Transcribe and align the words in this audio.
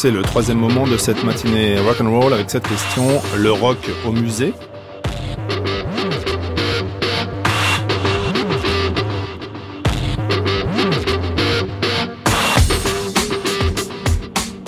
C'est 0.00 0.12
le 0.12 0.22
troisième 0.22 0.58
moment 0.58 0.86
de 0.86 0.96
cette 0.96 1.24
matinée 1.24 1.76
rock 1.80 2.00
and 2.00 2.08
roll 2.08 2.32
avec 2.32 2.48
cette 2.50 2.68
question 2.68 3.20
le 3.36 3.50
rock 3.50 3.78
au 4.06 4.12
musée. 4.12 4.54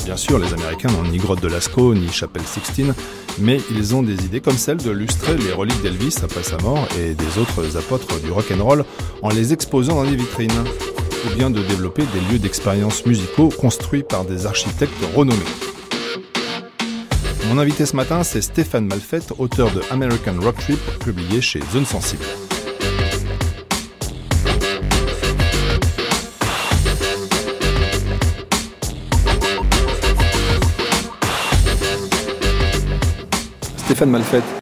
Bien 0.05 0.17
sûr, 0.17 0.41
les 0.41 0.53
Américains 0.53 0.89
n'ont 0.89 1.05
ni 1.05 1.19
grotte 1.19 1.41
de 1.41 1.47
Lascaux 1.47 1.95
ni 1.95 2.09
chapelle 2.11 2.43
Sixtine, 2.43 2.93
mais 3.39 3.61
ils 3.71 3.95
ont 3.95 4.03
des 4.03 4.25
idées 4.25 4.41
comme 4.41 4.59
celle 4.59 4.79
de 4.79 4.91
lustrer 4.91 5.37
les 5.37 5.53
reliques 5.53 5.81
d'Elvis 5.81 6.17
après 6.25 6.43
sa 6.43 6.59
mort 6.59 6.89
et 6.99 7.15
des 7.15 7.39
autres 7.39 7.77
apôtres 7.77 8.21
du 8.21 8.33
rock 8.33 8.47
and 8.53 8.65
roll 8.65 8.85
en 9.23 9.29
les 9.29 9.53
exposant 9.53 9.95
dans 9.95 10.11
des 10.11 10.17
vitrines 10.17 10.65
ou 11.27 11.35
bien 11.37 11.51
de 11.51 11.63
développer 11.63 12.03
des 12.13 12.21
lieux 12.33 12.39
d'expérience 12.39 13.05
musicaux 13.07 13.49
construits 13.49 14.03
par 14.03 14.25
des 14.25 14.47
architectes 14.47 14.93
renommés. 15.15 15.39
Mon 17.49 17.59
invité 17.59 17.85
ce 17.85 17.97
matin, 17.97 18.23
c'est 18.23 18.43
Stéphane 18.43 18.87
Malfette, 18.87 19.33
auteur 19.39 19.71
de 19.73 19.83
American 19.91 20.35
Rock 20.41 20.57
Trip, 20.59 20.79
publié 21.01 21.41
chez 21.41 21.61
Zone 21.73 21.85
Sensible. 21.85 22.25
Stéphane 33.77 34.11
Malfette, 34.11 34.60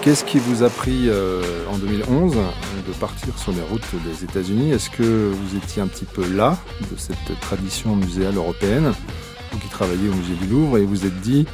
qu'est-ce 0.00 0.24
qui 0.24 0.38
vous 0.38 0.62
a 0.62 0.70
pris 0.70 1.08
euh, 1.08 1.42
en 1.70 1.76
2011 1.76 2.34
de 2.34 2.92
partir 2.94 3.38
sur 3.38 3.52
les 3.52 3.60
routes 3.60 3.86
des 4.06 4.24
États-Unis? 4.24 4.72
Est-ce 4.72 4.90
que 4.90 5.30
vous 5.32 5.56
étiez 5.56 5.82
un 5.82 5.86
petit 5.86 6.04
peu 6.04 6.26
là 6.26 6.56
de 6.90 6.96
cette 6.96 7.38
tradition 7.40 7.96
muséale 7.96 8.36
européenne, 8.36 8.92
vous 9.52 9.58
qui 9.58 9.68
travaillez 9.68 10.08
au 10.08 10.14
musée 10.14 10.34
du 10.34 10.46
Louvre, 10.46 10.78
et 10.78 10.84
vous 10.84 11.04
êtes 11.06 11.20
dit, 11.20 11.46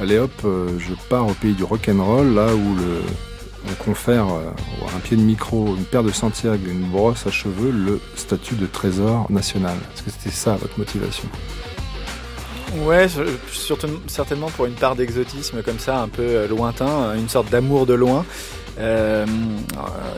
allez 0.00 0.18
hop, 0.18 0.32
euh, 0.44 0.68
je 0.78 0.94
pars 1.08 1.26
au 1.26 1.34
pays 1.34 1.54
du 1.54 1.64
rock'n'roll, 1.64 2.34
là 2.34 2.54
où 2.54 2.74
le, 2.74 3.02
on 3.70 3.84
confère 3.84 4.26
euh, 4.28 4.50
un 4.96 5.00
pied 5.00 5.16
de 5.16 5.22
micro, 5.22 5.76
une 5.76 5.84
paire 5.84 6.02
de 6.02 6.12
Santiago, 6.12 6.64
une 6.68 6.88
brosse 6.88 7.26
à 7.26 7.30
cheveux, 7.30 7.70
le 7.70 8.00
statut 8.16 8.54
de 8.56 8.66
trésor 8.66 9.30
national. 9.30 9.76
Est-ce 9.94 10.02
que 10.02 10.10
c'était 10.10 10.34
ça 10.34 10.56
votre 10.56 10.78
motivation? 10.78 11.28
Ouais, 12.74 13.06
certainement 14.06 14.48
pour 14.50 14.66
une 14.66 14.74
part 14.74 14.96
d'exotisme 14.96 15.62
comme 15.62 15.78
ça, 15.78 16.00
un 16.00 16.08
peu 16.08 16.22
euh, 16.22 16.48
lointain, 16.48 17.14
une 17.14 17.28
sorte 17.28 17.50
d'amour 17.50 17.86
de 17.86 17.94
loin. 17.94 18.24
Euh, 18.78 19.24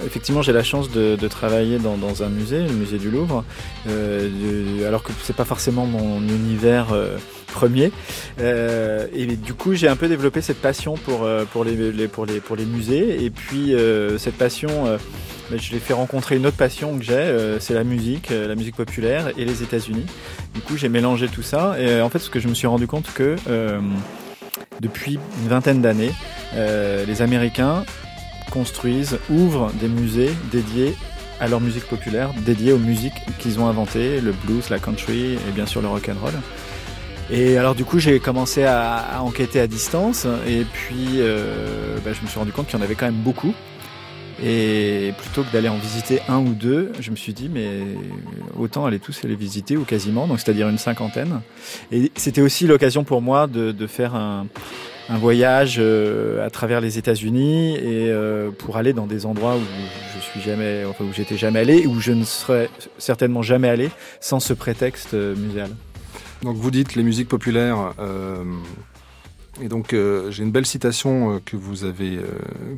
effectivement, 0.04 0.42
j'ai 0.42 0.52
la 0.52 0.62
chance 0.62 0.91
de, 0.91 1.16
travailler 1.28 1.78
dans, 1.78 2.22
un 2.22 2.28
musée, 2.28 2.64
le 2.64 2.72
musée 2.72 2.98
du 2.98 3.10
Louvre, 3.10 3.44
euh, 3.88 4.86
alors 4.86 5.02
que 5.02 5.12
c'est 5.22 5.36
pas 5.36 5.44
forcément 5.44 5.86
mon 5.86 6.20
univers 6.20 6.92
euh, 6.92 7.16
premier. 7.52 7.92
Euh, 8.41 9.06
et 9.12 9.26
du 9.26 9.54
coup, 9.54 9.74
j'ai 9.74 9.88
un 9.88 9.96
peu 9.96 10.08
développé 10.08 10.41
cette 10.41 10.60
passion 10.60 10.94
euh, 11.08 11.44
pour 11.44 11.64
les 11.64 12.64
musées. 12.64 13.24
Et 13.24 13.30
puis 13.30 13.74
cette 14.19 14.36
passion, 14.36 14.98
je 15.56 15.72
l'ai 15.72 15.78
fait 15.78 15.94
rencontrer 15.94 16.36
une 16.36 16.46
autre 16.46 16.56
passion 16.56 16.98
que 16.98 17.04
j'ai, 17.04 17.56
c'est 17.60 17.74
la 17.74 17.84
musique, 17.84 18.30
la 18.30 18.54
musique 18.54 18.77
populaire 18.77 19.28
et 19.38 19.44
les 19.44 19.62
États-Unis. 19.62 20.04
Du 20.54 20.60
coup, 20.60 20.77
j'ai 20.77 20.88
mélangé 20.88 21.28
tout 21.28 21.42
ça. 21.42 21.77
Et 21.80 22.00
en 22.02 22.10
fait, 22.10 22.18
ce 22.18 22.28
que 22.28 22.41
je 22.41 22.48
me 22.48 22.54
suis 22.54 22.66
rendu 22.66 22.86
compte 22.86 23.12
que 23.14 23.36
depuis 24.80 25.19
une 25.42 25.48
vingtaine 25.48 25.80
d'années, 25.80 26.12
les 26.54 27.22
Américains 27.22 27.84
construisent, 28.50 29.19
ouvrent 29.30 29.70
des 29.80 29.88
musées 29.88 30.30
dédiés 30.50 30.94
à 31.41 31.48
leur 31.48 31.60
musique 31.60 31.84
populaire, 31.84 32.30
dédiés 32.44 32.72
aux 32.72 32.78
musiques 32.78 33.15
qu'ils 33.38 33.60
ont 33.60 33.66
inventées, 33.66 34.20
le 34.20 34.32
blues, 34.32 34.70
la 34.70 34.78
country 34.78 35.34
et 35.34 35.53
bien 35.54 35.66
sûr 35.66 35.80
le 35.80 35.88
rock 35.88 36.09
and 36.09 36.20
roll. 36.20 36.34
Et 37.30 37.59
alors 37.59 37.75
du 37.75 37.84
coup 37.84 37.98
j'ai 37.98 38.19
commencé 38.20 38.65
à, 38.65 38.97
à, 38.97 39.20
enquêter 39.20 39.60
à 39.60 39.66
distance 39.66 40.26
et 40.47 40.65
puis 40.65 41.20
euh, 41.20 41.98
bah, 42.04 42.12
je 42.12 42.22
me 42.22 42.26
suis 42.26 42.38
rendu 42.38 42.53
compte 42.53 42.66
qu'il 42.66 42.78
y 42.78 42.82
en 42.82 42.84
avait 42.84 42.94
quand 42.94 43.06
même 43.06 43.22
beaucoup. 43.22 43.54
Et 44.43 45.12
plutôt 45.19 45.43
que 45.43 45.53
d'aller 45.53 45.69
en 45.69 45.78
visiter 45.78 46.21
un 46.28 46.38
ou 46.38 46.54
deux, 46.54 46.93
je 47.00 47.10
me 47.10 47.16
suis 47.16 47.32
dit 47.32 47.49
mais 47.49 47.81
autant 48.59 48.87
aller 48.87 48.99
tous 48.99 49.22
les 49.25 49.34
visiter 49.34 49.76
ou 49.76 49.84
quasiment, 49.84 50.26
donc 50.26 50.38
c'est-à-dire 50.38 50.69
une 50.69 50.78
cinquantaine. 50.78 51.41
Et 51.91 52.12
c'était 52.16 52.41
aussi 52.41 52.66
l'occasion 52.66 53.04
pour 53.04 53.21
moi 53.21 53.47
de, 53.47 53.72
de 53.72 53.87
faire 53.87 54.15
un, 54.15 54.47
un 55.09 55.19
voyage 55.19 55.77
euh, 55.78 56.44
à 56.44 56.50
travers 56.50 56.81
les 56.81 56.98
États-Unis 56.98 57.77
et 57.77 58.10
euh, 58.10 58.50
pour 58.50 58.77
aller 58.77 58.93
dans 58.93 59.06
des 59.06 59.27
endroits 59.27 59.56
où 59.56 59.60
je 60.15 60.21
suis 60.21 60.41
jamais, 60.41 60.84
enfin 60.84 61.04
où 61.04 61.12
j'étais 61.12 61.37
jamais 61.37 61.60
allé, 61.60 61.87
où 61.87 61.98
je 61.98 62.12
ne 62.12 62.25
serais 62.25 62.69
certainement 62.98 63.43
jamais 63.43 63.69
allé 63.69 63.91
sans 64.21 64.41
ce 64.41 64.53
prétexte 64.53 65.15
euh, 65.15 65.34
muséal. 65.34 65.71
Donc 66.43 66.56
vous 66.56 66.71
dites 66.71 66.94
les 66.94 67.03
musiques 67.03 67.28
populaires. 67.28 67.94
Euh, 69.60 69.64
et 69.64 69.69
donc 69.69 69.92
euh, 69.92 70.30
j'ai 70.30 70.42
une 70.42 70.50
belle 70.50 70.66
citation 70.66 71.41
que 71.44 71.56
vous 71.56 71.84
avez 71.84 72.16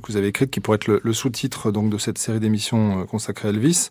que 0.03 0.07
vous 0.09 0.17
avez 0.17 0.29
écrite 0.29 0.51
qui 0.51 0.61
pourrait 0.61 0.77
être 0.77 0.89
le, 0.89 1.01
le 1.03 1.13
sous-titre 1.13 1.71
donc 1.71 1.91
de 1.91 1.99
cette 1.99 2.19
série 2.19 2.41
d'émissions 2.41 3.07
consacrée 3.07 3.49
à 3.49 3.51
Elvis. 3.51 3.91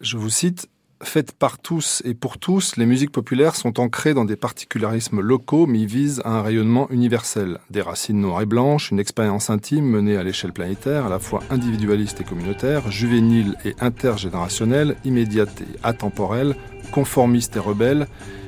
Je 0.00 0.16
vous 0.16 0.30
cite 0.30 0.68
Faites 1.02 1.32
par 1.32 1.58
tous 1.58 2.02
et 2.04 2.12
pour 2.12 2.36
tous, 2.36 2.76
les 2.76 2.84
musiques 2.84 3.10
populaires 3.10 3.56
sont 3.56 3.80
ancrées 3.80 4.12
dans 4.12 4.26
des 4.26 4.36
particularismes 4.36 5.20
locaux 5.20 5.66
mais 5.66 5.86
visent 5.86 6.20
à 6.26 6.32
un 6.32 6.42
rayonnement 6.42 6.90
universel. 6.90 7.58
Des 7.70 7.80
racines 7.80 8.20
noires 8.20 8.42
et 8.42 8.46
blanches, 8.46 8.90
une 8.90 8.98
expérience 8.98 9.48
intime 9.48 9.86
menée 9.86 10.18
à 10.18 10.22
l'échelle 10.22 10.52
planétaire, 10.52 11.06
à 11.06 11.08
la 11.08 11.18
fois 11.18 11.42
individualiste 11.48 12.20
et 12.20 12.24
communautaire, 12.24 12.90
juvénile 12.90 13.56
et 13.64 13.74
intergénérationnelle, 13.80 14.94
immédiate 15.06 15.62
et 15.62 15.78
atemporelle, 15.82 16.54
conformiste 16.92 17.56
et 17.56 17.60
rebelle, 17.60 18.06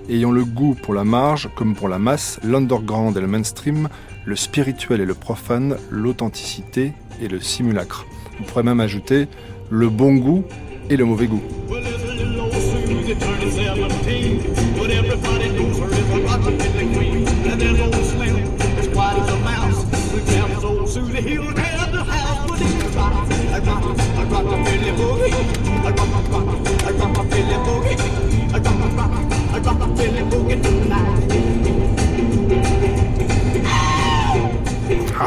ayant 0.09 0.31
le 0.31 0.45
goût 0.45 0.75
pour 0.75 0.95
la 0.95 1.05
marge 1.05 1.49
comme 1.55 1.75
pour 1.75 1.89
la 1.89 1.99
masse, 1.99 2.39
l'underground 2.43 3.17
et 3.17 3.21
le 3.21 3.27
mainstream, 3.27 3.89
le 4.25 4.37
spirituel 4.37 5.01
et 5.01 5.05
le 5.07 5.15
profane, 5.15 5.77
l'authenticité 5.91 6.93
et 7.21 7.29
le 7.29 7.41
simulacre. 7.41 8.07
On 8.41 8.45
pourrait 8.45 8.63
même 8.63 8.81
ajouter 8.81 9.29
le 9.71 9.89
bon 9.89 10.15
goût 10.15 10.45
et 10.91 10.97
le 10.97 11.05
mauvais 11.05 11.27
goût. 11.27 11.43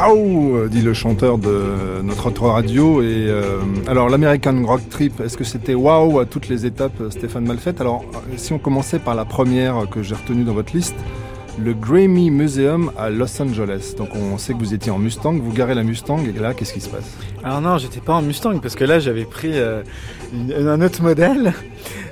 How 0.06 0.68
dit 0.68 0.82
le 0.82 0.94
chanteur 0.94 1.36
de 1.36 2.00
notre 2.04 2.26
autre 2.26 2.46
radio. 2.46 3.02
Et 3.02 3.26
euh, 3.28 3.58
alors 3.88 4.08
l'American 4.08 4.62
Rock 4.64 4.88
Trip, 4.88 5.20
est-ce 5.20 5.36
que 5.36 5.42
c'était 5.42 5.74
wow 5.74 6.20
à 6.20 6.26
toutes 6.26 6.48
les 6.48 6.64
étapes, 6.64 7.02
Stéphane 7.10 7.44
Malfette? 7.44 7.80
Alors 7.80 8.04
si 8.36 8.52
on 8.52 8.58
commençait 8.58 9.00
par 9.00 9.16
la 9.16 9.24
première 9.24 9.88
que 9.90 10.04
j'ai 10.04 10.14
retenue 10.14 10.44
dans 10.44 10.52
votre 10.52 10.76
liste, 10.76 10.94
le 11.58 11.74
Grammy 11.74 12.30
Museum 12.30 12.92
à 12.96 13.10
Los 13.10 13.42
Angeles. 13.42 13.94
Donc 13.98 14.10
on 14.14 14.38
sait 14.38 14.52
que 14.52 14.58
vous 14.58 14.74
étiez 14.74 14.92
en 14.92 14.98
Mustang, 14.98 15.32
vous 15.32 15.52
garez 15.52 15.74
la 15.74 15.82
Mustang 15.82 16.18
et 16.18 16.38
là 16.38 16.54
qu'est-ce 16.54 16.72
qui 16.72 16.80
se 16.80 16.88
passe? 16.88 17.16
Alors 17.42 17.60
non, 17.60 17.78
j'étais 17.78 18.00
pas 18.00 18.14
en 18.14 18.22
Mustang 18.22 18.60
parce 18.60 18.76
que 18.76 18.84
là 18.84 19.00
j'avais 19.00 19.24
pris 19.24 19.52
euh, 19.54 19.82
un 20.56 20.80
autre 20.82 21.02
modèle. 21.02 21.52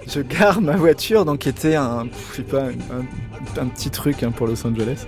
Je 0.06 0.20
garde 0.20 0.62
ma 0.62 0.76
voiture 0.76 1.25
donc 1.25 1.41
qui 1.41 1.48
était 1.48 1.75
un, 1.75 2.06
je 2.31 2.37
sais 2.37 2.42
pas, 2.42 2.65
un, 3.60 3.66
petit 3.66 3.91
truc 3.91 4.22
hein, 4.22 4.31
pour 4.31 4.47
Los 4.47 4.66
Angeles. 4.66 5.06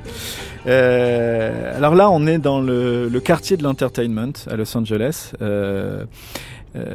Euh, 0.67 1.76
alors 1.76 1.94
là, 1.94 2.11
on 2.11 2.26
est 2.26 2.38
dans 2.38 2.61
le, 2.61 3.09
le 3.09 3.20
quartier 3.20 3.56
de 3.56 3.62
l'entertainment 3.62 4.32
à 4.50 4.56
Los 4.56 4.76
Angeles. 4.76 5.32
Euh, 5.43 6.05
euh, 6.76 6.94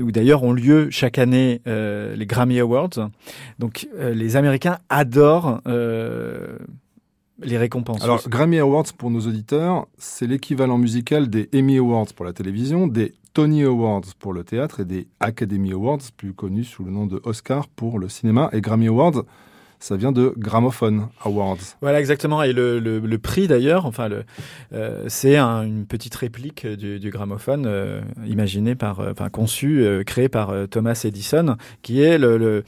où 0.00 0.12
d'ailleurs 0.12 0.44
ont 0.44 0.52
lieu 0.52 0.88
chaque 0.90 1.18
année 1.18 1.60
euh, 1.66 2.14
les 2.16 2.26
Grammy 2.26 2.58
Awards. 2.58 3.10
Donc 3.58 3.88
euh, 3.98 4.14
les 4.14 4.36
Américains 4.36 4.78
adorent 4.88 5.60
les 7.42 7.58
récompenses. 7.58 8.02
Alors 8.02 8.26
Grammy 8.28 8.58
Awards 8.58 8.92
pour 8.96 9.10
nos 9.10 9.20
auditeurs, 9.20 9.86
c'est 9.98 10.26
l'équivalent 10.26 10.78
musical 10.78 11.28
des 11.28 11.48
Emmy 11.54 11.78
Awards 11.78 12.12
pour 12.14 12.24
la 12.24 12.32
télévision, 12.32 12.86
des 12.86 13.14
Tony 13.32 13.62
Awards 13.62 14.02
pour 14.18 14.32
le 14.32 14.44
théâtre 14.44 14.80
et 14.80 14.84
des 14.84 15.06
Academy 15.20 15.72
Awards, 15.72 16.00
plus 16.16 16.32
connus 16.32 16.64
sous 16.64 16.84
le 16.84 16.90
nom 16.90 17.06
de 17.06 17.20
Oscar 17.24 17.68
pour 17.68 17.98
le 17.98 18.08
cinéma, 18.08 18.50
et 18.52 18.60
Grammy 18.60 18.88
Awards 18.88 19.24
ça 19.80 19.96
vient 19.96 20.12
de 20.12 20.34
Gramophone 20.36 21.08
Awards. 21.24 21.56
Voilà, 21.80 22.00
exactement. 22.00 22.42
Et 22.42 22.52
le, 22.52 22.78
le, 22.78 23.18
prix 23.18 23.48
d'ailleurs, 23.48 23.86
enfin, 23.86 24.08
euh, 24.72 25.04
c'est 25.08 25.36
un, 25.36 25.62
une 25.62 25.86
petite 25.86 26.14
réplique 26.14 26.66
du, 26.66 27.10
gramophone 27.10 27.64
euh, 27.66 28.02
imaginé 28.26 28.74
par, 28.74 29.00
euh, 29.00 29.12
enfin, 29.12 29.30
conçu, 29.30 29.82
euh, 29.82 30.04
créé 30.04 30.28
par 30.28 30.50
euh, 30.50 30.66
Thomas 30.66 31.00
Edison, 31.04 31.56
qui 31.82 32.02
est 32.02 32.18
le 32.18 32.62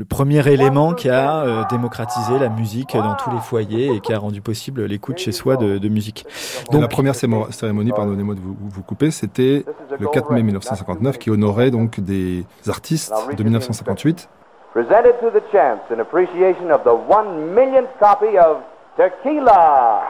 le 0.00 0.06
premier 0.06 0.48
élément 0.48 0.94
qui 0.94 1.10
a 1.10 1.42
euh, 1.42 1.62
démocratisé 1.68 2.38
la 2.38 2.48
musique 2.48 2.96
dans 2.96 3.16
tous 3.16 3.30
les 3.30 3.38
foyers 3.38 3.94
et 3.94 4.00
qui 4.00 4.14
a 4.14 4.18
rendu 4.18 4.40
possible 4.40 4.86
l'écoute 4.86 5.18
chez 5.18 5.30
soi 5.30 5.58
de, 5.58 5.76
de 5.76 5.88
musique. 5.90 6.24
Donc, 6.72 6.80
la 6.80 6.88
première 6.88 7.14
cérémonie, 7.14 7.92
pardonnez-moi 7.92 8.34
de 8.34 8.40
vous, 8.40 8.56
vous 8.58 8.82
couper, 8.82 9.10
c'était 9.10 9.62
le 9.98 10.08
4 10.08 10.32
mai 10.32 10.42
1959 10.42 11.18
qui 11.18 11.28
honorait 11.28 11.70
donc 11.70 12.00
des 12.00 12.46
artistes 12.66 13.12
de 13.36 13.42
1958 13.42 14.30
presented 14.72 15.18
to 15.20 15.30
the 15.30 15.42
champs 15.50 15.82
in 15.90 15.98
appreciation 15.98 16.70
of 16.70 16.84
the 16.84 16.94
one 16.94 17.52
millionth 17.56 17.90
copy 17.98 18.38
of 18.38 18.62
Tequila. 18.96 20.00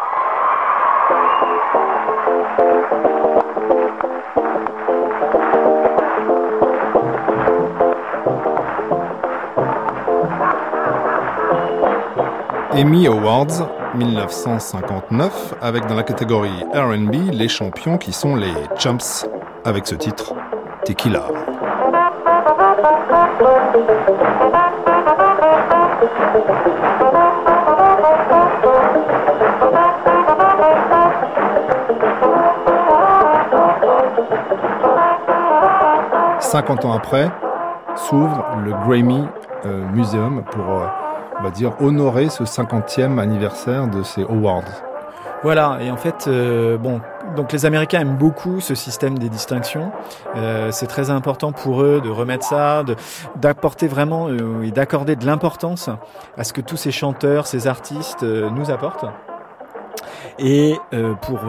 Emmy 12.80 13.06
Awards 13.06 13.68
1959 13.94 15.54
avec 15.60 15.86
dans 15.86 15.94
la 15.94 16.02
catégorie 16.02 16.64
RB 16.72 17.30
les 17.30 17.46
champions 17.46 17.98
qui 17.98 18.10
sont 18.10 18.36
les 18.36 18.54
Chumps 18.78 19.28
avec 19.66 19.86
ce 19.86 19.94
titre 19.96 20.32
Tequila. 20.86 21.26
Cinquante 36.40 36.86
ans 36.86 36.94
après, 36.94 37.30
s'ouvre 37.94 38.42
le 38.64 38.70
Grammy 38.70 39.26
euh, 39.66 39.84
Museum 39.92 40.42
pour 40.50 40.64
euh, 40.64 40.86
on 41.40 41.42
va 41.42 41.50
dire, 41.50 41.72
honorer 41.80 42.28
ce 42.28 42.44
50e 42.44 43.18
anniversaire 43.18 43.86
de 43.88 44.02
ces 44.02 44.22
awards. 44.22 44.62
Voilà, 45.42 45.78
et 45.80 45.90
en 45.90 45.96
fait, 45.96 46.26
euh, 46.28 46.76
bon, 46.76 47.00
donc 47.34 47.52
les 47.52 47.64
Américains 47.64 48.00
aiment 48.00 48.18
beaucoup 48.18 48.60
ce 48.60 48.74
système 48.74 49.18
des 49.18 49.30
distinctions. 49.30 49.90
Euh, 50.36 50.70
c'est 50.70 50.86
très 50.86 51.08
important 51.08 51.52
pour 51.52 51.82
eux 51.82 52.02
de 52.04 52.10
remettre 52.10 52.44
ça, 52.44 52.84
d'apporter 53.36 53.88
vraiment 53.88 54.28
euh, 54.28 54.62
et 54.62 54.70
d'accorder 54.70 55.16
de 55.16 55.24
l'importance 55.24 55.88
à 56.36 56.44
ce 56.44 56.52
que 56.52 56.60
tous 56.60 56.76
ces 56.76 56.90
chanteurs, 56.90 57.46
ces 57.46 57.66
artistes 57.68 58.22
nous 58.22 58.70
apportent. 58.70 59.06
Et 60.38 60.76
pour 61.22 61.40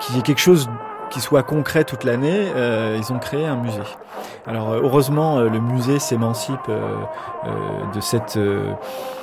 qu'il 0.00 0.16
y 0.16 0.18
ait 0.18 0.22
quelque 0.22 0.40
chose 0.40 0.68
qui 1.14 1.20
soit 1.20 1.44
concret 1.44 1.84
toute 1.84 2.04
l'année, 2.04 2.48
ils 2.96 3.12
ont 3.12 3.18
créé 3.18 3.46
un 3.46 3.56
musée. 3.56 3.80
Alors 4.46 4.74
heureusement, 4.74 5.38
le 5.38 5.60
musée 5.60 5.98
s'émancipe 6.00 6.68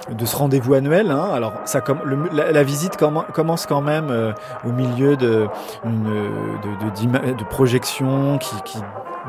de 0.10 0.26
ce 0.26 0.36
rendez-vous 0.36 0.74
annuel. 0.74 1.12
Hein. 1.12 1.30
Alors, 1.34 1.54
ça, 1.66 1.82
comme, 1.82 2.00
la, 2.32 2.64
visite 2.64 2.98
commence 2.98 3.66
quand 3.66 3.82
même 3.82 4.10
euh, 4.10 4.34
au 4.66 4.72
milieu 4.72 5.16
de, 5.16 5.48
projections 7.50 8.38
qui 8.38 8.78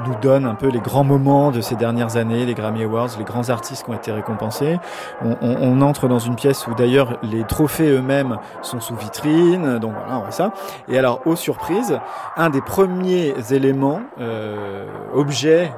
nous 0.06 0.14
donne 0.20 0.46
un 0.46 0.54
peu 0.54 0.68
les 0.68 0.80
grands 0.80 1.04
moments 1.04 1.50
de 1.50 1.60
ces 1.60 1.76
dernières 1.76 2.16
années, 2.16 2.44
les 2.44 2.54
Grammy 2.54 2.84
Awards, 2.84 3.10
les 3.18 3.24
grands 3.24 3.48
artistes 3.50 3.84
qui 3.84 3.90
ont 3.90 3.94
été 3.94 4.12
récompensés. 4.12 4.78
On, 5.22 5.80
entre 5.82 6.08
dans 6.08 6.18
une 6.18 6.36
pièce 6.36 6.66
où 6.66 6.74
d'ailleurs 6.74 7.18
les 7.22 7.44
trophées 7.44 7.90
eux-mêmes 7.90 8.38
sont 8.62 8.80
sous 8.80 8.96
vitrine, 8.96 9.78
donc 9.78 9.92
voilà, 9.92 10.18
on 10.18 10.22
voit 10.22 10.30
ça. 10.30 10.52
Et 10.88 10.98
alors, 10.98 11.20
aux 11.26 11.36
surprises, 11.36 11.98
un 12.36 12.50
des 12.50 12.60
premiers 12.60 13.34
éléments, 13.50 14.00
euh, 14.20 14.86
objets 15.14 15.72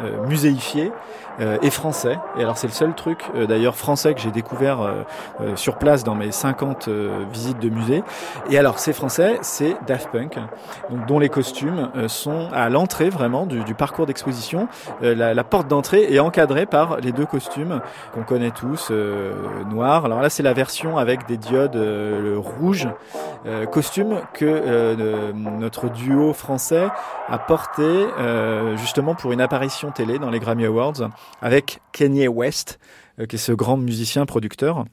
euh, 0.00 0.24
muséifiés, 0.28 0.92
euh, 1.40 1.56
et 1.62 1.70
français. 1.70 2.18
Et 2.36 2.42
alors 2.42 2.58
c'est 2.58 2.66
le 2.66 2.72
seul 2.72 2.94
truc 2.94 3.22
euh, 3.36 3.46
d'ailleurs 3.46 3.76
français 3.76 4.12
que 4.12 4.20
j'ai 4.20 4.32
découvert 4.32 4.80
euh, 4.80 5.54
sur 5.54 5.76
place 5.78 6.02
dans 6.02 6.16
mes 6.16 6.32
50 6.32 6.88
visites 7.32 7.60
de 7.60 7.68
musée. 7.68 8.02
Et 8.50 8.58
alors 8.58 8.78
c'est 8.78 8.92
français, 8.92 9.38
c'est 9.42 9.76
Daft 9.86 10.10
Punk, 10.10 10.36
donc, 10.90 11.06
dont 11.06 11.18
les 11.18 11.28
costumes 11.28 11.90
sont 12.08 12.48
à 12.52 12.68
l'entrée 12.70 13.08
vraiment 13.08 13.46
du, 13.46 13.62
du 13.62 13.74
parcours 13.74 14.06
d'exposition. 14.06 14.68
La, 15.00 15.34
la, 15.34 15.44
porte 15.44 15.68
d'entrée 15.68 16.12
est 16.12 16.18
encadrée 16.18 16.66
par 16.66 16.98
les 16.98 17.12
deux 17.12 17.26
costumes 17.26 17.80
qu'on 18.14 18.22
connaît 18.22 18.50
tous, 18.50 18.90
noirs. 19.70 20.04
Alors 20.04 20.20
là 20.20 20.30
c'est 20.30 20.42
la 20.42 20.52
version 20.52 20.98
avec 20.98 21.26
des 21.26 21.36
diodes 21.36 21.78
rouges, 22.36 22.88
costume 23.70 24.20
que 24.34 25.32
notre 25.34 25.88
duo 25.88 26.32
français 26.32 26.88
a 27.28 27.38
porté 27.38 28.06
justement 28.76 29.14
pour 29.14 29.32
une 29.32 29.40
apparition 29.40 29.90
télé 29.90 30.18
dans 30.18 30.30
les 30.30 30.40
Grammy 30.40 30.66
Awards 30.66 31.08
avec 31.40 31.80
Kanye 31.92 32.28
West, 32.28 32.78
euh, 33.18 33.26
qui 33.26 33.36
est 33.36 33.38
ce 33.38 33.52
grand 33.52 33.76
musicien 33.76 34.26
producteur 34.26 34.84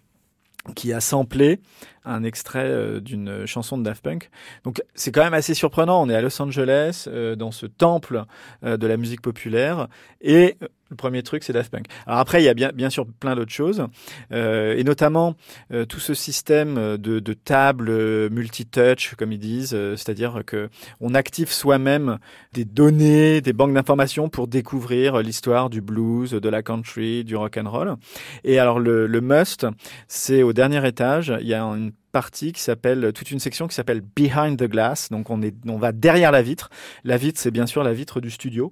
qui 0.73 0.93
a 0.93 0.99
samplé 0.99 1.59
un 2.06 2.24
extrait 2.24 2.66
euh, 2.66 3.00
d'une 3.00 3.46
chanson 3.46 3.78
de 3.78 3.84
Daft 3.84 4.04
Punk. 4.04 4.30
Donc 4.63 4.81
c'est 4.94 5.12
quand 5.12 5.24
même 5.24 5.34
assez 5.34 5.54
surprenant. 5.54 6.02
On 6.02 6.10
est 6.10 6.16
à 6.16 6.22
Los 6.22 6.42
Angeles, 6.42 7.06
euh, 7.07 7.36
dans 7.36 7.52
ce 7.52 7.66
temple 7.66 8.24
de 8.63 8.88
la 8.88 8.98
musique 8.98 9.22
populaire, 9.22 9.88
et 10.22 10.57
le 10.90 10.96
premier 10.96 11.24
truc, 11.24 11.44
c'est 11.44 11.54
Daft 11.54 11.72
Punk. 11.72 11.88
Alors 12.06 12.19
après, 12.19 12.44
il 12.44 12.46
y 12.46 12.50
a 12.50 12.72
bien, 12.72 12.90
sûr 12.90 13.07
plein 13.19 13.36
d'autres 13.36 13.52
choses, 13.52 13.88
euh, 14.31 14.75
et 14.78 14.84
notamment 14.84 15.36
euh, 15.74 15.86
tout 15.86 16.00
ce 16.00 16.13
système 16.13 16.98
de, 16.98 17.19
de 17.19 17.34
table 17.34 17.90
euh, 17.90 18.30
multi-touch, 18.30 19.16
comme 19.16 19.31
ils 19.31 19.40
disent, 19.40 19.74
euh, 19.74 19.96
c'est-à-dire 19.96 20.44
que 20.46 20.69
on 21.02 21.16
active 21.16 21.52
soi-même 21.52 22.19
des 22.54 22.66
données, 22.66 23.42
des 23.42 23.54
banques 23.54 23.74
d'informations 23.74 24.30
pour 24.30 24.48
découvrir 24.48 25.18
l'histoire 25.24 25.72
du 25.72 25.81
blues, 25.81 26.31
de 26.31 26.50
la 26.50 26.62
country, 26.62 27.24
du 27.24 27.36
rock 27.36 27.57
and 27.57 27.69
roll. 27.69 27.96
Et 28.44 28.60
alors 28.60 28.80
le, 28.80 29.07
must, 29.22 29.66
c'est 30.07 30.44
au 30.44 30.54
dernier 30.54 30.88
étage, 30.88 31.34
il 31.42 31.48
y 31.48 31.56
a 31.56 31.66
partie 32.15 32.53
qui 32.53 32.62
s'appelle 32.62 33.12
toute 33.13 33.29
une 33.31 33.41
section 33.41 33.67
qui 33.67 33.75
s'appelle 33.75 34.00
Behind 34.00 34.57
the 34.57 34.69
Glass. 34.69 35.09
Donc 35.09 35.29
on 35.29 35.41
est 35.41 35.53
on 35.67 35.75
va 35.75 35.91
derrière 35.91 36.31
la 36.31 36.41
vitre. 36.41 36.69
La 37.03 37.17
vitre 37.17 37.41
c'est 37.41 37.51
bien 37.51 37.65
sûr 37.65 37.83
la 37.83 37.91
vitre 37.91 38.21
du 38.21 38.31
studio 38.31 38.71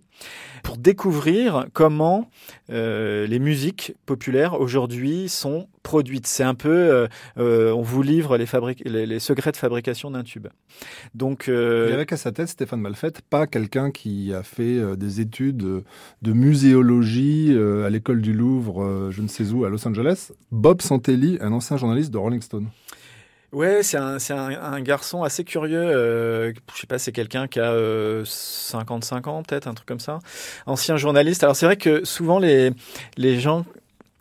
pour 0.63 0.77
découvrir 0.77 1.65
comment 1.73 2.29
euh, 2.69 3.27
les 3.27 3.39
musiques 3.39 3.95
populaires 4.05 4.61
aujourd'hui 4.61 5.27
sont 5.27 5.67
produites. 5.83 6.25
C'est 6.25 6.43
un 6.43 6.55
peu 6.55 6.69
euh, 6.69 7.07
euh, 7.37 7.73
on 7.73 7.81
vous 7.81 8.01
livre 8.01 8.37
les, 8.37 8.45
les, 8.85 9.05
les, 9.05 9.19
secrets 9.19 9.51
de 9.51 9.57
fabrication 9.57 10.09
d'un 10.09 10.23
tube. 10.23 10.47
Donc 11.13 11.49
euh, 11.49 11.87
il 11.89 11.93
avait 11.93 12.05
qu'à 12.05 12.15
sa 12.15 12.31
tête 12.31 12.47
Stéphane 12.47 12.79
Malfette, 12.79 13.23
pas 13.23 13.45
quelqu'un 13.45 13.91
qui 13.91 14.33
a 14.33 14.41
fait 14.41 14.95
des 14.95 15.19
études 15.19 15.57
de 15.57 16.33
muséologie 16.33 17.53
à 17.85 17.89
l'école 17.89 18.21
du 18.21 18.31
Louvre, 18.31 19.11
je 19.11 19.21
ne 19.21 19.27
sais 19.27 19.51
où, 19.51 19.65
à 19.65 19.69
Los 19.69 19.85
Angeles. 19.85 20.31
Bob 20.51 20.81
Santelli, 20.81 21.37
un 21.41 21.51
ancien 21.51 21.75
journaliste 21.75 22.11
de 22.11 22.17
Rolling 22.17 22.41
Stone. 22.41 22.69
Ouais, 23.53 23.83
c'est 23.83 23.97
un, 23.97 24.17
un, 24.31 24.73
un, 24.73 24.81
garçon 24.81 25.21
assez 25.21 25.43
curieux. 25.43 25.79
Euh, 25.79 26.53
je 26.73 26.81
sais 26.81 26.87
pas, 26.87 26.97
c'est 26.97 27.11
quelqu'un 27.11 27.47
qui 27.47 27.59
a 27.59 27.71
euh, 27.71 28.25
55 28.25 29.27
ans, 29.27 29.43
peut-être, 29.43 29.67
un 29.67 29.75
truc 29.75 29.87
comme 29.87 29.99
ça. 29.99 30.19
Ancien 30.65 30.97
journaliste. 30.97 31.43
Alors 31.43 31.55
c'est 31.55 31.67
vrai 31.67 31.77
que 31.77 32.03
souvent 32.03 32.39
les, 32.39 32.71
les 33.15 33.39
gens 33.39 33.63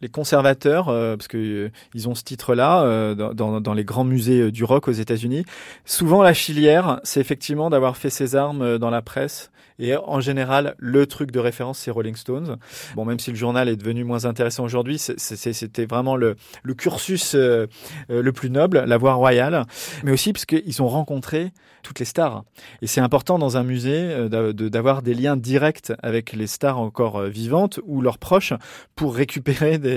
les 0.03 0.09
conservateurs, 0.09 0.89
euh, 0.89 1.17
parce 1.17 1.29
que 1.29 1.39
euh, 1.39 1.71
ils 1.95 2.09
ont 2.09 2.15
ce 2.15 2.25
titre-là 2.25 2.83
euh, 2.83 3.15
dans, 3.15 3.75
les 3.75 3.85
grands 3.85 4.05
musées 4.05 4.51
du 4.51 4.65
rock 4.65 4.89
aux 4.89 4.93
États-Unis. 4.93 5.45
Souvent, 5.85 6.23
la 6.23 6.35
filière, 6.35 7.01
c'est 7.05 7.21
effectivement 7.21 7.71
d'avoir 7.71 7.97
fait 7.97 8.11
ses 8.11 8.35
armes 8.35 8.79
dans 8.79 8.91
la 8.91 9.01
presse. 9.01 9.51
Et 9.79 9.97
en 9.97 10.21
général, 10.21 10.75
le 10.79 11.07
truc 11.07 11.31
de 11.31 11.39
référence, 11.39 11.79
c'est 11.79 11.91
Rolling 11.91 12.15
Stones. 12.15 12.59
Bon, 12.95 13.05
même 13.05 13.19
si 13.19 13.31
le 13.31 13.37
journal 13.37 13.69
est 13.69 13.77
devenu 13.77 14.05
moins 14.05 14.27
intéressant 14.27 14.65
aujourd'hui, 14.65 14.99
c'était 14.99 15.87
vraiment 15.87 16.15
le, 16.15 16.37
le 16.63 16.75
cursus 16.75 17.35
le 17.35 18.33
plus 18.33 18.51
noble, 18.51 18.85
la 18.87 18.97
voie 18.99 19.15
royale. 19.15 19.65
Mais 20.05 20.13
aussi 20.13 20.33
parce 20.33 20.45
qu'ils 20.45 20.83
ont 20.83 20.89
rencontré 20.89 21.53
toutes 21.83 21.99
les 21.99 22.05
stars. 22.05 22.45
Et 22.81 22.87
c'est 22.87 23.01
important 23.01 23.39
dans 23.39 23.57
un 23.57 23.65
musée 23.65 24.29
d'avoir 24.29 25.03
des 25.03 25.15
liens 25.15 25.37
directs 25.37 25.93
avec 26.03 26.33
les 26.33 26.47
stars 26.47 26.79
encore 26.79 27.23
vivantes 27.23 27.81
ou 27.85 28.03
leurs 28.03 28.19
proches 28.19 28.53
pour 28.95 29.17
récupérer 29.17 29.79
des 29.79 29.92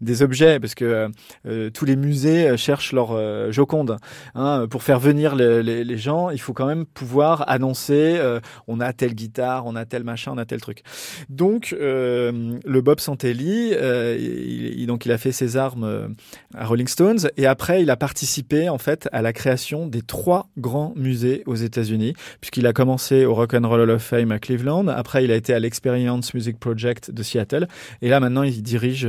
des, 0.00 0.22
objets, 0.22 0.60
parce 0.60 0.74
que 0.74 0.84
euh, 0.84 1.08
euh, 1.46 1.70
tous 1.70 1.84
les 1.84 1.96
musées 1.96 2.48
euh, 2.48 2.56
cherchent 2.56 2.92
leur 2.92 3.14
Joconde. 3.52 3.96
Hein, 4.34 4.66
pour 4.68 4.82
faire 4.82 4.98
venir 4.98 5.34
les, 5.34 5.98
gens, 5.98 6.30
il 6.30 6.40
faut 6.40 6.52
quand 6.52 6.66
même 6.66 6.84
pouvoir 6.86 7.48
annoncer 7.48 8.20
on 8.66 8.80
a 8.80 8.92
telle 8.92 9.14
guitare, 9.14 9.66
on 9.66 9.76
a 9.76 9.84
tel 9.84 10.02
machin, 10.02 10.32
on 10.34 10.38
a 10.38 10.44
tel 10.44 10.60
truc. 10.60 10.82
Donc 11.28 11.74
le 11.78 12.80
Bob 12.80 13.00
Santelli, 13.00 13.72
il, 13.72 14.86
donc 14.86 15.06
il 15.06 15.12
a 15.12 15.18
fait 15.18 15.32
ses 15.32 15.56
armes 15.56 16.14
à 16.56 16.66
Rolling 16.66 16.88
Stones 16.88 17.28
et 17.36 17.46
après 17.46 17.82
il 17.82 17.90
a 17.90 17.96
participé 17.96 18.68
en 18.68 18.78
fait 18.78 19.08
à 19.12 19.22
la 19.22 19.32
création 19.32 19.86
des 19.86 20.02
trois 20.02 20.48
grands 20.58 20.92
musées 20.96 21.42
aux 21.46 21.54
États-Unis, 21.54 22.14
puisqu'il 22.40 22.66
a 22.66 22.72
commencé 22.72 23.24
au 23.24 23.34
Rock 23.34 23.54
and 23.54 23.68
Roll 23.68 23.80
Hall 23.80 23.90
of 23.90 24.02
Fame 24.02 24.32
à 24.32 24.38
Cleveland. 24.38 24.88
Après, 24.88 25.24
il 25.24 25.30
a 25.30 25.36
été 25.36 25.52
à 25.52 25.58
l'Experience 25.58 26.32
Music 26.34 26.58
Project 26.58 27.10
de 27.10 27.22
Seattle. 27.22 27.68
Et 28.02 28.08
là, 28.08 28.20
maintenant, 28.20 28.42
il 28.42 28.62
dirige 28.62 29.08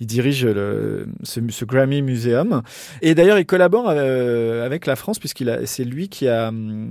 il 0.00 0.06
dirige 0.06 0.44
le, 0.44 1.08
ce, 1.22 1.40
ce, 1.48 1.64
Grammy 1.64 2.02
Museum. 2.02 2.62
Et 3.02 3.14
d'ailleurs, 3.14 3.38
il 3.38 3.46
collabore 3.46 3.88
euh, 3.88 4.64
avec 4.64 4.86
la 4.86 4.96
France 4.96 5.18
puisqu'il 5.18 5.60
c'est 5.64 5.84
lui 5.84 6.08
qui 6.08 6.28
a 6.28 6.48
hum, 6.48 6.88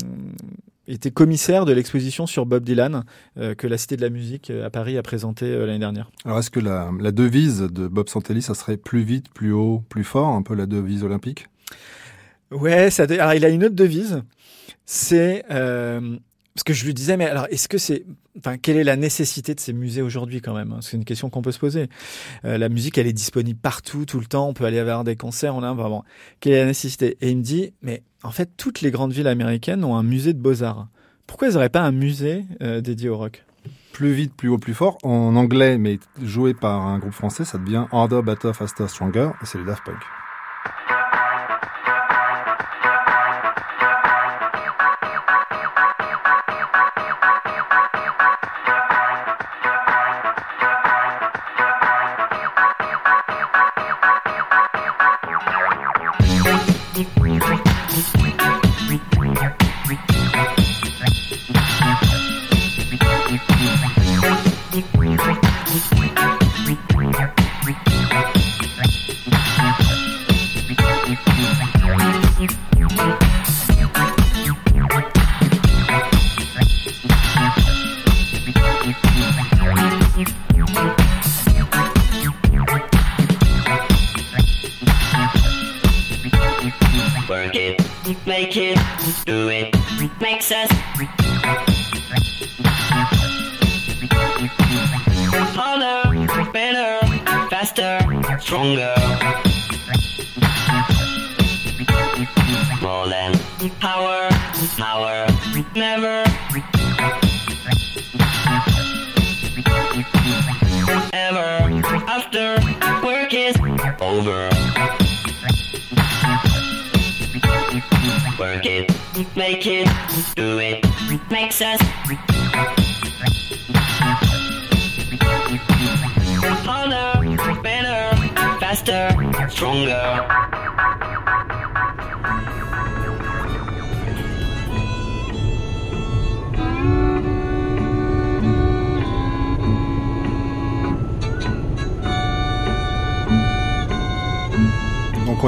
été 0.88 1.12
commissaire 1.12 1.66
de 1.66 1.74
l'exposition 1.74 2.26
sur 2.28 2.46
Bob 2.46 2.64
Dylan 2.64 3.04
euh, 3.38 3.56
que 3.56 3.68
la 3.68 3.78
Cité 3.78 3.98
de 3.98 4.02
la 4.02 4.10
Musique 4.10 4.50
euh, 4.50 4.66
à 4.66 4.70
Paris 4.70 4.98
a 4.98 5.04
présenté 5.04 5.58
l'année 5.58 5.80
dernière. 5.80 6.10
Alors 6.26 6.40
est-ce 6.40 6.52
que 6.52 6.60
la, 6.60 6.92
la, 7.00 7.12
devise 7.12 7.62
de 7.62 7.88
Bob 7.88 8.10
Santelli, 8.10 8.42
ça 8.42 8.54
serait 8.54 8.78
plus 8.78 9.04
vite, 9.04 9.30
plus 9.34 9.52
haut, 9.52 9.84
plus 9.90 10.04
fort, 10.04 10.30
un 10.30 10.42
peu 10.42 10.56
la 10.56 10.66
devise 10.66 11.04
olympique? 11.04 11.48
Ouais, 12.52 12.90
ça, 12.92 13.04
alors 13.04 13.34
il 13.34 13.44
a 13.44 13.50
une 13.50 13.66
autre 13.66 13.76
devise, 13.76 14.22
c'est 14.86 15.44
parce 16.58 16.64
que 16.64 16.74
je 16.74 16.86
lui 16.86 16.96
disais, 16.96 17.18
mais 17.18 17.28
alors, 17.28 17.46
est-ce 17.52 17.68
que 17.68 17.78
c'est, 17.78 18.04
quelle 18.62 18.78
est 18.78 18.84
la 18.84 18.96
nécessité 18.96 19.54
de 19.54 19.60
ces 19.60 19.74
musées 19.74 20.02
aujourd'hui 20.02 20.42
quand 20.42 20.54
même 20.54 20.72
hein? 20.72 20.80
C'est 20.82 20.98
une 20.98 21.06
question 21.06 21.30
qu'on 21.30 21.42
peut 21.42 21.52
se 21.52 21.60
poser. 21.60 21.88
Euh, 22.46 22.58
la 22.58 22.70
musique, 22.70 22.98
elle 22.98 23.08
est 23.08 23.14
disponible 23.14 23.60
partout, 23.60 24.06
tout 24.06 24.20
le 24.20 24.26
temps. 24.26 24.48
On 24.48 24.54
peut 24.54 24.66
aller 24.66 24.82
voir 24.84 25.04
des 25.04 25.16
concerts. 25.16 25.56
On 25.56 25.64
a 25.64 25.74
vraiment. 25.74 26.04
Quelle 26.40 26.54
est 26.54 26.60
la 26.60 26.66
nécessité? 26.66 27.18
Et 27.22 27.32
il 27.32 27.38
me 27.38 27.44
dit, 27.44 27.74
mais 27.82 28.04
en 28.24 28.32
fait, 28.32 28.50
toutes 28.58 28.82
les 28.82 28.92
grandes 28.92 29.14
villes 29.14 29.28
américaines 29.28 29.84
ont 29.84 29.96
un 29.96 30.04
musée 30.04 30.34
de 30.34 30.40
beaux 30.40 30.64
arts. 30.64 30.88
Pourquoi 31.26 31.50
ils 31.50 31.54
n'auraient 31.54 31.70
pas 31.70 31.82
un 31.82 31.92
musée 31.92 32.46
euh, 32.62 32.82
dédié 32.82 33.10
au 33.10 33.18
rock? 33.18 33.44
Plus 33.92 34.14
vite, 34.14 34.34
plus 34.36 34.50
haut, 34.50 34.58
plus 34.58 34.74
fort. 34.74 34.98
En 35.04 35.36
anglais, 35.36 35.78
mais 35.78 36.00
joué 36.22 36.54
par 36.54 36.86
un 36.86 37.00
groupe 37.00 37.14
français, 37.14 37.46
ça 37.46 37.58
devient 37.58 37.86
Harder, 37.92 38.22
Better, 38.24 38.54
Faster, 38.54 38.88
Stronger. 38.88 39.32
Et 39.42 39.46
c'est 39.46 39.58
les 39.58 39.66
Daft 39.66 39.84
Punk. 39.84 39.98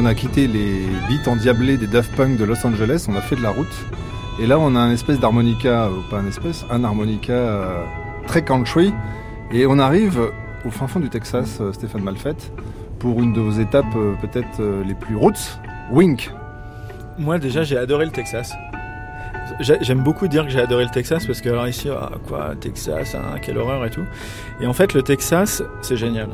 A 0.09 0.15
quitté 0.15 0.47
les 0.47 0.87
beats 1.07 1.29
endiablés 1.29 1.77
des 1.77 1.85
Daft 1.85 2.11
Punk 2.15 2.35
de 2.35 2.43
Los 2.43 2.65
Angeles, 2.65 3.05
on 3.07 3.15
a 3.15 3.21
fait 3.21 3.35
de 3.35 3.43
la 3.43 3.51
route. 3.51 3.67
Et 4.41 4.47
là 4.47 4.57
on 4.57 4.75
a 4.75 4.79
un 4.79 4.91
espèce 4.91 5.19
d'harmonica, 5.19 5.87
ou 5.91 6.01
pas 6.09 6.17
un 6.17 6.25
espèce, 6.25 6.65
un 6.71 6.83
harmonica 6.83 7.33
euh, 7.33 7.83
très 8.25 8.41
country. 8.41 8.91
Et 9.51 9.67
on 9.67 9.77
arrive 9.77 10.19
au 10.65 10.71
fin 10.71 10.87
fond 10.87 10.99
du 10.99 11.09
Texas, 11.09 11.59
euh, 11.61 11.71
Stéphane 11.73 12.01
Malfette, 12.01 12.51
pour 12.97 13.21
une 13.21 13.33
de 13.33 13.39
vos 13.39 13.51
étapes 13.51 13.85
euh, 13.95 14.15
peut-être 14.19 14.63
les 14.83 14.95
plus 14.95 15.15
roots, 15.15 15.59
Wink. 15.91 16.31
Moi 17.19 17.37
déjà 17.37 17.61
j'ai 17.61 17.77
adoré 17.77 18.05
le 18.05 18.11
Texas. 18.11 18.51
J'aime 19.59 20.01
beaucoup 20.01 20.27
dire 20.27 20.43
que 20.45 20.51
j'ai 20.51 20.61
adoré 20.61 20.85
le 20.85 20.91
Texas 20.91 21.27
parce 21.27 21.39
que 21.39 21.49
alors 21.49 21.67
ici, 21.67 21.87
ah, 21.89 22.09
quoi, 22.27 22.55
Texas, 22.59 23.13
hein, 23.13 23.37
quelle 23.41 23.57
horreur 23.59 23.85
et 23.85 23.89
tout. 23.89 24.05
Et 24.61 24.67
en 24.67 24.73
fait, 24.73 24.93
le 24.93 25.01
Texas, 25.01 25.63
c'est 25.81 25.97
génial. 25.97 26.29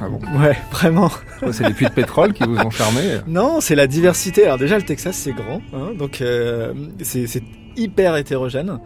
Ah 0.00 0.08
bon 0.08 0.20
Ouais, 0.40 0.56
vraiment. 0.70 1.10
C'est 1.52 1.66
les 1.66 1.74
puits 1.74 1.86
de 1.86 1.92
pétrole 1.92 2.32
qui 2.32 2.44
vous 2.44 2.56
ont 2.58 2.70
charmé 2.70 3.18
Non, 3.26 3.60
c'est 3.60 3.74
la 3.74 3.86
diversité. 3.86 4.44
Alors 4.44 4.58
déjà, 4.58 4.76
le 4.76 4.84
Texas, 4.84 5.16
c'est 5.16 5.32
grand, 5.32 5.60
hein, 5.72 5.90
donc 5.96 6.20
euh, 6.20 6.72
c'est 7.02 7.42
hyper 7.78 8.16
hétérogène. 8.16 8.78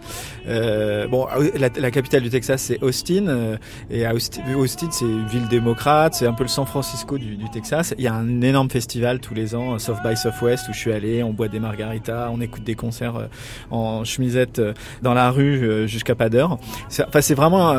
Euh, 0.49 1.07
bon, 1.09 1.27
la, 1.57 1.69
la, 1.75 1.91
capitale 1.91 2.23
du 2.23 2.31
Texas, 2.31 2.63
c'est 2.63 2.83
Austin. 2.83 3.27
Euh, 3.27 3.57
et 3.91 4.07
Austin, 4.07 4.43
Austin 4.57 4.89
c'est 4.91 5.05
une 5.05 5.27
ville 5.27 5.49
démocrate. 5.49 6.15
C'est 6.15 6.27
un 6.27 6.33
peu 6.33 6.45
le 6.45 6.49
San 6.49 6.67
Francisco 6.67 7.19
du, 7.19 7.37
du, 7.37 7.51
Texas. 7.51 7.95
Il 7.99 8.05
y 8.05 8.09
a 8.09 8.15
un 8.15 8.41
énorme 8.41 8.71
festival 8.71 9.21
tous 9.21 9.35
les 9.35 9.55
ans, 9.55 9.79
South 9.79 9.99
by 10.05 10.17
Southwest, 10.17 10.69
où 10.69 10.73
je 10.73 10.79
suis 10.79 10.93
allé. 10.93 11.23
On 11.23 11.33
boit 11.33 11.49
des 11.49 11.61
margaritas, 11.61 12.29
on 12.31 12.41
écoute 12.41 12.65
des 12.65 12.75
concerts 12.75 13.17
euh, 13.17 13.27
en 13.71 14.05
chemisette 14.05 14.59
euh, 14.59 14.75
dans 15.03 15.15
la 15.15 15.31
rue 15.31 15.89
jusqu'à 15.89 16.15
pas 16.15 16.29
d'heure. 16.29 16.59
Enfin, 17.07 17.21
c'est 17.21 17.35
vraiment 17.35 17.73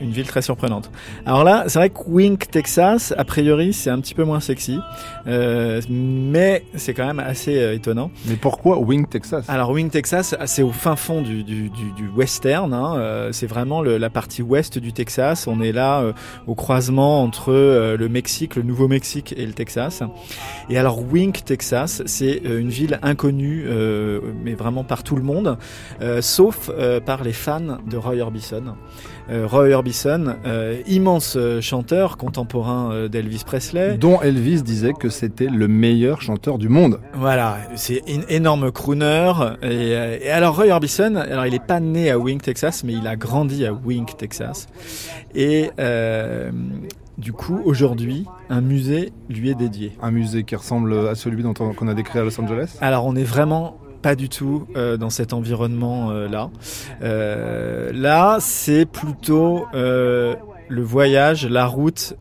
une 0.00 0.10
ville 0.10 0.26
très 0.26 0.42
surprenante. 0.42 0.90
Alors 1.26 1.44
là, 1.44 1.64
c'est 1.68 1.78
vrai 1.78 1.90
que 1.90 2.00
Wink, 2.06 2.50
Texas, 2.50 3.14
a 3.16 3.24
priori, 3.24 3.72
c'est 3.72 3.90
un 3.90 4.00
petit 4.00 4.14
peu 4.14 4.24
moins 4.24 4.40
sexy. 4.40 4.78
mais 5.26 6.64
c'est 6.74 6.94
quand 6.94 7.06
même 7.06 7.20
assez 7.20 7.74
étonnant. 7.74 8.10
Mais 8.26 8.36
pourquoi 8.36 8.78
Wink, 8.78 9.10
Texas? 9.10 9.44
Alors 9.48 9.70
Wink, 9.70 9.92
Texas, 9.92 10.31
c'est 10.46 10.62
au 10.62 10.72
fin 10.72 10.96
fond 10.96 11.22
du, 11.22 11.70
western. 12.14 12.72
Hein. 12.72 12.96
Euh, 12.96 13.32
c'est 13.32 13.46
vraiment 13.46 13.82
la 13.82 14.10
partie 14.10 14.42
ouest 14.42 14.78
du 14.78 14.92
Texas. 14.92 15.46
On 15.46 15.60
est 15.60 15.72
là 15.72 16.00
euh, 16.00 16.12
au 16.46 16.54
croisement 16.54 17.22
entre 17.22 17.52
euh, 17.52 17.96
le 17.96 18.08
Mexique, 18.08 18.56
le 18.56 18.62
Nouveau-Mexique 18.62 19.34
et 19.36 19.46
le 19.46 19.52
Texas. 19.52 20.02
Et 20.68 20.78
alors 20.78 21.00
Wink, 21.00 21.44
Texas, 21.44 22.02
c'est 22.06 22.42
une 22.44 22.70
ville 22.70 22.98
inconnue, 23.02 23.66
mais 24.42 24.54
vraiment 24.54 24.84
par 24.84 25.02
tout 25.02 25.16
le 25.16 25.22
monde, 25.22 25.58
sauf 26.20 26.70
par 27.04 27.24
les 27.24 27.32
fans 27.32 27.78
de 27.86 27.96
Roy 27.96 28.20
Orbison. 28.20 28.76
Euh, 29.30 29.46
Roy 29.46 29.70
Orbison, 29.70 30.34
euh, 30.46 30.82
immense 30.86 31.36
euh, 31.36 31.60
chanteur 31.60 32.16
contemporain 32.16 33.08
d'Elvis 33.08 33.42
Presley. 33.46 33.96
Dont 33.96 34.20
Elvis 34.20 34.62
disait 34.62 34.92
que 34.92 35.08
c'était 35.08 35.46
le 35.46 35.68
meilleur 35.68 36.20
chanteur 36.20 36.58
du 36.58 36.68
monde. 36.68 37.00
Voilà, 37.14 37.58
c'est 37.76 38.02
un 38.08 38.22
énorme 38.28 38.72
crooner. 38.72 39.32
Et, 39.62 40.30
alors 40.30 40.56
Roy 40.56 40.68
Orbison, 40.68 41.16
alors 41.16 41.46
il 41.46 41.54
est 41.54 41.64
pas 41.64 41.80
né 41.80 42.10
à 42.10 42.18
Wink, 42.18 42.42
Texas, 42.42 42.84
mais 42.84 42.92
il 42.92 43.06
a 43.06 43.16
grandi 43.16 43.64
à 43.64 43.72
Wink, 43.72 44.16
Texas. 44.16 44.66
Et 45.34 45.70
du 47.18 47.32
coup, 47.32 47.60
aujourd'hui, 47.64 48.26
un 48.48 48.60
musée 48.60 49.12
lui 49.28 49.50
est 49.50 49.54
dédié. 49.54 49.92
Un 50.02 50.10
musée 50.10 50.44
qui 50.44 50.56
ressemble 50.56 51.08
à 51.08 51.14
celui 51.14 51.42
qu'on 51.42 51.88
a 51.88 51.94
décrit 51.94 52.18
à 52.18 52.24
Los 52.24 52.40
Angeles? 52.40 52.78
Alors, 52.80 53.06
on 53.06 53.14
est 53.14 53.24
vraiment 53.24 53.76
pas 54.02 54.16
du 54.16 54.28
tout 54.28 54.66
euh, 54.76 54.96
dans 54.96 55.10
cet 55.10 55.32
environnement 55.32 56.10
euh, 56.10 56.28
là. 56.28 56.50
Euh, 57.02 57.92
là, 57.94 58.38
c'est 58.40 58.84
plutôt 58.84 59.66
le 59.72 60.82
voyage, 60.82 61.46
la 61.46 61.66
route 61.66 62.16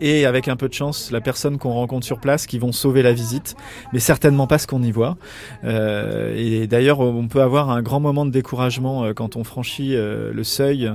et 0.00 0.26
avec 0.26 0.48
un 0.48 0.56
peu 0.56 0.68
de 0.68 0.74
chance 0.74 1.10
la 1.10 1.20
personne 1.20 1.58
qu'on 1.58 1.72
rencontre 1.72 2.06
sur 2.06 2.20
place 2.20 2.46
qui 2.46 2.58
vont 2.58 2.72
sauver 2.72 3.02
la 3.02 3.12
visite, 3.12 3.56
mais 3.92 4.00
certainement 4.00 4.46
pas 4.46 4.58
ce 4.58 4.66
qu'on 4.66 4.82
y 4.82 4.90
voit. 4.90 5.16
Euh, 5.64 6.34
et 6.36 6.66
d'ailleurs, 6.66 7.00
on 7.00 7.28
peut 7.28 7.42
avoir 7.42 7.70
un 7.70 7.82
grand 7.82 8.00
moment 8.00 8.26
de 8.26 8.30
découragement 8.30 9.04
euh, 9.04 9.12
quand 9.12 9.36
on 9.36 9.44
franchit 9.44 9.94
euh, 9.94 10.32
le 10.32 10.44
seuil 10.44 10.90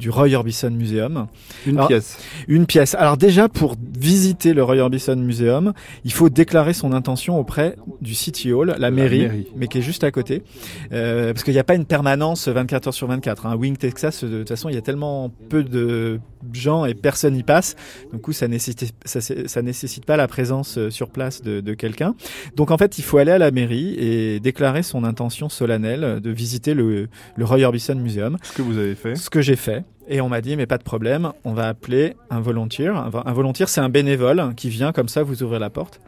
du 0.00 0.10
Roy 0.10 0.34
Orbison 0.34 0.70
Museum. 0.70 1.26
Une 1.66 1.86
pièce. 1.86 2.18
Une 2.48 2.66
pièce. 2.66 2.94
Alors 2.94 3.16
déjà, 3.16 3.48
pour 3.48 3.76
visiter 3.98 4.54
le 4.54 4.64
Roy 4.64 4.78
Orbison 4.78 5.16
Museum, 5.16 5.72
il 6.04 6.12
faut 6.12 6.30
déclarer 6.30 6.72
son 6.72 6.92
intention 6.92 7.38
auprès 7.38 7.76
du 8.00 8.14
City 8.14 8.52
Hall, 8.52 8.74
la, 8.78 8.90
mairie, 8.90 9.46
mais 9.56 9.68
qui 9.68 9.78
est 9.78 9.82
juste 9.82 10.02
à 10.02 10.10
côté, 10.10 10.42
euh, 10.92 11.32
parce 11.32 11.44
qu'il 11.44 11.52
n'y 11.52 11.60
a 11.60 11.64
pas 11.64 11.74
une 11.74 11.84
permanence 11.84 12.48
24 12.48 12.88
heures 12.88 12.94
sur 12.94 13.06
24. 13.06 13.46
Hein. 13.46 13.56
Wing 13.56 13.76
Texas, 13.76 14.24
de 14.24 14.38
toute 14.38 14.48
façon, 14.48 14.68
il 14.68 14.74
y 14.74 14.78
a 14.78 14.82
tellement 14.82 15.30
peu 15.48 15.62
de 15.62 16.18
gens 16.52 16.84
et 16.84 16.94
personne 16.94 17.36
y 17.36 17.42
passe. 17.42 17.76
Du 18.12 18.18
coup, 18.18 18.32
ça 18.32 18.48
nécessite, 18.48 18.92
ça, 19.04 19.20
ça 19.20 19.62
nécessite 19.62 20.04
pas 20.04 20.16
la 20.16 20.28
présence 20.28 20.78
euh, 20.78 20.90
sur 20.90 21.10
place 21.10 21.42
de, 21.42 21.60
de 21.60 21.74
quelqu'un. 21.74 22.14
Donc 22.56 22.70
en 22.70 22.78
fait, 22.78 22.98
il 22.98 23.02
faut 23.02 23.18
aller 23.18 23.32
à 23.32 23.38
la 23.38 23.50
mairie 23.50 23.94
et 23.98 24.40
déclarer 24.40 24.82
son 24.82 25.04
intention 25.04 25.48
solennelle 25.48 26.20
de 26.20 26.30
visiter 26.30 26.74
le, 26.74 27.08
le 27.36 27.44
Roy 27.44 27.62
Orbison 27.62 27.94
Museum. 27.94 28.36
Ce 28.42 28.52
que 28.52 28.62
vous 28.62 28.78
avez 28.78 28.94
fait. 28.94 29.14
Ce 29.14 29.30
que 29.30 29.40
j'ai 29.40 29.56
fait. 29.56 29.84
Et 30.12 30.20
on 30.20 30.28
m'a 30.28 30.40
dit, 30.40 30.56
mais 30.56 30.66
pas 30.66 30.76
de 30.76 30.82
problème, 30.82 31.30
on 31.44 31.52
va 31.52 31.68
appeler 31.68 32.16
un 32.30 32.40
volontaire. 32.40 32.96
Un, 32.96 33.32
volontaire, 33.32 33.68
c'est 33.68 33.80
un 33.80 33.88
bénévole 33.88 34.54
qui 34.56 34.68
vient 34.68 34.90
comme 34.90 35.06
ça 35.08 35.22
vous 35.22 35.44
ouvrir 35.44 35.60
la 35.60 35.70
porte. 35.70 36.00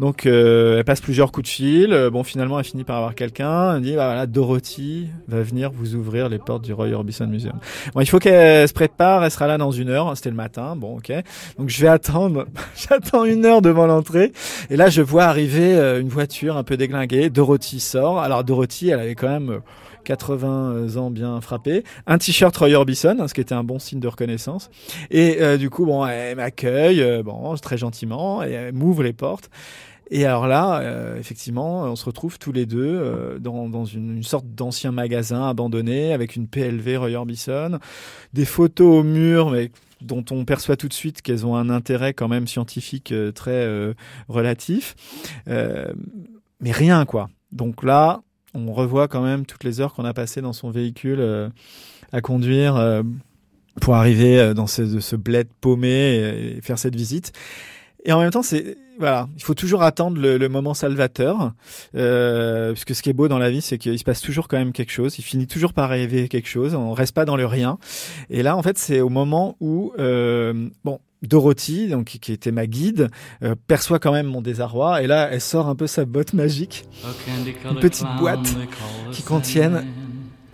Donc, 0.00 0.24
euh, 0.24 0.78
elle 0.78 0.84
passe 0.84 1.02
plusieurs 1.02 1.32
coups 1.32 1.44
de 1.44 1.52
fil. 1.52 1.92
Euh, 1.92 2.08
bon, 2.08 2.24
finalement, 2.24 2.58
elle 2.58 2.64
finit 2.64 2.82
par 2.82 2.96
avoir 2.96 3.14
quelqu'un. 3.14 3.76
Elle 3.76 3.82
dit, 3.82 3.94
bah, 3.94 4.06
voilà, 4.06 4.24
Dorothy 4.26 5.08
va 5.28 5.42
venir 5.42 5.70
vous 5.70 5.94
ouvrir 5.94 6.30
les 6.30 6.38
portes 6.38 6.64
du 6.64 6.72
Roy 6.72 6.92
Orbison 6.92 7.26
Museum. 7.26 7.60
Bon, 7.94 8.00
il 8.00 8.06
faut 8.06 8.18
qu'elle 8.18 8.66
se 8.66 8.72
prépare. 8.72 9.22
Elle 9.22 9.30
sera 9.30 9.46
là 9.46 9.58
dans 9.58 9.70
une 9.70 9.90
heure. 9.90 10.16
C'était 10.16 10.30
le 10.30 10.36
matin. 10.36 10.74
Bon, 10.74 10.96
ok. 10.96 11.12
Donc, 11.58 11.68
je 11.68 11.78
vais 11.82 11.88
attendre. 11.88 12.46
J'attends 12.88 13.26
une 13.26 13.44
heure 13.44 13.60
devant 13.60 13.86
l'entrée. 13.86 14.32
Et 14.70 14.76
là, 14.76 14.88
je 14.88 15.02
vois 15.02 15.24
arriver 15.24 15.74
euh, 15.74 16.00
une 16.00 16.08
voiture 16.08 16.56
un 16.56 16.64
peu 16.64 16.78
déglinguée. 16.78 17.28
Dorothy 17.28 17.80
sort. 17.80 18.18
Alors, 18.18 18.44
Dorothy, 18.44 18.88
elle 18.88 19.00
avait 19.00 19.14
quand 19.14 19.28
même 19.28 19.60
80 20.02 20.96
ans 20.96 21.10
bien 21.10 21.40
frappé, 21.40 21.84
un 22.06 22.18
t-shirt 22.18 22.56
Roy 22.56 22.72
Orbison, 22.72 23.26
ce 23.26 23.34
qui 23.34 23.40
était 23.40 23.54
un 23.54 23.64
bon 23.64 23.78
signe 23.78 24.00
de 24.00 24.08
reconnaissance. 24.08 24.70
Et 25.10 25.40
euh, 25.40 25.56
du 25.56 25.70
coup, 25.70 25.86
bon, 25.86 26.06
elle 26.06 26.36
m'accueille, 26.36 27.02
euh, 27.02 27.22
bon, 27.22 27.54
très 27.56 27.78
gentiment, 27.78 28.42
et 28.42 28.50
elle 28.50 28.74
m'ouvre 28.74 29.02
les 29.02 29.12
portes. 29.12 29.50
Et 30.10 30.26
alors 30.26 30.46
là, 30.46 30.80
euh, 30.80 31.18
effectivement, 31.18 31.84
on 31.84 31.96
se 31.96 32.04
retrouve 32.04 32.38
tous 32.38 32.52
les 32.52 32.66
deux 32.66 33.38
dans, 33.40 33.84
une, 33.86 34.22
sorte 34.22 34.46
d'ancien 34.46 34.92
magasin 34.92 35.48
abandonné 35.48 36.12
avec 36.12 36.36
une 36.36 36.48
PLV 36.48 36.98
Roy 36.98 37.14
Orbison, 37.14 37.78
des 38.34 38.44
photos 38.44 39.00
au 39.00 39.02
mur, 39.02 39.50
mais 39.50 39.70
dont 40.02 40.24
on 40.30 40.44
perçoit 40.44 40.76
tout 40.76 40.88
de 40.88 40.92
suite 40.92 41.22
qu'elles 41.22 41.46
ont 41.46 41.56
un 41.56 41.70
intérêt 41.70 42.12
quand 42.12 42.28
même 42.28 42.46
scientifique 42.46 43.14
très 43.34 43.66
relatif. 44.28 44.94
mais 45.46 46.72
rien, 46.72 47.06
quoi. 47.06 47.30
Donc 47.52 47.82
là, 47.82 48.20
on 48.54 48.72
revoit 48.72 49.08
quand 49.08 49.22
même 49.22 49.46
toutes 49.46 49.64
les 49.64 49.80
heures 49.80 49.94
qu'on 49.94 50.04
a 50.04 50.14
passées 50.14 50.40
dans 50.40 50.52
son 50.52 50.70
véhicule 50.70 51.20
euh, 51.20 51.48
à 52.12 52.20
conduire 52.20 52.76
euh, 52.76 53.02
pour 53.80 53.94
arriver 53.94 54.38
euh, 54.38 54.54
dans 54.54 54.66
ce, 54.66 55.00
ce 55.00 55.16
bled 55.16 55.48
paumé 55.60 56.56
et, 56.56 56.60
faire 56.60 56.78
cette 56.78 56.94
visite. 56.94 57.32
Et 58.04 58.12
en 58.12 58.20
même 58.20 58.30
temps, 58.30 58.42
c'est 58.42 58.76
voilà, 58.98 59.28
il 59.36 59.42
faut 59.42 59.54
toujours 59.54 59.82
attendre 59.82 60.20
le, 60.20 60.48
moment 60.48 60.74
salvateur, 60.74 61.52
euh, 61.94 62.72
puisque 62.72 62.94
ce 62.94 63.02
qui 63.02 63.10
est 63.10 63.14
beau 63.14 63.28
dans 63.28 63.38
la 63.38 63.50
vie, 63.50 63.62
c'est 63.62 63.78
qu'il 63.78 63.98
se 63.98 64.04
passe 64.04 64.20
toujours 64.20 64.48
quand 64.48 64.58
même 64.58 64.72
quelque 64.72 64.92
chose. 64.92 65.18
Il 65.18 65.22
finit 65.22 65.46
toujours 65.46 65.72
par 65.72 65.88
rêver 65.88 66.28
quelque 66.28 66.48
chose. 66.48 66.74
On 66.74 66.92
reste 66.92 67.14
pas 67.14 67.24
dans 67.24 67.36
le 67.36 67.46
rien. 67.46 67.78
Et 68.30 68.42
là, 68.42 68.56
en 68.56 68.62
fait, 68.62 68.78
c'est 68.78 69.00
au 69.00 69.08
moment 69.08 69.56
où 69.60 69.92
euh, 69.98 70.68
bon, 70.84 71.00
Dorothy, 71.22 71.88
donc 71.88 72.06
qui 72.20 72.32
était 72.32 72.52
ma 72.52 72.66
guide, 72.66 73.08
euh, 73.42 73.54
perçoit 73.66 73.98
quand 73.98 74.12
même 74.12 74.26
mon 74.26 74.42
désarroi 74.42 75.02
et 75.02 75.06
là 75.06 75.28
elle 75.30 75.40
sort 75.40 75.68
un 75.68 75.76
peu 75.76 75.86
sa 75.86 76.04
botte 76.04 76.32
magique, 76.32 76.84
une 77.68 77.78
petite 77.78 78.08
boîte 78.18 78.56
qui 79.12 79.22
contienne, 79.22 79.86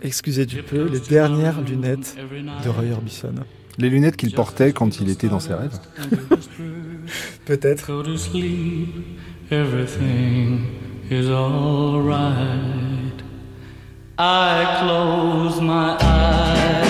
excusez 0.03 0.45
du 0.45 0.61
peu, 0.61 0.87
les 0.87 0.99
dernières 0.99 1.59
lunettes 1.61 2.15
de 2.63 2.69
Roy 2.69 2.91
Orbison. 2.93 3.33
Les 3.79 3.89
lunettes 3.89 4.17
qu'il 4.17 4.33
portait 4.33 4.73
quand 4.73 4.99
il 4.99 5.09
était 5.09 5.29
dans 5.29 5.39
ses 5.39 5.53
rêves. 5.53 5.79
Peut-être. 7.45 7.89
I 14.21 14.81
close 14.81 15.61
my 15.61 15.95
eyes, 16.01 16.88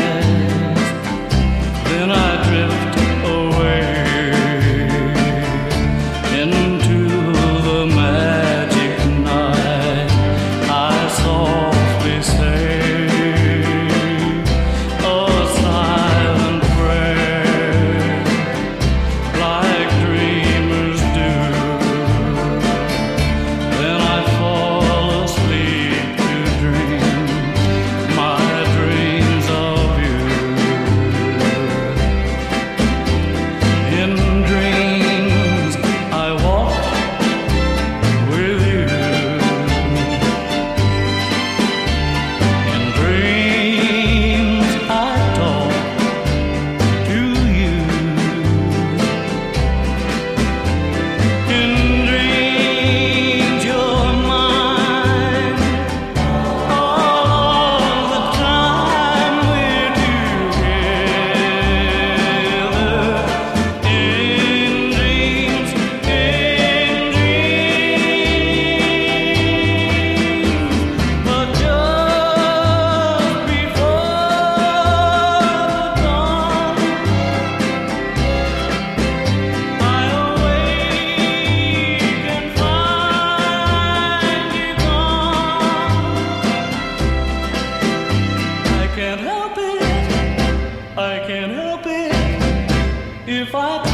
fought 93.51 93.88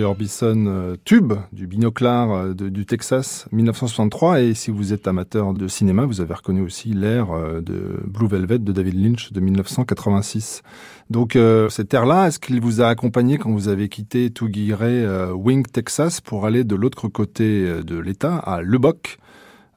Orbison 0.00 0.64
euh, 0.66 0.96
Tube 1.04 1.34
du 1.52 1.66
binoclar 1.66 2.30
euh, 2.30 2.54
du 2.54 2.86
Texas 2.86 3.46
1963 3.52 4.40
et 4.40 4.54
si 4.54 4.70
vous 4.70 4.94
êtes 4.94 5.06
amateur 5.06 5.52
de 5.52 5.68
cinéma 5.68 6.06
vous 6.06 6.22
avez 6.22 6.32
reconnu 6.32 6.62
aussi 6.62 6.94
l'air 6.94 7.30
euh, 7.32 7.60
de 7.60 8.00
Blue 8.06 8.26
Velvet 8.26 8.58
de 8.58 8.72
David 8.72 8.94
Lynch 8.94 9.32
de 9.32 9.40
1986 9.40 10.62
donc 11.10 11.36
cet 11.68 11.92
air-là 11.92 12.28
est-ce 12.28 12.38
qu'il 12.38 12.60
vous 12.62 12.80
a 12.80 12.86
accompagné 12.86 13.36
quand 13.36 13.50
vous 13.50 13.68
avez 13.68 13.90
quitté 13.90 14.30
Touguiré 14.30 15.04
Wing 15.34 15.66
Texas 15.66 16.22
pour 16.22 16.46
aller 16.46 16.64
de 16.64 16.74
l'autre 16.74 17.08
côté 17.08 17.82
de 17.82 17.98
l'État 17.98 18.36
à 18.36 18.62
Lubbock 18.62 19.18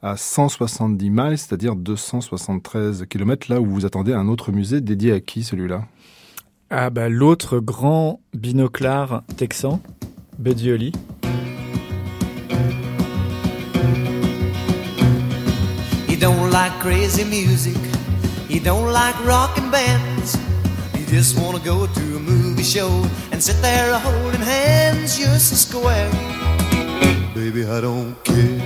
à 0.02 0.16
170 0.16 1.10
miles, 1.10 1.38
c'est-à-dire 1.38 1.76
273 1.76 3.06
km, 3.10 3.52
là 3.52 3.60
où 3.60 3.66
vous 3.66 3.86
attendez 3.86 4.14
un 4.14 4.30
autre 4.30 4.54
musée 4.54 4.80
dédié 4.80 5.12
à 5.12 5.20
qui 5.20 5.44
celui-là? 5.44 5.88
Ah 6.78 6.90
bah 6.90 7.08
l'autre 7.08 7.60
grand 7.60 8.20
binoclar 8.34 9.24
texan, 9.38 9.80
Buddy 10.38 10.70
Holly. 10.70 10.92
He 16.10 16.18
don't 16.18 16.52
like 16.52 16.74
crazy 16.82 17.24
music. 17.24 17.78
He 18.50 18.60
don't 18.60 18.92
like 18.92 19.16
rockin' 19.26 19.72
bands. 19.72 20.38
He 20.94 21.06
just 21.06 21.40
wanna 21.40 21.60
go 21.60 21.88
to 21.88 22.18
a 22.18 22.20
movie 22.20 22.62
show 22.62 22.92
and 23.32 23.42
sit 23.42 23.56
there 23.62 23.98
holding 23.98 24.42
hands 24.42 25.18
just 25.18 25.54
a 25.54 25.56
square. 25.56 26.12
Baby, 27.34 27.64
I 27.64 27.80
don't 27.80 28.22
care. 28.26 28.60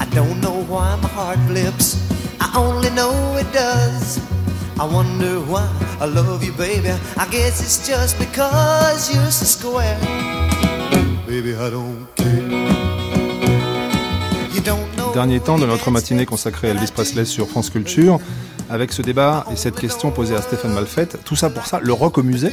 I 0.00 0.06
don't 0.14 0.40
know 0.40 0.64
why 0.66 0.96
my 0.96 1.08
heart 1.08 1.38
flips 1.46 2.06
only 2.56 2.88
know 2.90 3.36
it 3.36 3.52
does. 3.52 4.35
I 4.78 4.84
wonder 4.84 5.40
why 5.40 5.66
I 6.00 6.04
love 6.04 6.44
you, 6.44 6.52
baby. 6.52 6.90
I 7.16 7.26
guess 7.30 7.62
it's 7.62 7.86
just 7.86 8.18
because 8.18 9.10
you're 9.12 9.30
so 9.30 9.46
square. 9.46 9.98
Baby, 11.26 11.54
I 11.54 11.70
don't 11.70 12.06
care. 12.14 12.42
You 14.52 14.60
don't 14.60 14.96
know 14.96 15.12
Dernier 15.14 15.40
temps 15.40 15.58
de 15.58 15.64
notre 15.66 15.90
matinée 15.90 16.26
consacrée 16.26 16.68
à 16.68 16.70
Elvis 16.72 16.92
Presley 16.92 17.24
sur 17.24 17.48
France 17.48 17.70
Culture, 17.70 18.20
avec 18.68 18.92
ce 18.92 19.00
débat 19.00 19.46
et 19.50 19.56
cette 19.56 19.76
question 19.76 20.10
posée 20.10 20.36
à 20.36 20.42
Stéphane 20.42 20.74
Malfait. 20.74 21.08
Tout 21.24 21.36
ça 21.36 21.48
pour 21.48 21.66
ça, 21.66 21.80
le 21.80 21.92
rock 21.94 22.18
au 22.18 22.22
musée? 22.22 22.52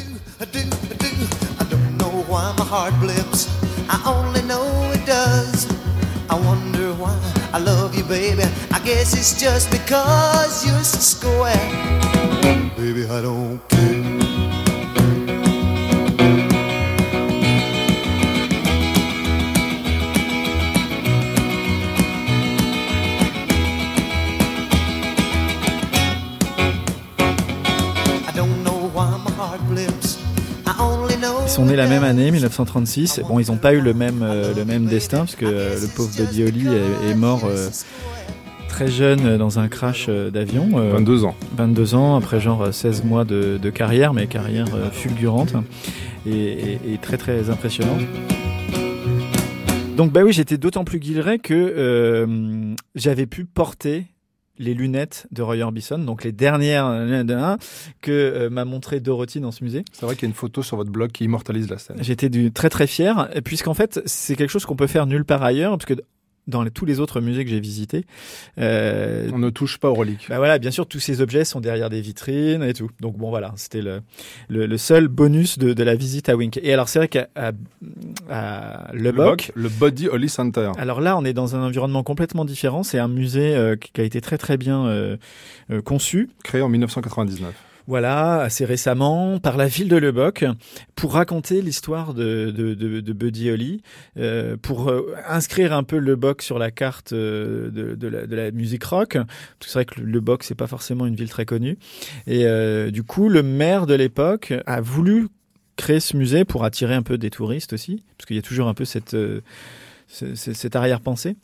I 3.90 4.02
only 4.06 4.42
know 4.48 4.92
it 4.94 5.06
does. 5.06 5.68
I 6.30 6.36
wonder 6.36 6.94
why 6.94 7.14
I 7.54 7.60
love 7.60 7.96
you, 7.96 8.04
baby. 8.06 8.44
I 8.84 8.86
guess 8.86 9.14
it's 9.14 9.40
just 9.40 9.72
because 9.72 10.66
you're 10.66 10.84
so 10.84 11.00
square. 11.00 11.56
Baby, 12.76 13.06
I 13.06 13.22
don't 13.22 13.62
care. 13.70 13.80
Ils 31.46 31.50
sont 31.50 31.66
nés 31.66 31.76
la 31.76 31.88
même 31.88 32.04
année, 32.04 32.32
1936. 32.32 33.22
Bon, 33.30 33.40
ils 33.40 33.50
n'ont 33.50 33.58
pas 33.58 33.74
eu 33.74 33.80
le 33.80 33.94
même, 33.94 34.24
euh, 34.24 34.54
le 34.56 34.66
même 34.66 34.86
destin, 34.86 35.20
parce 35.20 35.36
que 35.36 35.46
euh, 35.46 35.80
le 35.80 35.88
pauvre 35.88 36.10
Buddy 36.18 36.44
Holly 36.44 36.68
est, 36.68 37.12
est 37.12 37.16
mort 37.16 37.42
euh, 37.46 37.70
très 38.74 38.88
jeune 38.88 39.24
euh, 39.28 39.38
dans 39.38 39.60
un 39.60 39.68
crash 39.68 40.08
euh, 40.10 40.32
d'avion. 40.32 40.68
euh, 40.80 40.90
22 40.94 41.26
ans. 41.26 41.36
22 41.58 41.94
ans, 41.94 42.16
après 42.16 42.40
genre 42.40 42.64
euh, 42.64 42.72
16 42.72 43.04
mois 43.04 43.24
de, 43.24 43.60
de 43.62 43.70
carrière, 43.70 44.16
mais 44.16 44.26
carrière 44.26 44.66
euh, 44.74 44.90
fulgurante 44.90 45.54
et, 46.26 46.32
et- 46.32 46.80
et 46.94 46.98
très 46.98 47.18
très 47.18 47.52
impressionnante. 47.52 48.02
Donc 49.96 50.12
bah 50.12 50.22
oui, 50.24 50.34
j'étais 50.34 50.58
d'autant 50.58 50.84
plus 50.86 50.98
guilleret 51.00 51.38
que 51.38 51.54
euh, 51.54 52.74
j'avais 52.96 53.28
pu 53.28 53.46
porter 53.46 54.08
les 54.58 54.74
lunettes 54.74 55.28
de 55.32 55.44
Roy 55.44 55.58
Orbison, 55.62 56.00
donc 56.00 56.24
les 56.24 56.32
dernières 56.32 56.90
lunettes 57.06 57.28
de 57.28 57.36
un, 57.36 57.58
que 58.02 58.12
euh, 58.12 58.50
m'a 58.50 58.66
montré 58.66 59.00
Dorothy 59.00 59.40
dans 59.40 59.52
ce 59.52 59.64
musée. 59.64 59.86
C'est 59.92 60.06
vrai 60.08 60.16
qu'il 60.16 60.24
y 60.24 60.26
a 60.26 60.30
une 60.30 60.34
photo 60.36 60.64
sur 60.64 60.78
votre 60.78 60.90
blog 60.92 61.12
qui 61.12 61.26
immortalise 61.26 61.70
la 61.70 61.78
scène. 61.78 61.98
J'étais 62.02 62.30
très 62.50 62.70
très 62.70 62.88
fier, 62.88 63.30
puisqu'en 63.46 63.76
fait 63.76 64.02
c'est 64.08 64.36
quelque 64.36 64.50
chose 64.50 64.66
qu'on 64.66 64.76
peut 64.76 64.88
faire 64.88 65.06
nulle 65.06 65.26
part 65.26 65.44
ailleurs, 65.44 65.78
parce 65.78 65.86
que 65.86 65.94
dans 66.48 66.62
les- 66.64 66.72
tous 66.72 66.86
les 66.86 67.00
autres 67.00 67.22
musées 67.22 67.44
que 67.46 67.50
j'ai 67.50 67.60
visités, 67.60 68.06
euh, 68.58 69.30
On 69.34 69.38
ne 69.40 69.50
touche 69.50 69.78
pas 69.78 69.90
aux 69.90 69.94
reliques. 69.94 70.26
bah 70.30 70.38
voilà, 70.38 70.60
bien 70.60 70.72
sûr, 70.72 70.86
tous 70.88 71.00
ces 71.00 71.22
objets 71.22 71.46
sont 71.46 71.62
derrière 71.62 71.90
des 71.90 72.02
vitrines 72.02 72.64
et 72.64 72.74
tout. 72.74 72.90
Donc 73.00 73.18
bon, 73.18 73.30
voilà, 73.30 73.54
c'était 73.56 73.82
le, 73.82 74.02
le, 74.50 74.66
le 74.66 74.78
seul 74.78 75.08
bonus 75.08 75.58
de, 75.58 75.74
de 75.74 75.84
la 75.84 75.96
visite 75.96 76.30
à 76.30 76.36
Wink. 76.36 76.60
Et 76.62 76.74
alors, 76.74 76.90
c'est 76.90 77.00
vrai 77.00 77.08
qu'à 77.08 77.28
à 78.30 78.90
Lubbock, 78.94 79.52
le 79.56 79.70
Body 79.70 80.08
Holly 80.08 80.30
Center. 80.30 80.72
alors 80.78 81.02
là, 81.02 81.18
on 81.18 81.26
est 81.26 81.34
dans 81.34 81.56
un 81.56 81.64
environnement 81.64 82.04
complètement 82.04 82.46
différent. 82.46 82.84
C'est 82.84 83.00
un 83.00 83.08
musée 83.08 83.56
euh, 83.56 83.76
qui 83.76 84.02
a 84.02 84.04
été 84.04 84.22
très 84.22 84.38
très 84.38 84.58
bien 84.58 84.86
euh, 84.88 85.18
conçu. 85.84 86.30
Créé 86.44 86.62
en 86.62 86.70
1999. 86.70 87.54
Voilà, 87.86 88.40
assez 88.40 88.64
récemment, 88.64 89.40
par 89.40 89.58
la 89.58 89.68
ville 89.68 89.90
de 89.90 89.98
Lubbock, 89.98 90.46
pour 90.96 91.14
raconter 91.14 91.62
l'histoire 91.62 92.14
de, 92.14 92.52
Buddy 93.14 93.50
Holly, 93.52 93.82
euh, 94.18 94.56
pour 94.56 94.90
euh, 94.90 95.14
inscrire 95.28 95.74
un 95.74 95.84
peu 95.84 95.98
Lubbock 95.98 96.42
sur 96.42 96.60
la 96.60 96.72
carte 96.72 97.12
euh, 97.12 97.70
de, 97.72 98.08
la, 98.08 98.26
de 98.26 98.36
la 98.36 98.52
musique 98.52 98.86
rock. 98.86 99.18
C'est 99.60 99.74
vrai 99.74 99.86
que 99.86 100.00
Lubbock, 100.00 100.44
c'est 100.44 100.56
pas 100.56 100.68
forcément 100.68 101.06
une 101.06 101.16
ville 101.16 101.30
très 101.30 101.46
connue. 101.46 101.78
Et 102.26 102.46
du 102.92 103.04
coup, 103.04 103.28
le 103.28 103.44
maire 103.44 103.86
de 103.86 103.96
l'époque 103.96 104.54
a 104.66 104.80
voulu 104.80 105.28
créer 105.76 106.00
ce 106.00 106.16
musée 106.16 106.46
pour 106.46 106.64
attirer 106.64 106.94
un 106.94 107.02
peu 107.02 107.18
des 107.18 107.32
touristes 107.32 107.74
aussi, 107.74 108.04
parce 108.18 108.28
qu'il 108.28 108.36
y 108.38 108.40
a 108.40 108.44
toujours 108.44 108.68
un 108.68 108.74
peu 108.74 108.86
cette, 108.86 109.12
ce- 109.12 109.42
ce- 110.08 110.54
cette 110.54 110.76
arrière-pensée. 110.76 111.36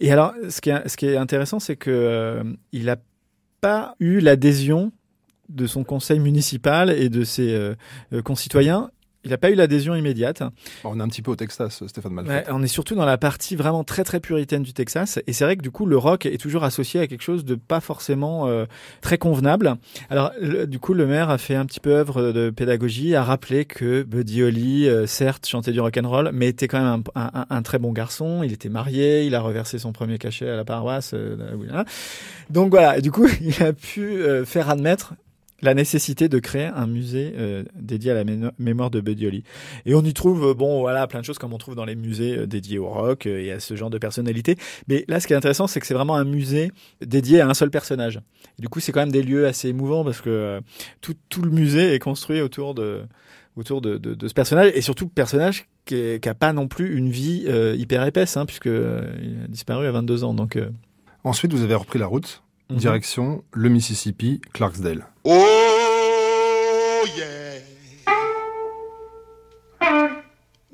Et 0.00 0.10
alors, 0.12 0.32
ce 0.48 0.60
qui 0.60 0.70
est, 1.06 1.16
intéressant, 1.16 1.58
c'est 1.58 1.76
que 1.76 2.42
il 2.72 2.88
a 2.88 2.96
pas 3.60 3.94
eu 4.00 4.20
l'adhésion 4.20 4.92
de 5.48 5.66
son 5.66 5.84
conseil 5.84 6.18
municipal 6.20 6.90
et 6.90 7.08
de 7.08 7.24
ses 7.24 7.54
euh, 7.54 7.74
euh, 8.12 8.22
concitoyens. 8.22 8.90
Il 9.24 9.30
n'a 9.30 9.38
pas 9.38 9.50
eu 9.50 9.56
l'adhésion 9.56 9.96
immédiate. 9.96 10.44
On 10.84 11.00
est 11.00 11.02
un 11.02 11.08
petit 11.08 11.20
peu 11.20 11.32
au 11.32 11.34
Texas, 11.36 11.82
Stéphane. 11.88 12.16
Ouais, 12.28 12.44
on 12.48 12.62
est 12.62 12.68
surtout 12.68 12.94
dans 12.94 13.04
la 13.04 13.18
partie 13.18 13.56
vraiment 13.56 13.82
très 13.82 14.04
très 14.04 14.20
puritaine 14.20 14.62
du 14.62 14.72
Texas. 14.72 15.18
Et 15.26 15.32
c'est 15.32 15.42
vrai 15.42 15.56
que 15.56 15.62
du 15.62 15.72
coup, 15.72 15.84
le 15.84 15.96
rock 15.98 16.26
est 16.26 16.38
toujours 16.40 16.62
associé 16.62 17.00
à 17.00 17.08
quelque 17.08 17.22
chose 17.24 17.44
de 17.44 17.56
pas 17.56 17.80
forcément 17.80 18.46
euh, 18.46 18.66
très 19.00 19.18
convenable. 19.18 19.78
Alors, 20.10 20.30
le- 20.40 20.68
du 20.68 20.78
coup, 20.78 20.94
le 20.94 21.06
maire 21.08 21.28
a 21.28 21.38
fait 21.38 21.56
un 21.56 21.66
petit 21.66 21.80
peu 21.80 21.90
œuvre 21.96 22.30
de 22.30 22.50
pédagogie, 22.50 23.16
a 23.16 23.24
rappelé 23.24 23.64
que 23.64 24.04
Buddy 24.04 24.44
Holly, 24.44 24.88
euh, 24.88 25.06
certes, 25.08 25.44
chantait 25.48 25.72
du 25.72 25.80
rock 25.80 25.98
and 26.00 26.08
roll, 26.08 26.30
mais 26.32 26.46
était 26.46 26.68
quand 26.68 26.80
même 26.80 27.02
un, 27.16 27.30
un- 27.34 27.46
un 27.50 27.62
très 27.62 27.80
bon 27.80 27.90
garçon. 27.90 28.44
Il 28.44 28.52
était 28.52 28.68
marié, 28.68 29.24
il 29.26 29.34
a 29.34 29.40
reversé 29.40 29.80
son 29.80 29.90
premier 29.90 30.18
cachet 30.18 30.48
à 30.48 30.54
la 30.54 30.64
paroisse. 30.64 31.14
euh. 31.14 31.36
Donc 32.48 32.70
voilà, 32.70 32.96
Et 32.98 33.02
du 33.02 33.10
coup, 33.10 33.26
il 33.40 33.60
a 33.60 33.72
pu 33.72 34.20
faire 34.44 34.70
admettre 34.70 35.14
la 35.62 35.74
nécessité 35.74 36.28
de 36.28 36.38
créer 36.38 36.66
un 36.66 36.86
musée 36.86 37.32
euh, 37.36 37.64
dédié 37.74 38.10
à 38.10 38.14
la 38.14 38.24
mémoire 38.58 38.90
de 38.90 38.98
Holly. 38.98 39.42
Et 39.86 39.94
on 39.94 40.02
y 40.02 40.12
trouve, 40.12 40.48
euh, 40.48 40.54
bon, 40.54 40.80
voilà, 40.80 41.06
plein 41.06 41.20
de 41.20 41.24
choses 41.24 41.38
comme 41.38 41.52
on 41.52 41.58
trouve 41.58 41.74
dans 41.74 41.84
les 41.84 41.96
musées 41.96 42.38
euh, 42.38 42.46
dédiés 42.46 42.78
au 42.78 42.88
rock 42.88 43.26
et 43.26 43.52
à 43.52 43.60
ce 43.60 43.74
genre 43.76 43.90
de 43.90 43.98
personnalité. 43.98 44.56
Mais 44.88 45.04
là, 45.08 45.20
ce 45.20 45.26
qui 45.26 45.32
est 45.32 45.36
intéressant, 45.36 45.66
c'est 45.66 45.80
que 45.80 45.86
c'est 45.86 45.94
vraiment 45.94 46.16
un 46.16 46.24
musée 46.24 46.70
dédié 47.04 47.40
à 47.40 47.48
un 47.48 47.54
seul 47.54 47.70
personnage. 47.70 48.20
Et 48.58 48.62
du 48.62 48.68
coup, 48.68 48.80
c'est 48.80 48.92
quand 48.92 49.00
même 49.00 49.12
des 49.12 49.22
lieux 49.22 49.46
assez 49.46 49.68
émouvants 49.68 50.04
parce 50.04 50.20
que 50.20 50.60
tout, 51.00 51.14
tout 51.28 51.42
le 51.42 51.50
musée 51.50 51.94
est 51.94 51.98
construit 51.98 52.40
autour 52.40 52.74
de 52.74 53.02
autour 53.56 53.80
de, 53.80 53.98
ce 54.28 54.34
personnage 54.34 54.70
et 54.74 54.82
surtout 54.82 55.08
personnage 55.08 55.64
qui, 55.86 55.94
est- 55.94 56.22
qui 56.22 56.28
a 56.28 56.34
pas 56.34 56.52
non 56.52 56.68
plus 56.68 56.94
une 56.98 57.08
vie 57.08 57.46
hyper 57.78 58.04
épaisse, 58.04 58.36
hein, 58.36 58.44
puisque 58.44 58.66
il 58.66 59.38
a 59.44 59.48
disparu 59.48 59.86
à 59.86 59.92
22 59.92 60.24
ans. 60.24 60.34
Donc, 60.34 60.58
Ensuite, 61.26 61.52
vous 61.52 61.64
avez 61.64 61.74
repris 61.74 61.98
la 61.98 62.06
route, 62.06 62.44
mhm. 62.70 62.78
direction 62.78 63.44
le 63.52 63.68
Mississippi, 63.68 64.40
Clarksdale. 64.52 65.04
Oh 65.24 67.04
yeah. 67.16 67.58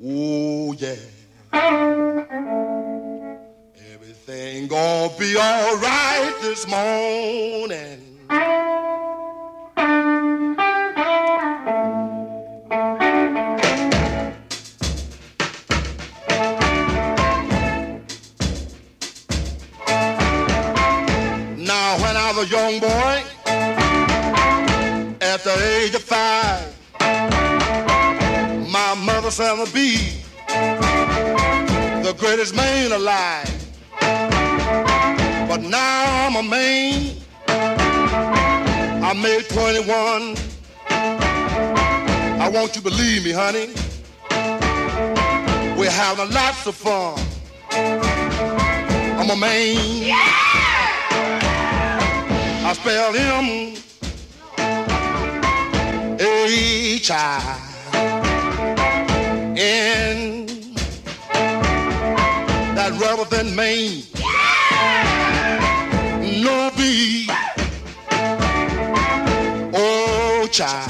Oh 0.03 0.73
yeah. 0.77 0.95
Everything 3.93 4.67
gonna 4.67 5.09
be 5.19 5.35
all 5.37 5.77
right 5.77 6.33
this 6.41 6.67
morning. 6.67 7.99
A 22.43 22.47
young 22.47 22.79
boy, 22.79 23.23
at 25.21 25.43
the 25.43 25.55
age 25.79 25.95
of 25.95 26.03
five, 26.03 26.75
my 28.69 28.95
mother 28.95 29.31
said 29.31 29.63
to 29.63 29.73
be 29.73 30.11
the 32.03 32.13
greatest 32.19 32.53
man 32.55 32.91
alive. 32.91 33.49
But 35.47 35.61
now 35.61 36.27
I'm 36.27 36.35
a 36.35 36.43
man. 36.43 37.15
I 37.47 39.13
made 39.13 39.47
21. 39.49 40.35
I 42.41 42.49
want 42.49 42.75
you 42.75 42.81
to 42.81 42.89
believe 42.89 43.23
me, 43.23 43.31
honey. 43.31 43.69
We're 45.77 45.89
having 45.89 46.29
lots 46.33 46.67
of 46.67 46.75
fun. 46.75 47.19
I'm 47.71 49.29
a 49.29 49.35
man. 49.37 50.42
I 52.65 52.71
spell 52.71 53.11
him 53.11 53.75
H 56.17 57.11
I 57.11 57.59
N 59.57 60.45
that 62.73 62.91
rather 63.01 63.25
than 63.25 63.53
Maine. 63.53 64.03
No 66.41 66.71
B 66.77 67.27
Oh 69.73 70.47
child. 70.49 70.89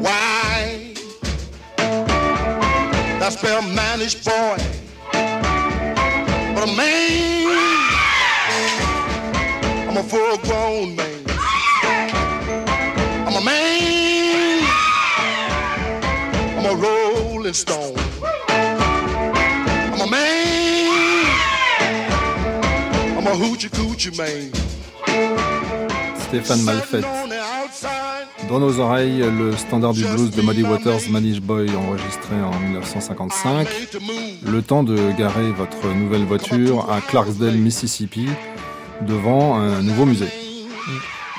Why? 0.00 0.94
That 3.18 3.32
spell 3.32 3.62
manish 3.62 4.24
boy. 4.24 4.62
But 6.54 6.68
a 6.68 6.72
man 6.76 7.45
I'm 9.96 10.04
a 10.04 10.08
full 10.08 10.36
grown 10.44 10.94
man 10.94 11.24
I'm 13.26 13.34
a 13.34 13.40
man. 13.40 14.62
I'm 16.58 16.66
a 16.66 16.74
rolling 16.74 17.54
stone. 17.54 17.94
I'm 19.94 20.00
a 20.00 20.06
man. 20.06 21.26
I'm 23.16 23.26
a 23.26 23.30
hoochie 23.30 23.70
coochie 23.70 24.16
man. 24.18 24.52
Stéphane 26.28 26.62
Malfait. 26.62 27.00
Dans 28.50 28.60
nos 28.60 28.78
oreilles, 28.78 29.24
le 29.38 29.56
standard 29.56 29.94
du 29.94 30.04
blues 30.04 30.30
de 30.30 30.42
Muddy 30.42 30.62
Waters, 30.62 31.08
Manish 31.08 31.40
Boy, 31.40 31.70
enregistré 31.74 32.36
en 32.36 32.58
1955. 32.60 33.66
Le 34.46 34.60
temps 34.60 34.82
de 34.82 35.10
garer 35.16 35.50
votre 35.52 35.88
nouvelle 35.88 36.24
voiture 36.24 36.90
à 36.90 37.00
Clarksdale, 37.00 37.56
Mississippi, 37.56 38.28
devant 39.02 39.58
un 39.58 39.82
nouveau 39.82 40.06
musée. 40.06 40.28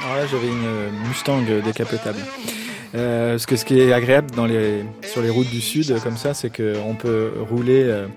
Alors 0.04 0.18
là, 0.18 0.28
j'avais 0.28 0.48
une 0.48 1.08
Mustang 1.08 1.42
décapotable. 1.64 2.20
Euh, 2.96 3.32
parce 3.32 3.46
que 3.46 3.56
ce 3.56 3.66
qui 3.66 3.80
est 3.80 3.94
agréable 3.94 4.32
dans 4.32 4.46
les, 4.46 4.84
sur 5.04 5.22
les 5.22 5.30
routes 5.30 5.50
du 5.50 5.62
sud, 5.62 6.00
comme 6.02 6.18
ça, 6.18 6.34
c'est 6.34 6.50
qu'on 6.50 6.96
peut 6.96 7.32
rouler 7.50 7.84
euh, 7.84 8.08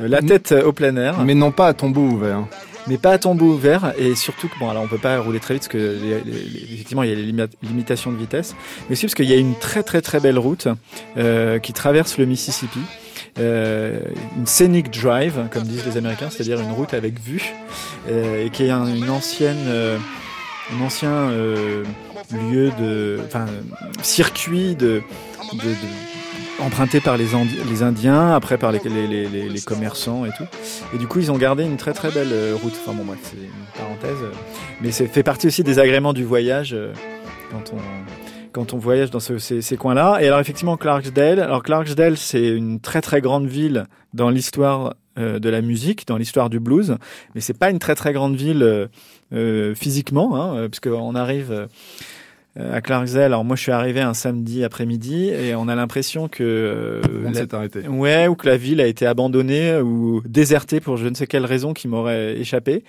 la 0.00 0.20
tête 0.20 0.52
au 0.52 0.72
plein 0.72 0.96
air. 0.96 1.22
Mais 1.24 1.34
non 1.34 1.50
pas 1.50 1.68
à 1.68 1.74
tombeau 1.74 2.02
ouvert. 2.02 2.44
Mais 2.88 2.98
pas 2.98 3.10
à 3.12 3.18
tombeau 3.18 3.46
ouvert 3.46 3.92
et 3.98 4.14
surtout 4.14 4.48
que 4.48 4.58
bon 4.60 4.70
alors 4.70 4.82
on 4.82 4.86
peut 4.88 4.98
pas 4.98 5.18
rouler 5.18 5.40
très 5.40 5.54
vite 5.54 5.64
parce 5.64 5.72
que 5.72 5.98
effectivement 6.72 7.02
il 7.02 7.08
y 7.10 7.12
a 7.12 7.16
les 7.16 7.32
limi- 7.32 7.48
limitations 7.62 8.12
de 8.12 8.16
vitesse. 8.16 8.54
Mais 8.88 8.92
aussi 8.92 9.06
parce 9.06 9.14
qu'il 9.14 9.28
y 9.28 9.32
a 9.32 9.36
une 9.36 9.58
très 9.58 9.82
très 9.82 10.00
très 10.02 10.20
belle 10.20 10.38
route 10.38 10.68
euh, 11.16 11.58
qui 11.58 11.72
traverse 11.72 12.16
le 12.18 12.26
Mississippi. 12.26 12.78
Euh, 13.38 14.00
une 14.38 14.46
scenic 14.46 14.90
drive 14.90 15.48
comme 15.50 15.64
disent 15.64 15.84
les 15.84 15.96
Américains 15.98 16.30
c'est-à-dire 16.30 16.58
une 16.60 16.72
route 16.72 16.94
avec 16.94 17.20
vue 17.20 17.52
euh, 18.08 18.46
et 18.46 18.50
qui 18.50 18.64
est 18.64 18.70
un- 18.70 18.86
une 18.86 19.10
ancienne 19.10 19.64
euh, 19.66 19.98
un 20.74 20.80
ancien 20.84 21.10
euh, 21.12 21.84
lieu 22.50 22.70
de 22.78 23.20
enfin 23.26 23.46
circuit 24.02 24.74
de, 24.74 25.02
de, 25.52 25.58
de- 25.58 26.15
emprunté 26.60 27.00
par 27.00 27.16
les, 27.16 27.26
les 27.68 27.82
Indiens, 27.82 28.32
après 28.34 28.58
par 28.58 28.72
les, 28.72 28.80
les, 28.84 29.26
les- 29.28 29.60
commerçants 29.60 30.24
et 30.24 30.30
tout. 30.30 30.44
Et 30.94 30.98
du 30.98 31.06
coup, 31.06 31.18
ils 31.18 31.30
ont 31.30 31.36
gardé 31.38 31.64
une 31.64 31.76
très 31.76 31.92
très 31.92 32.10
belle 32.10 32.32
euh, 32.32 32.54
route. 32.62 32.72
Enfin 32.82 32.96
bon, 32.96 33.04
bref, 33.04 33.18
c'est 33.22 33.36
une 33.36 33.50
parenthèse. 33.76 34.18
Mais 34.80 34.90
c'est 34.92 35.06
fait 35.06 35.22
partie 35.22 35.46
aussi 35.48 35.62
des 35.64 35.78
agréments 35.78 36.12
du 36.12 36.24
voyage 36.24 36.72
euh, 36.72 36.92
quand 37.50 37.72
on 37.74 37.78
quand 38.52 38.72
on 38.72 38.78
voyage 38.78 39.10
dans 39.10 39.20
ce- 39.20 39.36
ces, 39.38 39.60
ces 39.60 39.76
coins-là. 39.76 40.18
Et 40.22 40.26
alors 40.28 40.40
effectivement, 40.40 40.76
Clarksdale. 40.78 41.40
Alors 41.40 41.62
Clarksdale, 41.62 42.16
c'est 42.16 42.48
une 42.48 42.80
très 42.80 43.02
très 43.02 43.20
grande 43.20 43.46
ville 43.46 43.84
dans 44.14 44.30
l'histoire 44.30 44.94
euh, 45.18 45.38
de 45.38 45.50
la 45.50 45.60
musique, 45.60 46.06
dans 46.06 46.16
l'histoire 46.16 46.48
du 46.48 46.58
blues. 46.58 46.96
Mais 47.34 47.42
c'est 47.42 47.58
pas 47.58 47.68
une 47.70 47.78
très 47.78 47.94
très 47.94 48.14
grande 48.14 48.34
ville 48.34 48.88
euh, 49.34 49.74
physiquement, 49.74 50.36
hein, 50.40 50.68
parce 50.70 50.80
qu'on 50.80 51.14
arrive. 51.14 51.66
Euh, 52.58 52.74
à 52.74 52.80
Clarksdale, 52.80 53.24
alors 53.24 53.44
moi 53.44 53.56
je 53.56 53.62
suis 53.62 53.72
arrivé 53.72 54.00
un 54.00 54.14
samedi 54.14 54.64
après-midi 54.64 55.28
et 55.28 55.54
on 55.54 55.68
a 55.68 55.74
l'impression 55.74 56.28
que 56.28 56.42
euh, 56.42 57.00
monde 57.22 57.34
la- 57.34 57.40
s'est 57.40 57.54
arrêté. 57.54 57.86
Ouais, 57.88 58.28
ou 58.28 58.34
que 58.34 58.46
la 58.46 58.56
ville 58.56 58.80
a 58.80 58.86
été 58.86 59.06
abandonnée 59.06 59.76
ou 59.78 60.22
désertée 60.26 60.80
pour 60.80 60.96
je 60.96 61.06
ne 61.08 61.14
sais 61.14 61.26
quelle 61.26 61.44
raison 61.44 61.74
qui 61.74 61.88
m'aurait 61.88 62.36
échappé. 62.38 62.84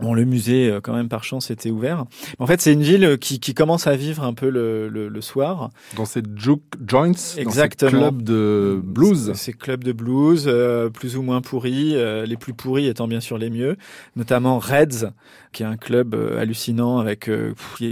Bon, 0.00 0.14
le 0.14 0.24
musée, 0.24 0.70
euh, 0.70 0.80
quand 0.80 0.94
même, 0.94 1.08
par 1.08 1.22
chance, 1.24 1.50
était 1.50 1.70
ouvert. 1.70 2.04
En 2.38 2.46
fait, 2.46 2.60
c'est 2.60 2.72
une 2.72 2.82
ville 2.82 3.18
qui, 3.20 3.40
qui 3.40 3.54
commence 3.54 3.86
à 3.86 3.94
vivre 3.96 4.24
un 4.24 4.34
peu 4.34 4.48
le, 4.48 4.88
le, 4.88 5.08
le 5.08 5.20
soir. 5.20 5.70
Dans 5.96 6.04
ces 6.04 6.22
juke 6.36 6.62
joints, 6.86 7.12
Exactement. 7.36 7.90
dans 7.90 7.96
ces 7.98 8.10
clubs 8.10 8.22
de 8.22 8.80
blues. 8.82 9.32
Ces 9.34 9.52
clubs 9.52 9.84
de 9.84 9.92
blues, 9.92 10.44
euh, 10.46 10.88
plus 10.90 11.16
ou 11.16 11.22
moins 11.22 11.40
pourris, 11.40 11.92
euh, 11.94 12.26
les 12.26 12.36
plus 12.36 12.54
pourris 12.54 12.86
étant 12.88 13.06
bien 13.06 13.20
sûr 13.20 13.38
les 13.38 13.50
mieux, 13.50 13.76
notamment 14.16 14.58
Reds, 14.58 15.10
qui 15.52 15.62
est 15.62 15.66
un 15.66 15.76
club 15.76 16.14
euh, 16.14 16.40
hallucinant 16.40 16.98
avec... 16.98 17.28
euh, 17.28 17.52
pff, 17.54 17.82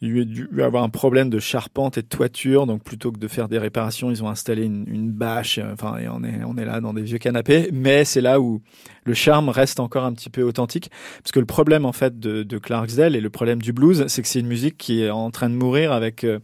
il- 0.00 0.16
y 0.16 0.20
a 0.20 0.24
dû 0.24 0.48
avoir 0.62 0.82
un 0.84 0.88
problème 0.88 1.30
de 1.30 1.38
charpente 1.38 1.98
et 1.98 2.02
de 2.02 2.06
toiture, 2.08 2.66
donc 2.66 2.82
plutôt 2.82 3.12
que 3.12 3.18
de 3.18 3.28
faire 3.28 3.48
des 3.48 3.58
réparations, 3.58 4.10
ils 4.10 4.22
ont 4.22 4.28
installé 4.28 4.64
une, 4.64 4.84
une 4.88 5.10
bâche. 5.10 5.58
euh, 5.58 5.72
Enfin, 5.72 5.96
et 5.98 6.08
on 6.08 6.22
est 6.24 6.42
on 6.46 6.56
est 6.56 6.64
là 6.64 6.80
dans 6.80 6.92
des 6.94 7.02
vieux 7.02 7.18
canapés, 7.18 7.68
mais 7.72 8.04
c'est 8.04 8.20
là 8.20 8.40
où 8.40 8.60
le 9.04 9.14
charme 9.14 9.48
reste 9.48 9.80
encore 9.80 10.04
un 10.04 10.12
petit 10.12 10.30
peu 10.30 10.42
authentique, 10.42 10.90
parce 11.22 11.32
que 11.32 11.40
le 11.40 11.46
problème 11.46 11.84
en 11.84 11.92
fait 11.92 12.18
de, 12.18 12.42
de 12.42 12.58
Clarksdale 12.58 13.16
et 13.16 13.20
le 13.20 13.30
problème 13.30 13.60
du 13.62 13.72
blues, 13.72 14.04
c'est 14.08 14.22
que 14.22 14.28
c'est 14.28 14.40
une 14.40 14.46
musique 14.48 14.76
qui 14.78 15.02
est 15.02 15.10
en 15.10 15.30
train 15.30 15.48
de 15.50 15.54
mourir 15.54 15.92
avec 15.92 16.24
euh, 16.24 16.38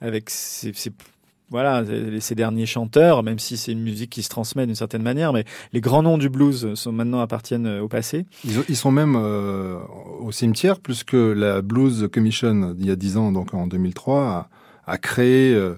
avec 0.00 0.30
ses, 0.30 0.72
ses- 0.74 0.92
voilà 1.50 1.84
ces 2.20 2.34
derniers 2.34 2.66
chanteurs, 2.66 3.22
même 3.22 3.38
si 3.38 3.56
c'est 3.56 3.72
une 3.72 3.82
musique 3.82 4.10
qui 4.10 4.22
se 4.22 4.28
transmet 4.28 4.66
d'une 4.66 4.74
certaine 4.74 5.02
manière, 5.02 5.32
mais 5.32 5.44
les 5.72 5.80
grands 5.80 6.02
noms 6.02 6.18
du 6.18 6.28
blues 6.28 6.74
sont 6.74 6.92
maintenant 6.92 7.20
appartiennent 7.20 7.68
au 7.80 7.88
passé. 7.88 8.26
Ils, 8.44 8.58
ont- 8.58 8.64
ils 8.68 8.76
sont 8.76 8.90
même 8.90 9.14
euh, 9.16 9.78
au 10.20 10.32
cimetière, 10.32 10.80
puisque 10.80 11.12
la 11.14 11.62
Blues 11.62 12.08
Commission, 12.12 12.74
il 12.78 12.86
y 12.86 12.90
a 12.90 12.96
10 12.96 13.16
ans, 13.16 13.32
donc 13.32 13.54
en 13.54 13.66
2003, 13.66 14.20
a, 14.22 14.48
a 14.92 14.98
créé 14.98 15.54
euh, 15.54 15.74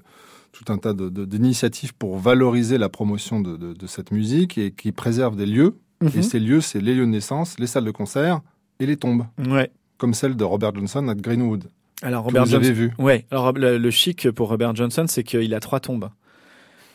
tout 0.53 0.73
un 0.73 0.79
tas 0.79 0.95
d'initiatives 0.95 1.95
pour 1.95 2.19
valoriser 2.19 2.79
la 2.79 2.89
promotion 2.89 3.41
de, 3.41 3.57
de- 3.57 3.75
de 3.75 3.87
cette 3.87 4.11
musique 4.11 4.59
et 4.59 4.71
qui 4.73 4.93
préserve 4.93 5.37
des 5.37 5.47
lieux. 5.47 5.77
Et 6.15 6.23
ces 6.23 6.39
lieux, 6.39 6.61
c'est 6.61 6.81
les 6.81 6.95
lieux 6.95 7.07
de 7.07 7.11
naissance, 7.11 7.59
les 7.59 7.67
salles 7.67 7.85
de 7.85 7.91
concert 7.91 8.41
et 8.81 8.87
les 8.87 8.97
tombes, 8.97 9.25
Ouais. 9.49 9.71
comme 9.99 10.15
celle 10.15 10.37
de 10.37 10.45
Robert 10.45 10.73
Johnson 10.75 11.09
à 11.09 11.15
Greenwood, 11.17 11.65
Alors 12.03 12.23
que 12.23 12.27
Robert 12.29 12.45
vous 12.45 12.55
avez 12.55 12.67
Johnson. 12.67 12.81
vu. 12.81 12.93
Ouais. 12.99 13.27
Alors 13.31 13.53
le, 13.53 13.79
le 13.79 13.91
chic 13.91 14.31
pour 14.31 14.49
Robert 14.49 14.75
Johnson, 14.75 15.07
c'est 15.09 15.25
qu'il 15.25 15.53
a 15.55 15.61
trois 15.61 15.81
tombes. 15.81 16.11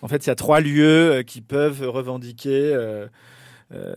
En 0.02 0.08
fait, 0.08 0.26
il 0.26 0.28
y 0.28 0.32
a 0.32 0.36
trois 0.36 0.60
lieux 0.60 1.12
euh, 1.12 1.24
qui 1.24 1.42
peuvent 1.42 1.88
revendiquer 1.88 2.74
euh, 2.74 3.08
euh, 3.74 3.94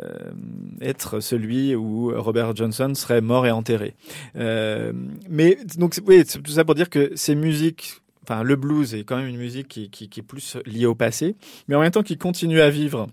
être 0.81 1.21
celui 1.21 1.75
où 1.75 2.13
Robert 2.15 2.55
Johnson 2.55 2.93
serait 2.95 3.21
mort 3.21 3.47
et 3.47 3.51
enterré. 3.51 3.95
Euh, 4.37 4.93
mais 5.29 5.59
donc 5.77 5.99
oui, 6.07 6.23
c'est 6.27 6.43
tout 6.43 6.53
ça 6.53 6.65
pour 6.65 6.75
dire 6.75 6.91
que 6.91 7.13
ces 7.15 7.35
musiques. 7.35 8.01
Enfin, 8.23 8.43
le 8.43 8.57
blues 8.57 8.95
est 8.95 9.05
quand 9.05 9.17
même 9.19 9.29
une 9.29 9.37
musique 9.37 9.69
qui, 9.69 9.89
qui, 9.91 10.09
qui 10.09 10.19
est 10.21 10.23
plus 10.25 10.57
liée 10.67 10.87
au 10.87 10.97
passé, 10.97 11.37
mais 11.69 11.77
en 11.77 11.81
même 11.81 11.93
temps 11.93 12.03
qui 12.03 12.19
continue 12.19 12.61
à 12.61 12.71
vivre 12.71 13.07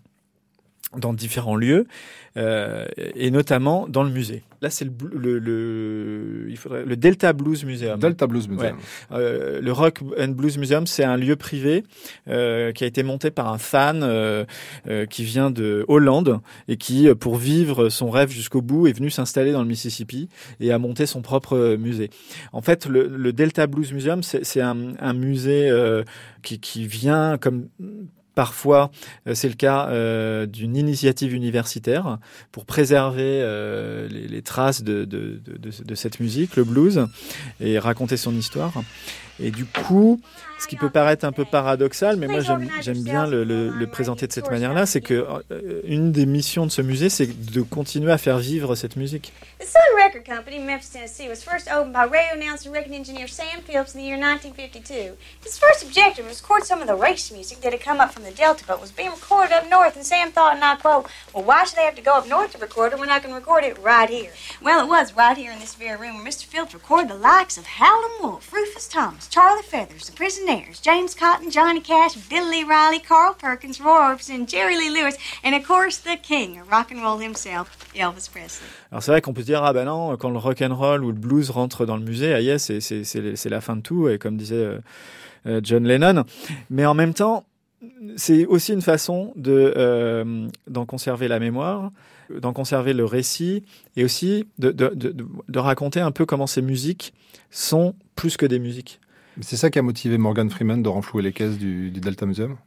dans 0.97 1.13
différents 1.13 1.56
lieux, 1.56 1.86
euh, 2.38 2.86
et 2.97 3.32
notamment 3.32 3.88
dans 3.88 4.03
le 4.03 4.10
musée. 4.10 4.43
Là, 4.62 4.69
c'est 4.69 4.86
le, 4.86 4.91
le, 5.13 5.39
le, 5.39 6.45
il 6.49 6.58
faudrait, 6.58 6.86
le 6.86 6.95
Delta 6.95 7.34
Blues 7.34 7.65
Museum. 7.65 7.99
Delta 7.99 8.27
Blues 8.27 8.47
Museum. 8.47 8.77
Euh, 9.12 9.60
le 9.62 9.71
Rock 9.71 9.99
and 10.17 10.29
Blues 10.29 10.58
Museum, 10.58 10.88
c'est 10.88 11.03
un 11.03 11.17
lieu 11.17 11.36
privé 11.36 11.84
euh, 12.29 12.71
qui 12.71 12.86
a 12.86 12.88
été 12.88 13.03
monté 13.03 13.29
par 13.29 13.51
un 13.51 13.58
fan 13.58 14.01
euh, 14.03 14.45
euh, 14.88 15.06
qui 15.06 15.25
vient 15.25 15.51
de 15.51 15.84
Hollande 15.89 16.39
et 16.69 16.77
qui, 16.77 17.10
euh, 17.10 17.15
pour 17.15 17.36
vivre 17.36 17.89
son 17.89 18.10
rêve 18.10 18.29
jusqu'au 18.29 18.62
bout, 18.62 18.88
est 18.88 18.93
venu 18.93 19.10
s'installer 19.10 19.51
dans 19.51 19.62
le 19.62 19.67
Mississippi 19.67 20.29
et 20.62 20.71
a 20.71 20.79
monté 20.79 21.06
son 21.06 21.21
propre 21.21 21.75
musée. 21.75 22.10
En 22.53 22.62
fait, 22.62 22.86
le, 22.86 23.08
le 23.08 23.34
Delta 23.34 23.67
Blues 23.67 23.91
Museum, 23.91 24.23
c'est 24.23 24.45
c'est 24.45 24.62
un, 24.62 24.93
un 24.99 25.13
musée 25.13 25.69
euh, 25.69 26.03
qui, 26.41 26.60
qui 26.60 26.88
vient 26.88 27.38
comme 27.38 27.67
Parfois, 28.35 28.89
euh, 29.27 29.35
c'est 29.35 29.47
le 29.47 29.53
cas 29.53 29.87
euh, 29.89 30.45
d'une 30.47 30.75
initiative 30.75 31.33
universitaire 31.33 32.17
pour 32.51 32.65
préserver 32.65 33.39
euh, 33.41 34.07
les, 34.09 34.27
les 34.27 34.41
traces 34.41 34.81
de, 34.83 35.05
de, 35.05 35.39
de, 35.45 35.71
de- 35.83 35.95
cette 35.95 36.19
musique, 36.19 36.55
le 36.55 36.63
blues, 36.63 37.05
et 37.59 37.77
raconter 37.77 38.17
son 38.17 38.35
histoire. 38.35 38.73
Et 39.39 39.51
du 39.51 39.65
coup, 39.65 40.19
ce 40.63 40.67
qui 40.67 40.78
peut 40.78 40.89
paraître 40.89 41.26
un 41.26 41.34
peu 41.34 41.43
paradoxal, 41.43 42.15
mais 42.15 42.28
moi 42.28 42.39
j'aime 42.39 43.04
bien 43.04 43.28
le, 43.28 43.86
présenter 43.86 44.28
de 44.28 44.32
cette 44.32 44.49
manière-là, 44.49 44.86
c'est 44.86 45.02
que 45.02 45.13
euh, 45.52 45.82
des 45.84 46.26
missions 46.26 46.65
de 46.65 46.71
ce 46.71 46.82
musée, 46.82 47.10
c'est 47.10 47.28
de 47.28 47.62
continuer 47.62 48.12
à 48.12 48.17
faire 48.17 48.38
vivre 48.38 48.76
cette 48.76 48.95
musique. 48.95 49.34
The 49.60 49.65
Sun 49.65 49.82
Record 49.95 50.26
Company 50.26 50.58
in 50.58 50.65
Memphis, 50.65 50.89
Tennessee 50.89 51.30
was 51.30 51.43
first 51.43 51.69
opened 51.69 51.93
by 51.93 52.04
radio 52.04 52.34
announcer 52.34 52.69
and 52.69 52.76
record 52.76 52.93
engineer 52.93 53.28
Sam 53.28 53.62
Phillips 53.62 53.93
in 53.93 54.02
the 54.02 54.08
year 54.08 54.17
1952. 54.17 55.15
His 55.43 55.58
first 55.58 55.84
objective 55.84 56.26
was 56.26 56.38
to 56.38 56.43
record 56.43 56.63
some 56.65 56.82
of 56.82 56.88
the 56.88 56.95
race 56.95 57.32
music 57.32 57.62
that 57.62 57.71
had 57.71 57.82
come 57.82 57.99
up 57.99 58.13
from 58.13 58.23
the 58.23 58.32
Delta 58.32 58.63
but 58.67 58.82
was 58.82 58.91
being 58.91 59.12
recorded 59.12 59.54
up 59.54 59.69
north, 59.69 59.95
and 59.95 60.06
Sam 60.06 60.32
thought, 60.32 60.56
and 60.56 60.63
I 60.63 60.76
quote, 60.76 61.08
well, 61.34 61.43
why 61.43 61.65
should 61.65 61.78
they 61.78 61.84
have 61.84 61.95
to 61.95 62.02
go 62.02 62.13
up 62.13 62.28
north 62.28 62.54
to 62.54 62.58
record 62.58 62.93
it 62.93 62.99
when 62.99 63.10
I 63.10 63.19
can 63.19 63.34
record 63.34 63.63
it 63.63 63.78
right 63.80 64.10
here? 64.10 64.32
Well, 64.62 64.86
it 64.86 64.89
was 64.89 65.13
right 65.13 65.38
here 65.38 65.52
in 65.52 65.60
this 65.60 65.76
very 65.76 65.99
room 65.99 66.15
where 66.15 66.26
Mr. 66.26 66.45
Phillips 66.45 66.73
recorded 66.73 67.10
the 67.10 67.15
likes 67.15 67.58
of 67.58 67.65
Howlin' 67.65 68.21
Wolf, 68.21 68.52
Rufus 68.52 68.88
Thomas, 68.88 69.28
Charlie 69.28 69.63
Feathers, 69.63 70.08
the 70.08 70.12
James 70.83 71.09
Cotton, 71.17 71.49
Johnny 71.49 71.81
Cash, 71.81 72.13
Billy 72.29 72.63
Riley, 72.63 73.01
Carl 73.07 73.35
Perkins, 73.39 73.81
Roy 73.83 73.97
Orbison, 74.11 74.45
Jerry 74.47 74.75
Lee 74.77 74.89
Lewis, 74.89 75.15
and 75.43 75.53
of 75.55 75.65
course 75.65 75.99
the 76.03 76.17
king 76.21 76.59
of 76.61 76.69
rock 76.69 76.91
and 76.91 77.01
roll 77.03 77.19
himself, 77.19 77.69
Elvis 77.95 78.29
Presley. 78.31 78.65
Alors 78.91 79.01
c'est 79.03 79.11
vrai 79.11 79.21
qu'on 79.21 79.33
peut 79.33 79.41
se 79.41 79.45
dire 79.47 79.63
ah 79.63 79.73
ben 79.73 79.85
non 79.85 80.15
quand 80.17 80.29
le 80.29 80.37
rock 80.37 80.61
and 80.61 80.75
roll 80.75 81.03
ou 81.03 81.07
le 81.07 81.17
blues 81.17 81.49
rentre 81.49 81.85
dans 81.85 81.97
le 81.97 82.03
musée, 82.03 82.33
ah 82.33 82.41
yes, 82.41 82.71
c'est 82.79 83.49
la 83.49 83.61
fin 83.61 83.75
de 83.75 83.81
tout 83.81 84.09
et 84.09 84.17
comme 84.17 84.37
disait 84.37 84.55
euh, 84.55 84.79
euh, 85.47 85.59
John 85.63 85.85
Lennon. 85.87 86.23
Mais 86.69 86.85
en 86.85 86.93
même 86.93 87.13
temps, 87.13 87.45
c'est 88.15 88.45
aussi 88.45 88.73
une 88.73 88.81
façon 88.81 89.33
de 89.35 89.73
euh, 89.75 90.47
d'en 90.67 90.85
conserver 90.85 91.27
la 91.27 91.39
mémoire, 91.39 91.91
d'en 92.33 92.53
conserver 92.53 92.93
le 92.93 93.05
récit 93.05 93.63
et 93.97 94.03
aussi 94.03 94.45
de, 94.57 94.71
de- 94.71 94.93
de 94.95 95.59
raconter 95.59 95.99
un 95.99 96.11
peu 96.11 96.25
comment 96.25 96.47
ces 96.47 96.61
musiques 96.61 97.13
sont 97.51 97.93
plus 98.15 98.37
que 98.37 98.45
des 98.45 98.59
musiques. 98.59 98.99
C'est 99.41 99.57
ça 99.57 99.69
qui 99.69 99.79
a 99.79 99.81
motivé 99.81 100.17
Morgan 100.17 100.49
Freeman 100.49 100.81
de 100.81 100.89
renflouer 100.89 101.23
les 101.23 101.33
caisses 101.33 101.57
du, 101.57 101.89
Delta 101.89 102.25
Museum? 102.25 102.57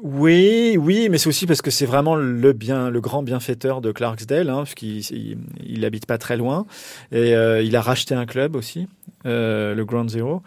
Oui, 0.00 0.76
oui, 0.78 1.08
mais 1.10 1.18
c'est 1.18 1.28
aussi 1.28 1.46
parce 1.46 1.60
que 1.60 1.70
c'est 1.70 1.86
vraiment 1.86 2.14
le 2.14 2.52
bien, 2.52 2.88
le 2.88 3.00
grand 3.00 3.22
bienfaiteur 3.22 3.80
de 3.80 3.90
Clarksdale, 3.90 4.48
hein, 4.48 4.58
parce 4.58 4.74
qu'il 4.74 4.98
il, 4.98 5.38
il 5.66 5.84
habite 5.84 6.06
pas 6.06 6.18
très 6.18 6.36
loin, 6.36 6.66
et 7.10 7.34
euh, 7.34 7.60
il 7.62 7.74
a 7.74 7.80
racheté 7.80 8.14
un 8.14 8.24
club 8.24 8.54
aussi, 8.54 8.86
euh, 9.26 9.74
le 9.74 9.84
Ground 9.84 10.08
Zero. 10.08 10.42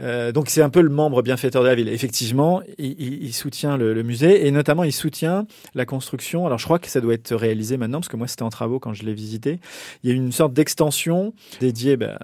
Euh, 0.00 0.32
donc 0.32 0.48
c'est 0.48 0.62
un 0.62 0.70
peu 0.70 0.80
le 0.80 0.88
membre 0.88 1.22
bienfaiteur 1.22 1.62
de 1.62 1.68
la 1.68 1.74
ville. 1.74 1.88
Effectivement, 1.88 2.60
il, 2.78 3.32
soutient 3.32 3.76
le, 3.76 4.02
musée 4.02 4.46
et 4.46 4.50
notamment 4.50 4.84
il 4.84 4.92
soutient 4.92 5.46
la 5.74 5.84
construction. 5.84 6.46
Alors 6.46 6.58
je 6.58 6.64
crois 6.64 6.78
que 6.78 6.88
ça 6.88 7.00
doit 7.00 7.14
être 7.14 7.34
réalisé 7.34 7.76
maintenant 7.76 8.00
parce 8.00 8.08
que 8.08 8.16
moi 8.16 8.26
c'était 8.26 8.42
en 8.42 8.50
travaux 8.50 8.80
quand 8.80 8.94
je 8.94 9.04
l'ai 9.04 9.14
visité. 9.14 9.60
Il 10.02 10.10
y 10.10 10.12
a 10.12 10.16
une 10.16 10.32
sorte 10.32 10.52
d'extension 10.52 11.34
dédiée 11.60 11.96
bah, 11.96 12.18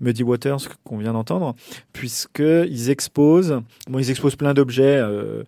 Muddy 0.00 0.22
Waters 0.22 0.60
qu'on 0.84 0.98
vient 0.98 1.14
d'entendre, 1.14 1.54
puisque 1.92 2.40
ils 2.40 2.90
exposent. 2.90 3.62
Bon, 3.88 3.98
ils 3.98 4.10
exposent 4.10 4.36
plein 4.36 4.54
d'objets 4.54 4.98
euh, 4.98 5.44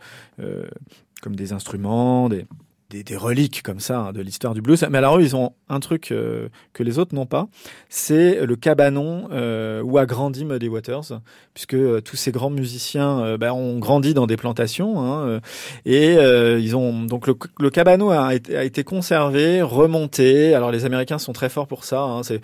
comme 1.21 1.37
des 1.37 1.53
instruments, 1.53 2.29
des 2.29 2.47
des, 2.91 3.03
des 3.05 3.17
reliques 3.17 3.63
comme 3.63 3.81
ça 3.81 3.99
hein, 3.99 4.13
de 4.13 4.21
l'histoire 4.21 4.53
du 4.55 4.61
blues. 4.61 4.85
Mais 4.91 4.99
alors 4.99 5.19
eux, 5.19 5.23
ils 5.23 5.35
ont 5.37 5.53
un 5.69 5.81
truc 5.81 6.11
euh, 6.11 6.49
que 6.73 6.83
les 6.83 6.99
autres 6.99 7.15
n'ont 7.15 7.27
pas, 7.27 7.49
c'est 7.89 8.45
le 8.45 8.57
cabanon 8.57 9.29
euh, 9.33 9.81
où 9.83 9.97
a 9.99 10.05
grandi 10.07 10.45
Muddy 10.45 10.69
Waters, 10.69 11.21
puisque 11.55 11.75
euh, 11.75 12.01
tous 12.01 12.17
ces 12.17 12.33
grands 12.33 12.51
musiciens 12.51 13.39
ben, 13.39 13.53
ont 13.53 13.79
grandi 13.79 14.13
dans 14.13 14.27
des 14.27 14.37
plantations, 14.37 15.01
hein, 15.01 15.27
euh, 15.27 15.41
et 15.85 16.17
euh, 16.17 16.59
ils 16.59 16.77
ont 16.77 17.05
donc 17.05 17.27
le, 17.27 17.35
le 17.59 17.71
cabanon 17.71 18.11
a 18.11 18.35
été, 18.35 18.57
a 18.57 18.65
été 18.65 18.85
conservé, 18.85 19.63
remonté. 19.63 20.55
Alors 20.55 20.71
les 20.71 20.85
Américains 20.85 21.19
sont 21.19 21.33
très 21.33 21.49
forts 21.49 21.69
pour 21.69 21.85
ça. 21.85 22.01
hein, 22.03 22.23
c'est 22.23 22.41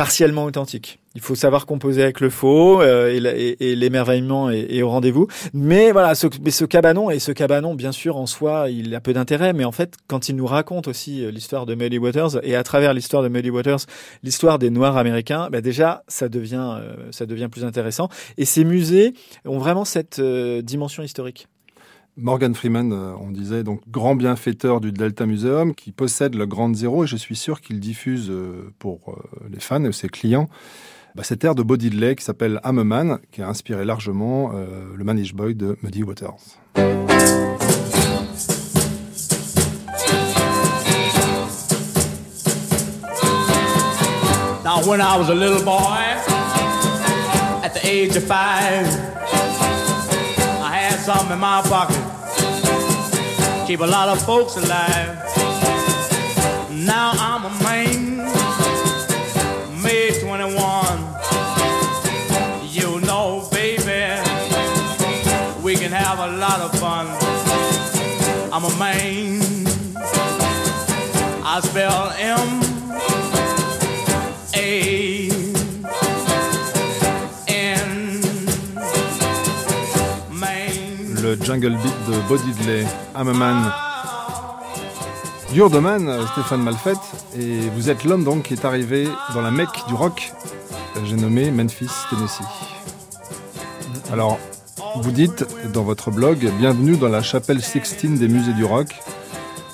partiellement 0.00 0.46
authentique. 0.46 0.98
Il 1.14 1.20
faut 1.20 1.34
savoir 1.34 1.66
composer 1.66 2.02
avec 2.02 2.20
le 2.20 2.30
faux 2.30 2.80
euh, 2.80 3.54
et, 3.60 3.74
l'émerveillement 3.76 4.48
est, 4.48 4.74
est 4.74 4.80
au 4.80 4.88
rendez-vous. 4.88 5.26
Mais 5.52 5.92
voilà, 5.92 6.14
ce, 6.14 6.26
mais 6.42 6.50
ce 6.50 6.64
cabanon 6.64 7.10
et 7.10 7.18
ce 7.18 7.32
cabanon, 7.32 7.74
bien 7.74 7.92
sûr, 7.92 8.16
en 8.16 8.24
soi, 8.24 8.70
il 8.70 8.94
a 8.94 9.02
peu 9.02 9.12
d'intérêt. 9.12 9.52
Mais 9.52 9.66
en 9.66 9.72
fait, 9.72 9.96
quand 10.06 10.30
il 10.30 10.36
nous 10.36 10.46
raconte 10.46 10.88
aussi 10.88 11.22
euh, 11.22 11.30
l'histoire 11.30 11.66
de 11.66 11.74
Muddy 11.74 11.98
Waters 11.98 12.42
et 12.42 12.56
à 12.56 12.62
travers 12.62 12.94
l'histoire 12.94 13.22
de 13.22 13.28
Muddy 13.28 13.50
Waters, 13.50 13.80
l'histoire 14.22 14.58
des 14.58 14.70
Noirs 14.70 14.96
américains, 14.96 15.50
bah 15.52 15.60
déjà, 15.60 16.02
ça 16.08 16.30
devient, 16.30 16.78
euh, 16.80 16.94
ça 17.10 17.26
devient 17.26 17.48
plus 17.52 17.66
intéressant. 17.66 18.08
Et 18.38 18.46
ces 18.46 18.64
musées 18.64 19.12
ont 19.44 19.58
vraiment 19.58 19.84
cette 19.84 20.18
euh, 20.18 20.62
dimension 20.62 21.02
historique. 21.02 21.46
Morgan 22.16 22.54
Freeman, 22.54 22.92
euh, 22.92 23.12
on 23.20 23.30
disait, 23.30 23.62
donc 23.62 23.80
grand 23.88 24.14
bienfaiteur 24.14 24.80
du 24.80 24.92
Delta 24.92 25.26
Museum, 25.26 25.74
qui 25.74 25.92
possède 25.92 26.34
le 26.34 26.46
Grand 26.46 26.74
Zero, 26.74 27.04
et 27.04 27.06
je 27.06 27.16
suis 27.16 27.36
sûr 27.36 27.60
qu'il 27.60 27.80
diffuse 27.80 28.30
euh, 28.30 28.72
pour 28.78 29.00
euh, 29.08 29.48
les 29.50 29.60
fans 29.60 29.84
et 29.84 29.92
ses 29.92 30.08
clients 30.08 30.48
bah, 31.14 31.24
cette 31.24 31.44
air 31.44 31.54
de 31.56 31.62
Bo 31.62 31.76
Diddley 31.76 32.14
qui 32.14 32.24
s'appelle 32.24 32.60
I'm 32.64 33.18
qui 33.32 33.42
a 33.42 33.48
inspiré 33.48 33.84
largement 33.84 34.52
le 34.52 35.02
Manish 35.02 35.34
Boy 35.34 35.56
de 35.56 35.76
Muddy 35.82 36.04
Waters. 36.04 36.56
Now, 44.64 44.88
when 44.88 45.00
I 45.00 45.16
was 45.18 45.30
a 45.30 45.34
little 45.34 45.64
boy, 45.64 45.98
at 47.64 47.74
the 47.74 47.84
age 47.84 48.14
of 48.16 48.22
five, 48.22 49.19
something 51.00 51.32
in 51.32 51.38
my 51.38 51.62
pocket. 51.62 51.96
Keep 53.66 53.80
a 53.80 53.86
lot 53.86 54.08
of 54.08 54.22
folks 54.22 54.56
alive. 54.56 55.16
Now 56.70 57.12
I'm 57.14 57.44
a 57.44 57.50
man, 57.62 58.16
May 59.82 60.20
21. 60.20 60.56
You 62.68 63.00
know, 63.06 63.48
baby, 63.50 64.20
we 65.62 65.74
can 65.76 65.92
have 65.92 66.18
a 66.18 66.36
lot 66.36 66.60
of 66.60 66.78
fun. 66.78 67.06
I'm 68.52 68.64
a 68.64 68.76
man. 68.78 69.40
I 71.42 71.60
spell 71.62 72.12
M. 72.18 72.59
Le 81.30 81.38
jungle 81.44 81.76
beat 81.76 81.94
de 82.08 82.14
Bo 82.28 82.36
Diddley, 82.36 82.84
I'm 83.14 83.28
a 83.28 83.32
Stéphane 86.32 86.60
Malfait, 86.60 86.94
et 87.38 87.60
vous 87.76 87.88
êtes 87.88 88.02
l'homme 88.02 88.24
donc 88.24 88.42
qui 88.42 88.54
est 88.54 88.64
arrivé 88.64 89.08
dans 89.32 89.40
la 89.40 89.52
Mecque 89.52 89.86
du 89.86 89.94
rock, 89.94 90.32
j'ai 91.04 91.14
nommé 91.14 91.52
Memphis, 91.52 91.86
Tennessee. 92.10 92.42
Alors, 94.12 94.40
vous 94.96 95.12
dites 95.12 95.46
dans 95.72 95.84
votre 95.84 96.10
blog, 96.10 96.50
bienvenue 96.58 96.96
dans 96.96 97.08
la 97.08 97.22
chapelle 97.22 97.62
Sixtine 97.62 98.18
des 98.18 98.26
musées 98.26 98.54
du 98.54 98.64
rock. 98.64 98.88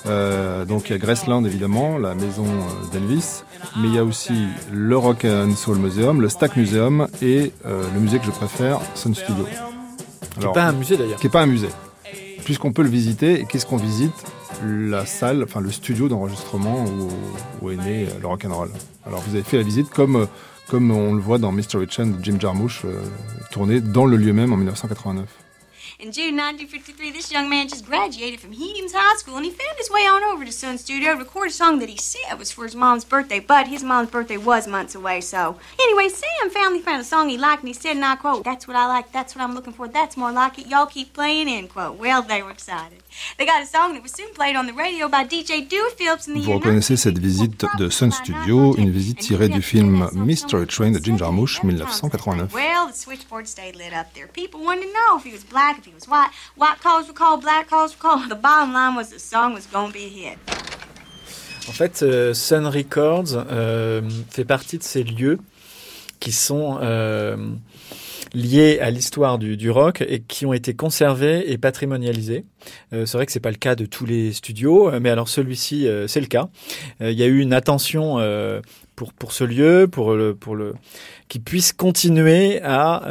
Euh, 0.05 0.63
donc 0.63 0.89
il 0.89 0.91
y 0.91 0.95
a 0.95 0.99
Graceland 0.99 1.43
évidemment, 1.43 1.97
la 1.97 2.13
maison 2.13 2.45
euh, 2.45 2.85
d'Elvis, 2.91 3.41
mais 3.77 3.87
il 3.87 3.95
y 3.95 3.99
a 3.99 4.03
aussi 4.03 4.45
le 4.71 4.95
Rock 4.95 5.25
and 5.25 5.55
Soul 5.55 5.79
Museum, 5.79 6.21
le 6.21 6.29
Stack 6.29 6.55
Museum 6.55 7.07
et 7.23 7.51
euh, 7.65 7.83
le 7.95 7.99
musée 7.99 8.19
que 8.19 8.25
je 8.25 8.31
préfère, 8.31 8.79
Sun 8.93 9.15
Studio. 9.15 9.47
Alors, 10.39 10.53
Pas 10.53 10.65
un 10.65 10.73
musée 10.73 10.97
d'ailleurs. 10.97 11.19
qui 11.19 11.27
est 11.27 11.31
pas 11.31 11.41
un 11.41 11.47
musée. 11.47 11.69
Puisqu'on 12.45 12.71
peut 12.71 12.83
le 12.83 12.89
visiter, 12.89 13.41
et 13.41 13.45
qu'est-ce 13.45 13.65
qu'on 13.65 13.77
visite 13.77 14.13
La 14.63 15.05
salle, 15.05 15.43
enfin 15.43 15.59
le 15.59 15.71
studio 15.71 16.07
d'enregistrement 16.07 16.85
où, 16.85 17.09
où 17.61 17.71
est 17.71 17.75
né 17.75 18.05
euh, 18.05 18.19
le 18.21 18.27
rock'n'roll. 18.27 18.69
Alors 19.05 19.21
vous 19.21 19.35
avez 19.35 19.43
fait 19.43 19.57
la 19.57 19.63
visite 19.63 19.89
comme, 19.89 20.15
euh, 20.15 20.25
comme 20.69 20.91
on 20.91 21.13
le 21.13 21.19
voit 21.21 21.37
dans 21.39 21.51
Mystery 21.51 21.87
Chain 21.89 22.07
de 22.07 22.23
Jim 22.23 22.37
Jarmusch, 22.39 22.83
euh, 22.85 23.01
tourné 23.51 23.81
dans 23.81 24.05
le 24.05 24.15
lieu 24.17 24.31
même 24.33 24.53
en 24.53 24.57
1989. 24.57 25.25
In 25.99 26.11
June 26.11 26.37
1953, 26.37 27.09
this 27.09 27.31
young 27.31 27.49
man 27.49 27.67
just 27.67 27.83
graduated 27.83 28.39
from 28.39 28.53
Headings 28.53 28.93
High 28.93 29.15
School, 29.17 29.37
and 29.37 29.45
he 29.45 29.49
found 29.49 29.75
his 29.79 29.89
way 29.89 30.01
on 30.01 30.23
over 30.23 30.45
to 30.45 30.51
Sun 30.51 30.77
Studio 30.77 31.13
to 31.13 31.17
record 31.17 31.47
a 31.47 31.51
song 31.51 31.79
that 31.79 31.89
he 31.89 31.97
said 31.97 32.35
was 32.37 32.51
for 32.51 32.65
his 32.65 32.75
mom's 32.75 33.03
birthday, 33.03 33.39
but 33.39 33.67
his 33.67 33.83
mom's 33.83 34.11
birthday 34.11 34.37
was 34.37 34.67
months 34.67 34.93
away, 34.93 35.21
so. 35.21 35.57
Anyway, 35.81 36.07
Sam 36.09 36.51
finally 36.51 36.81
found 36.81 37.01
a 37.01 37.03
song 37.03 37.29
he 37.29 37.37
liked, 37.39 37.63
and 37.63 37.69
he 37.69 37.73
said, 37.73 37.95
and 37.95 38.05
I 38.05 38.15
quote, 38.15 38.43
That's 38.43 38.67
what 38.67 38.77
I 38.77 38.85
like, 38.85 39.11
that's 39.11 39.35
what 39.35 39.41
I'm 39.41 39.55
looking 39.55 39.73
for, 39.73 39.87
that's 39.87 40.15
more 40.15 40.31
like 40.31 40.59
it, 40.59 40.67
y'all 40.67 40.85
keep 40.85 41.13
playing, 41.13 41.47
end 41.47 41.71
quote. 41.71 41.97
Well, 41.97 42.21
they 42.21 42.43
were 42.43 42.51
excited. 42.51 43.01
They 43.39 43.47
got 43.47 43.63
a 43.63 43.65
song 43.65 43.95
that 43.95 44.03
was 44.03 44.11
soon 44.11 44.31
played 44.35 44.55
on 44.55 44.67
the 44.67 44.73
radio 44.73 45.07
by 45.09 45.25
DJ 45.25 45.67
Dewey 45.67 45.89
Phillips 45.97 46.27
in 46.27 46.35
the 46.35 46.41
Vous 46.41 46.53
reconnaissez 46.53 46.95
cette 46.95 47.17
visite 47.17 47.65
de 47.79 47.89
Sun 47.89 48.11
Studio, 48.11 48.75
une 48.77 48.91
visite 48.91 49.17
tirée 49.19 49.49
du 49.49 49.63
film 49.63 50.11
Mystery 50.13 50.67
Train 50.67 50.91
de 50.91 50.99
Jim 51.03 51.17
Jarmusch, 51.17 51.63
1989. 51.63 52.53
Well, 52.53 52.85
the 52.85 52.93
switchboard 52.93 53.47
stayed 53.47 53.75
lit 53.75 53.93
up 53.93 54.13
there. 54.13 54.27
People 54.27 54.63
wanted 54.63 54.83
to 54.83 54.93
know 54.93 55.17
if 55.17 55.23
he 55.23 55.31
was 55.31 55.43
black, 55.43 55.86
he 55.87 55.93
was 55.93 56.07
white. 56.07 56.29
White 56.55 56.79
calls 56.81 57.07
were 57.07 57.13
called, 57.13 57.41
black 57.41 57.69
calls 57.69 57.95
were 57.95 58.01
called. 58.01 58.29
The 58.29 58.35
bottom 58.35 58.73
line 58.73 58.95
was 58.95 59.09
the 59.09 59.19
song 59.19 59.53
was 59.53 59.65
gonna 59.65 59.93
be 59.93 60.05
a 60.05 60.09
hit. 60.09 60.37
En 61.69 61.73
fait, 61.73 62.01
euh, 62.01 62.33
Sun 62.33 62.65
Records 62.65 63.45
euh, 63.51 64.01
fait 64.29 64.45
partie 64.45 64.77
de 64.77 64.83
ces 64.83 65.03
lieux 65.03 65.37
qui 66.19 66.31
sont 66.31 66.79
euh, 66.81 67.35
liés 68.33 68.79
à 68.79 68.89
l'histoire 68.89 69.37
du, 69.37 69.69
rock 69.69 70.01
et 70.07 70.21
qui 70.21 70.45
ont 70.45 70.53
été 70.53 70.73
conservés 70.73 71.51
et 71.51 71.57
patrimonialisés. 71.57 72.45
C'est 72.91 73.13
vrai 73.13 73.25
que 73.25 73.31
c'est 73.31 73.39
pas 73.39 73.51
le 73.51 73.57
cas 73.57 73.75
de 73.75 73.85
tous 73.85 74.05
les 74.05 74.33
studios, 74.33 74.91
mais 74.99 75.09
alors 75.09 75.27
celui-ci, 75.27 75.87
c'est 76.07 76.19
le 76.19 76.25
cas. 76.25 76.49
Il 76.99 77.11
y 77.11 77.21
a 77.21 77.27
eu 77.27 77.39
une 77.39 77.53
attention 77.53 78.17
pour 78.95 79.13
pour 79.13 79.31
ce 79.31 79.43
lieu, 79.43 79.87
pour 79.87 80.15
le 80.15 80.33
pour 80.33 80.55
le 80.55 80.73
qui 81.27 81.37
puisse 81.39 81.71
continuer 81.71 82.61
à 82.63 83.03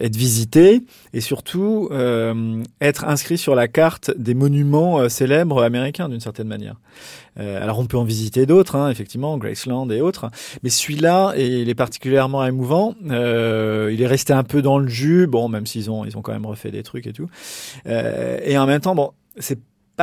être 0.00 0.16
visité 0.16 0.82
et 1.14 1.20
surtout 1.20 1.88
euh, 1.92 2.62
être 2.80 3.04
inscrit 3.04 3.38
sur 3.38 3.54
la 3.54 3.68
carte 3.68 4.10
des 4.16 4.34
monuments 4.34 5.00
euh, 5.00 5.08
célèbres 5.08 5.62
américains 5.62 6.08
d'une 6.08 6.20
certaine 6.20 6.48
manière. 6.48 6.76
Euh, 7.40 7.62
alors 7.62 7.78
on 7.78 7.86
peut 7.86 7.96
en 7.96 8.04
visiter 8.04 8.44
d'autres, 8.44 8.76
hein, 8.76 8.90
effectivement, 8.90 9.38
Graceland 9.38 9.88
et 9.90 10.00
autres, 10.00 10.30
mais 10.62 10.70
celui-là, 10.70 11.34
il 11.36 11.68
est 11.68 11.74
particulièrement 11.74 12.44
émouvant. 12.44 12.94
Euh, 13.10 13.90
il 13.92 14.02
est 14.02 14.06
resté 14.06 14.32
un 14.32 14.44
peu 14.44 14.60
dans 14.60 14.78
le 14.78 14.88
jus, 14.88 15.26
bon, 15.26 15.48
même 15.48 15.66
s'ils 15.66 15.90
ont 15.90 16.04
ils 16.04 16.16
ont 16.16 16.22
quand 16.22 16.32
même 16.32 16.46
refait 16.46 16.70
des 16.70 16.82
trucs 16.82 17.06
et 17.06 17.12
tout. 17.12 17.28
Euh, 17.86 18.38
et 18.44 18.58
en 18.58 18.66
même 18.66 18.80
temps, 18.80 18.94
bon, 18.94 19.12
c'est 19.38 19.58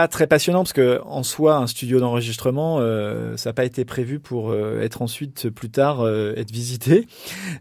très 0.07 0.27
passionnant 0.27 0.63
parce 0.63 0.73
que 0.73 1.01
en 1.05 1.23
soi 1.23 1.57
un 1.57 1.67
studio 1.67 1.99
d'enregistrement 1.99 2.77
euh, 2.79 3.35
ça 3.37 3.49
n'a 3.49 3.53
pas 3.53 3.65
été 3.65 3.85
prévu 3.85 4.19
pour 4.19 4.51
euh, 4.51 4.81
être 4.81 5.01
ensuite 5.01 5.49
plus 5.49 5.69
tard 5.69 6.01
euh, 6.01 6.33
visité. 6.51 7.07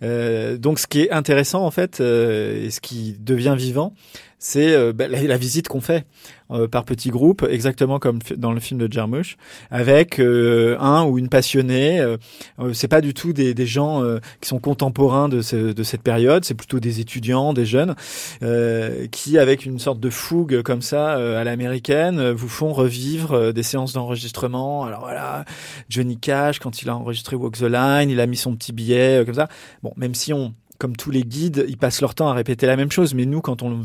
Donc 0.03 0.79
ce 0.79 0.87
qui 0.87 1.03
est 1.03 1.11
intéressant 1.11 1.65
en 1.65 1.71
fait 1.71 2.01
et 2.01 2.71
ce 2.71 2.81
qui 2.81 3.17
devient 3.19 3.55
vivant 3.57 3.95
c'est 4.39 4.93
bah, 4.93 5.09
la, 5.09 5.37
visite 5.37 5.69
qu'on 5.69 5.81
fait 5.81 6.07
par 6.71 6.85
petits 6.85 7.11
groupes 7.11 7.47
exactement 7.49 7.99
comme 7.99 8.19
dans 8.37 8.53
le 8.53 8.61
film 8.61 8.81
de 8.81 8.91
Jarmusch 8.93 9.37
avec 9.71 10.19
euh, 10.19 10.77
un 10.81 11.05
ou 11.05 11.19
une 11.19 11.29
passionnée 11.29 12.01
euh, 12.01 12.17
euh, 12.59 12.73
c'est 12.73 12.89
pas 12.89 13.01
du 13.01 13.13
tout 13.15 13.33
des, 13.33 13.55
des 13.55 13.67
gens 13.67 14.03
euh, 14.03 14.19
qui 14.41 14.49
sont 14.49 14.59
contemporains 14.59 15.29
de, 15.29 15.43
ce- 15.43 15.73
de 15.73 15.83
cette 15.83 16.03
période 16.03 16.45
c'est 16.45 16.55
plutôt 16.55 16.81
des 16.81 17.01
étudiants 17.01 17.53
des 17.53 17.67
jeunes 17.67 17.95
euh, 18.43 19.07
qui, 19.09 19.39
avec 19.39 19.67
une 19.67 19.79
sorte 19.79 20.01
de 20.01 20.11
fougue 20.11 20.63
comme 20.63 20.83
ça 20.83 21.17
euh, 21.17 21.41
à 21.41 21.45
l'américaine, 21.45 22.19
euh, 22.19 22.33
vous 22.35 22.49
font 22.49 22.73
revivre 22.73 23.33
euh, 23.33 23.53
des 23.53 23.63
séances 23.63 23.93
d'enregistrement. 23.93 24.85
Alors 24.85 25.01
voilà, 25.01 25.45
Johnny 25.89 26.19
Cash, 26.19 26.59
quand 26.59 26.83
il 26.83 26.89
a 26.89 26.97
enregistré 26.97 27.37
Walk 27.37 27.57
the 27.59 27.63
Line, 27.63 28.11
il 28.11 28.21
a 28.21 28.27
mis 28.27 28.37
son 28.37 28.55
petit 28.57 28.73
billet 28.73 29.21
euh, 29.21 29.25
comme 29.25 29.35
ça. 29.35 29.49
Bon, 29.83 29.93
même 29.97 30.15
si 30.15 30.33
on 30.33 30.55
comme 30.79 30.95
tous 30.97 31.11
les 31.11 31.23
guides, 31.23 31.65
ils 31.69 31.77
passent 31.77 32.01
leur 32.01 32.15
temps 32.15 32.29
à 32.29 32.35
répéter 32.35 32.67
la 32.67 32.77
même 32.77 32.91
chose. 32.93 33.13
Mais 33.15 33.27
nous, 33.27 33.41
quand 33.41 33.63
on 33.63 33.83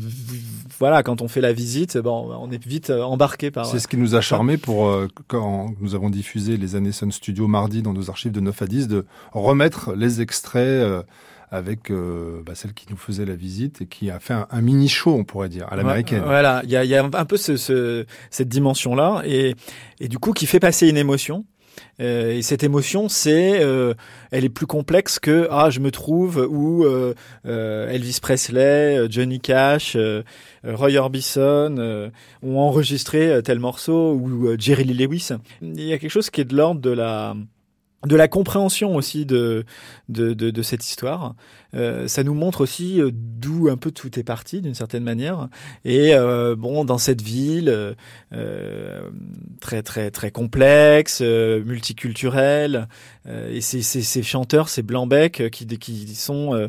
voilà, 0.80 1.02
quand 1.02 1.22
on 1.22 1.28
fait 1.28 1.40
la 1.40 1.52
visite, 1.52 1.96
bon, 1.98 2.30
on 2.40 2.50
est 2.50 2.64
vite 2.66 2.90
euh, 2.90 3.02
embarqué 3.02 3.50
par. 3.50 3.66
C'est 3.66 3.78
ce 3.78 3.86
qui 3.88 3.96
nous 3.96 4.14
a 4.16 4.20
charmé 4.20 4.56
pour 4.56 4.86
euh, 4.88 5.08
quand 5.28 5.72
nous 5.80 5.94
avons 5.94 6.10
diffusé 6.10 6.56
les 6.56 6.74
années 6.76 6.92
Sun 6.92 7.12
Studio 7.12 7.46
mardi 7.46 7.80
dans 7.82 7.92
nos 7.92 8.10
archives 8.10 8.32
de 8.32 8.40
9 8.40 8.62
à 8.62 8.66
10 8.66 8.88
de 8.88 9.06
remettre 9.32 9.94
les 9.94 10.20
extraits 10.20 10.62
euh, 10.66 11.02
avec 11.50 11.90
euh, 11.90 12.42
bah, 12.44 12.54
celle 12.56 12.74
qui 12.74 12.86
nous 12.90 12.96
faisait 12.96 13.24
la 13.24 13.36
visite 13.36 13.82
et 13.82 13.86
qui 13.86 14.10
a 14.10 14.18
fait 14.18 14.34
un, 14.34 14.48
un 14.50 14.60
mini 14.60 14.88
show, 14.88 15.14
on 15.14 15.22
pourrait 15.24 15.48
dire, 15.48 15.68
à 15.70 15.76
l'américaine. 15.76 16.22
Voilà, 16.24 16.62
il 16.64 16.70
y 16.70 16.76
a, 16.76 16.84
y 16.84 16.96
a 16.96 17.04
un 17.04 17.24
peu 17.24 17.36
ce, 17.36 17.56
ce- 17.56 18.04
cette 18.30 18.48
dimension-là 18.48 19.22
et, 19.24 19.54
et 20.00 20.08
du 20.08 20.18
coup 20.18 20.32
qui 20.32 20.46
fait 20.46 20.60
passer 20.60 20.88
une 20.88 20.96
émotion. 20.96 21.44
Euh, 22.00 22.32
et 22.32 22.42
cette 22.42 22.62
émotion, 22.62 23.08
c'est, 23.08 23.62
euh, 23.62 23.94
elle 24.30 24.44
est 24.44 24.50
plus 24.50 24.66
complexe 24.66 25.18
que 25.18 25.46
ah 25.50 25.70
je 25.70 25.80
me 25.80 25.90
trouve 25.90 26.46
où 26.50 26.84
euh, 26.84 27.14
euh, 27.46 27.88
Elvis 27.88 28.18
Presley, 28.20 29.06
Johnny 29.10 29.40
Cash, 29.40 29.96
Roy 30.64 30.96
Orbison 30.96 32.10
ont 32.42 32.58
enregistré 32.58 33.40
tel 33.44 33.58
morceau 33.58 34.14
ou 34.14 34.48
Jerry 34.58 34.84
Lee 34.84 34.94
Lewis. 34.94 35.30
Il 35.62 35.82
y 35.82 35.92
a 35.92 35.98
quelque 35.98 36.10
chose 36.10 36.30
qui 36.30 36.40
est 36.40 36.44
de 36.44 36.56
l'ordre 36.56 36.80
de 36.80 36.90
la 36.90 37.34
de 38.06 38.16
la 38.16 38.28
compréhension 38.28 38.94
aussi 38.96 39.24
de 39.26 39.64
de, 40.08 40.34
de, 40.34 40.50
de 40.50 40.62
cette 40.62 40.84
histoire. 40.84 41.34
Euh, 41.74 42.06
ça 42.06 42.22
nous 42.22 42.34
montre 42.34 42.60
aussi 42.60 43.00
euh, 43.00 43.10
d'où 43.12 43.68
un 43.68 43.76
peu 43.76 43.90
tout 43.90 44.18
est 44.18 44.22
parti 44.24 44.60
d'une 44.60 44.74
certaine 44.74 45.02
manière. 45.02 45.48
Et 45.84 46.14
euh, 46.14 46.54
bon, 46.56 46.84
dans 46.84 46.98
cette 46.98 47.22
ville 47.22 47.94
euh, 48.32 49.10
très 49.60 49.82
très 49.82 50.10
très 50.10 50.30
complexe, 50.30 51.20
euh, 51.22 51.62
multiculturelle, 51.64 52.88
euh, 53.26 53.50
et 53.52 53.60
ces, 53.60 53.82
ces, 53.82 54.22
chanteurs, 54.22 54.68
ces 54.68 54.82
blancs-becs 54.82 55.50
qui 55.50 55.66
qui 55.66 56.14
sont 56.14 56.68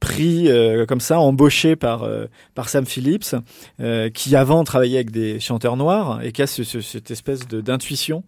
pris 0.00 0.48
euh, 0.50 0.84
comme 0.86 1.00
ça, 1.00 1.18
embauchés 1.18 1.74
par 1.76 2.02
euh, 2.04 2.26
par 2.54 2.68
Sam 2.68 2.86
Phillips, 2.86 3.34
euh, 3.80 4.10
qui 4.10 4.36
avant 4.36 4.62
travaillait 4.64 4.98
avec 4.98 5.10
des 5.10 5.40
chanteurs 5.40 5.76
noirs 5.76 6.22
et 6.22 6.32
qui 6.32 6.42
a 6.42 6.46
ce, 6.46 6.64
ce- 6.64 6.80
cette 6.82 7.10
espèce 7.10 7.46
d'intuition 7.48 8.22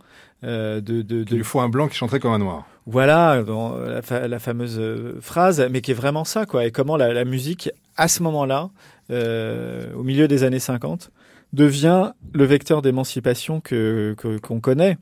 euh, 0.44 0.80
de, 0.80 1.02
de, 1.02 1.18
Il 1.20 1.24
de 1.24 1.36
lui 1.36 1.44
faut 1.44 1.60
un 1.60 1.68
blanc 1.68 1.88
qui 1.88 1.96
chanterait 1.96 2.20
comme 2.20 2.32
un 2.32 2.38
noir. 2.38 2.66
voilà 2.86 3.42
dans 3.42 3.76
la, 3.76 4.02
fa- 4.02 4.28
la 4.28 4.38
fameuse 4.38 4.76
euh, 4.78 5.18
phrase, 5.20 5.66
mais 5.70 5.80
qui 5.80 5.90
est 5.90 5.94
vraiment 5.94 6.24
ça, 6.24 6.46
quoi. 6.46 6.64
Et 6.66 6.70
comment 6.70 6.96
la, 6.96 7.12
la 7.12 7.24
musique, 7.24 7.70
à 7.96 8.08
ce 8.08 8.22
moment-là, 8.22 8.70
euh, 9.10 9.92
au 9.94 10.02
milieu 10.02 10.28
des 10.28 10.44
années 10.44 10.58
50, 10.60 11.10
devient 11.52 12.12
le 12.34 12.44
vecteur 12.44 12.82
d'émancipation 12.82 13.60
que 13.60 14.14
que- 14.18 14.38
qu'on 14.38 14.60
connaît. 14.60 14.96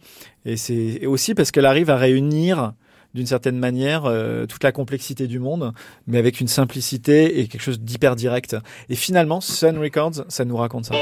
Et 0.45 0.57
c'est 0.57 1.05
aussi 1.07 1.35
parce 1.35 1.51
qu'elle 1.51 1.67
arrive 1.67 1.91
à 1.91 1.97
réunir 1.97 2.73
d'une 3.15 3.27
certaine 3.27 3.59
manière 3.59 4.05
euh, 4.05 4.47
toute 4.47 4.63
la 4.63 4.73
complexité 4.73 5.27
du 5.27 5.39
monde, 5.39 5.73
mais 6.07 6.19
avec 6.19 6.41
une 6.41 6.49
simplicité 6.49 7.41
et 7.41 7.49
quelque 7.49 7.63
chose 7.63 7.81
d'hyper 7.81 8.15
direct. 8.15 8.57
Et 8.91 8.95
finalement, 8.95 9.41
Sun 9.41 9.79
Records, 9.79 10.25
ça 10.29 10.45
nous 10.45 10.57
raconte 10.57 10.85
ça. 10.87 10.95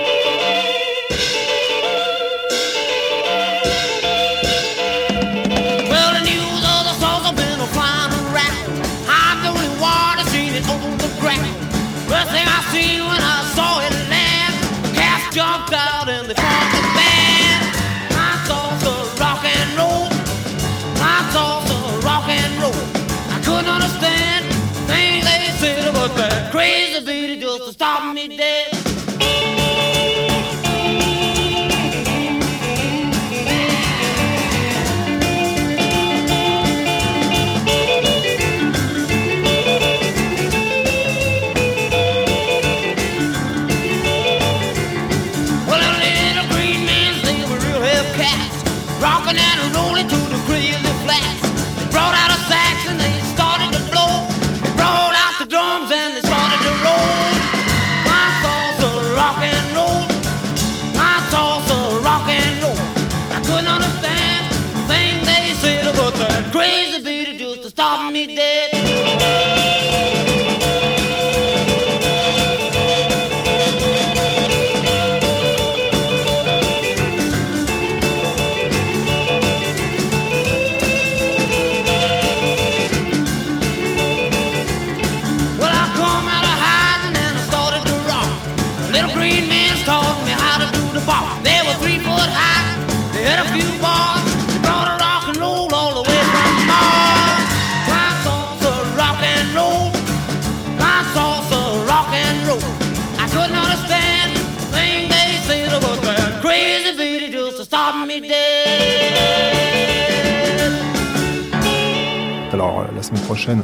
Semaine 113.05 113.23
prochaine, 113.23 113.63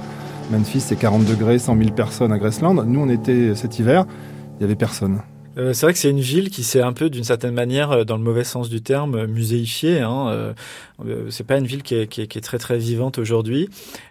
Memphis, 0.51 0.81
c'est 0.81 0.97
40 0.97 1.25
degrés, 1.25 1.59
100 1.59 1.77
000 1.77 1.91
personnes 1.91 2.33
à 2.33 2.39
Graceland. 2.39 2.75
Nous, 2.85 3.01
on 3.01 3.09
était 3.09 3.55
cet 3.55 3.79
hiver, 3.79 4.05
il 4.59 4.63
y 4.63 4.65
avait 4.65 4.75
personne. 4.77 5.21
Euh, 5.59 5.73
c'est 5.73 5.85
vrai 5.87 5.93
que 5.93 5.99
c'est 5.99 6.11
une 6.11 6.21
ville 6.21 6.49
qui 6.49 6.63
s'est 6.63 6.81
un 6.81 6.93
peu, 6.93 7.11
d'une 7.11 7.25
certaine 7.25 7.55
manière, 7.55 7.91
euh, 7.91 8.05
dans 8.05 8.17
le 8.17 8.23
mauvais 8.23 8.45
sens 8.45 8.69
du 8.69 8.83
terme, 8.83 9.17
euh, 9.17 9.27
muséifiée. 9.27 10.01
Hein. 10.01 10.29
Euh, 10.29 10.53
c'est 11.31 11.45
pas 11.47 11.59
une 11.59 11.67
ville 11.67 11.83
qui 11.83 11.97
est, 11.97 12.07
qui 12.07 12.23
est- 12.23 12.27
qui 12.29 12.39
est 12.39 12.41
très 12.41 12.59
très 12.59 12.79
vivante 12.79 13.19
aujourd'hui, 13.19 13.69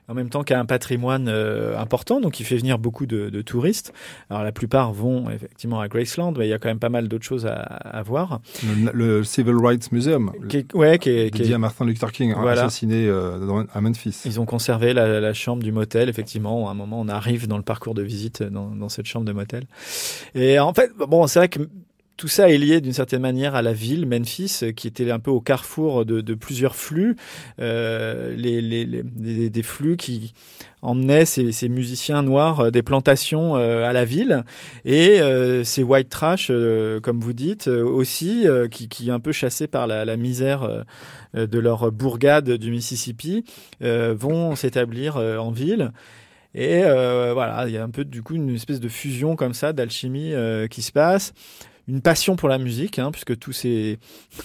en 0.09 0.13
même 0.15 0.29
temps 0.29 0.41
a 0.41 0.55
un 0.59 0.65
patrimoine 0.65 1.27
euh, 1.29 1.77
important, 1.77 2.19
donc 2.19 2.33
qui 2.33 2.43
fait 2.43 2.57
venir 2.57 2.79
beaucoup 2.79 3.05
de, 3.05 3.29
de 3.29 3.41
touristes. 3.41 3.93
Alors 4.29 4.43
la 4.43 4.51
plupart 4.51 4.91
vont 4.91 5.29
effectivement 5.29 5.79
à 5.79 5.87
Graceland, 5.87 6.33
mais 6.37 6.47
il 6.47 6.49
y 6.49 6.53
a 6.53 6.59
quand 6.59 6.67
même 6.69 6.79
pas 6.79 6.89
mal 6.89 7.07
d'autres 7.07 7.23
choses 7.25 7.45
à, 7.45 7.53
à 7.53 8.01
voir. 8.01 8.41
Le, 8.63 8.91
le 8.91 9.23
Civil 9.23 9.55
Rights 9.55 9.91
Museum, 9.91 10.31
Qui 10.49 10.57
est- 10.57 10.73
ouais, 10.73 10.97
qui 10.97 11.09
est- 11.09 11.29
qui 11.29 11.37
est- 11.37 11.41
dédié 11.43 11.53
à 11.55 11.59
Martin 11.59 11.85
Luther 11.85 12.11
King, 12.11 12.31
hein, 12.31 12.37
Voilà. 12.41 12.63
assassiné 12.63 13.05
euh, 13.07 13.63
à 13.73 13.81
Memphis. 13.81 14.21
Ils 14.25 14.39
ont 14.39 14.45
conservé 14.45 14.93
la, 14.93 15.19
la 15.19 15.33
chambre 15.33 15.61
du 15.63 15.71
motel, 15.71 16.09
effectivement. 16.09 16.67
À 16.67 16.71
un 16.71 16.75
moment, 16.75 16.99
on 16.99 17.07
arrive 17.07 17.47
dans 17.47 17.57
le 17.57 17.63
parcours 17.63 17.93
de 17.93 18.01
visite 18.01 18.41
dans, 18.43 18.71
dans 18.71 18.89
cette 18.89 19.05
chambre 19.05 19.25
de 19.25 19.31
motel. 19.33 19.65
Et 20.35 20.59
en 20.59 20.73
fait, 20.73 20.91
bon, 20.97 21.27
c'est 21.27 21.39
vrai 21.39 21.49
que 21.49 21.59
tout 22.19 22.27
ça 22.27 22.49
est 22.49 22.57
lié 22.57 22.81
d'une 22.81 22.91
certaine 22.91 23.21
manière 23.21 23.55
à 23.55 23.61
la 23.61 23.71
ville, 23.71 24.05
Memphis, 24.05 24.73
qui 24.75 24.87
était 24.87 25.09
un 25.09 25.19
peu 25.19 25.31
au 25.31 25.39
carrefour 25.39 26.05
de, 26.05 26.33
plusieurs 26.33 26.75
flux, 26.75 27.15
euh, 27.61 28.35
des, 28.35 29.63
flux 29.63 29.95
qui 29.95 30.33
emmenaient 30.81 31.23
ces, 31.23 31.69
musiciens 31.69 32.21
noirs 32.21 32.59
euh, 32.59 32.71
des 32.71 32.83
plantations 32.83 33.55
euh, 33.55 33.87
à 33.87 33.93
la 33.93 34.03
ville, 34.03 34.43
et 34.83 35.21
ces 35.63 35.81
white 35.81 36.09
trash, 36.09 36.51
comme 37.01 37.21
vous 37.21 37.31
dites, 37.31 37.67
aussi, 37.67 38.45
qui, 38.69 38.89
qui 38.89 39.11
un 39.11 39.21
peu 39.21 39.31
chassés 39.31 39.67
par 39.67 39.87
la, 39.87 40.17
misère 40.17 40.83
de 41.33 41.59
leur 41.59 41.89
bourgade 41.89 42.51
du 42.51 42.69
Mississippi, 42.69 43.45
vont 43.79 44.57
s'établir 44.57 45.15
en 45.15 45.51
ville. 45.51 45.93
Et 46.53 46.81
voilà, 46.81 47.63
il 47.67 47.73
y 47.73 47.77
a 47.77 47.83
un 47.83 47.89
peu 47.89 48.03
du 48.03 48.21
coup 48.23 48.35
une 48.35 48.53
espèce 48.55 48.81
de 48.81 48.89
fusion 48.89 49.37
comme 49.37 49.53
ça, 49.53 49.71
d'alchimie 49.71 50.33
qui 50.69 50.81
se 50.81 50.91
passe. 50.91 51.33
Une 51.89 52.01
passion 52.01 52.35
pour 52.35 52.49
la 52.49 52.59
musique, 52.59 52.99
hein, 52.99 53.09
puisque 53.11 53.35
tous 53.39 53.51
ces 53.51 53.97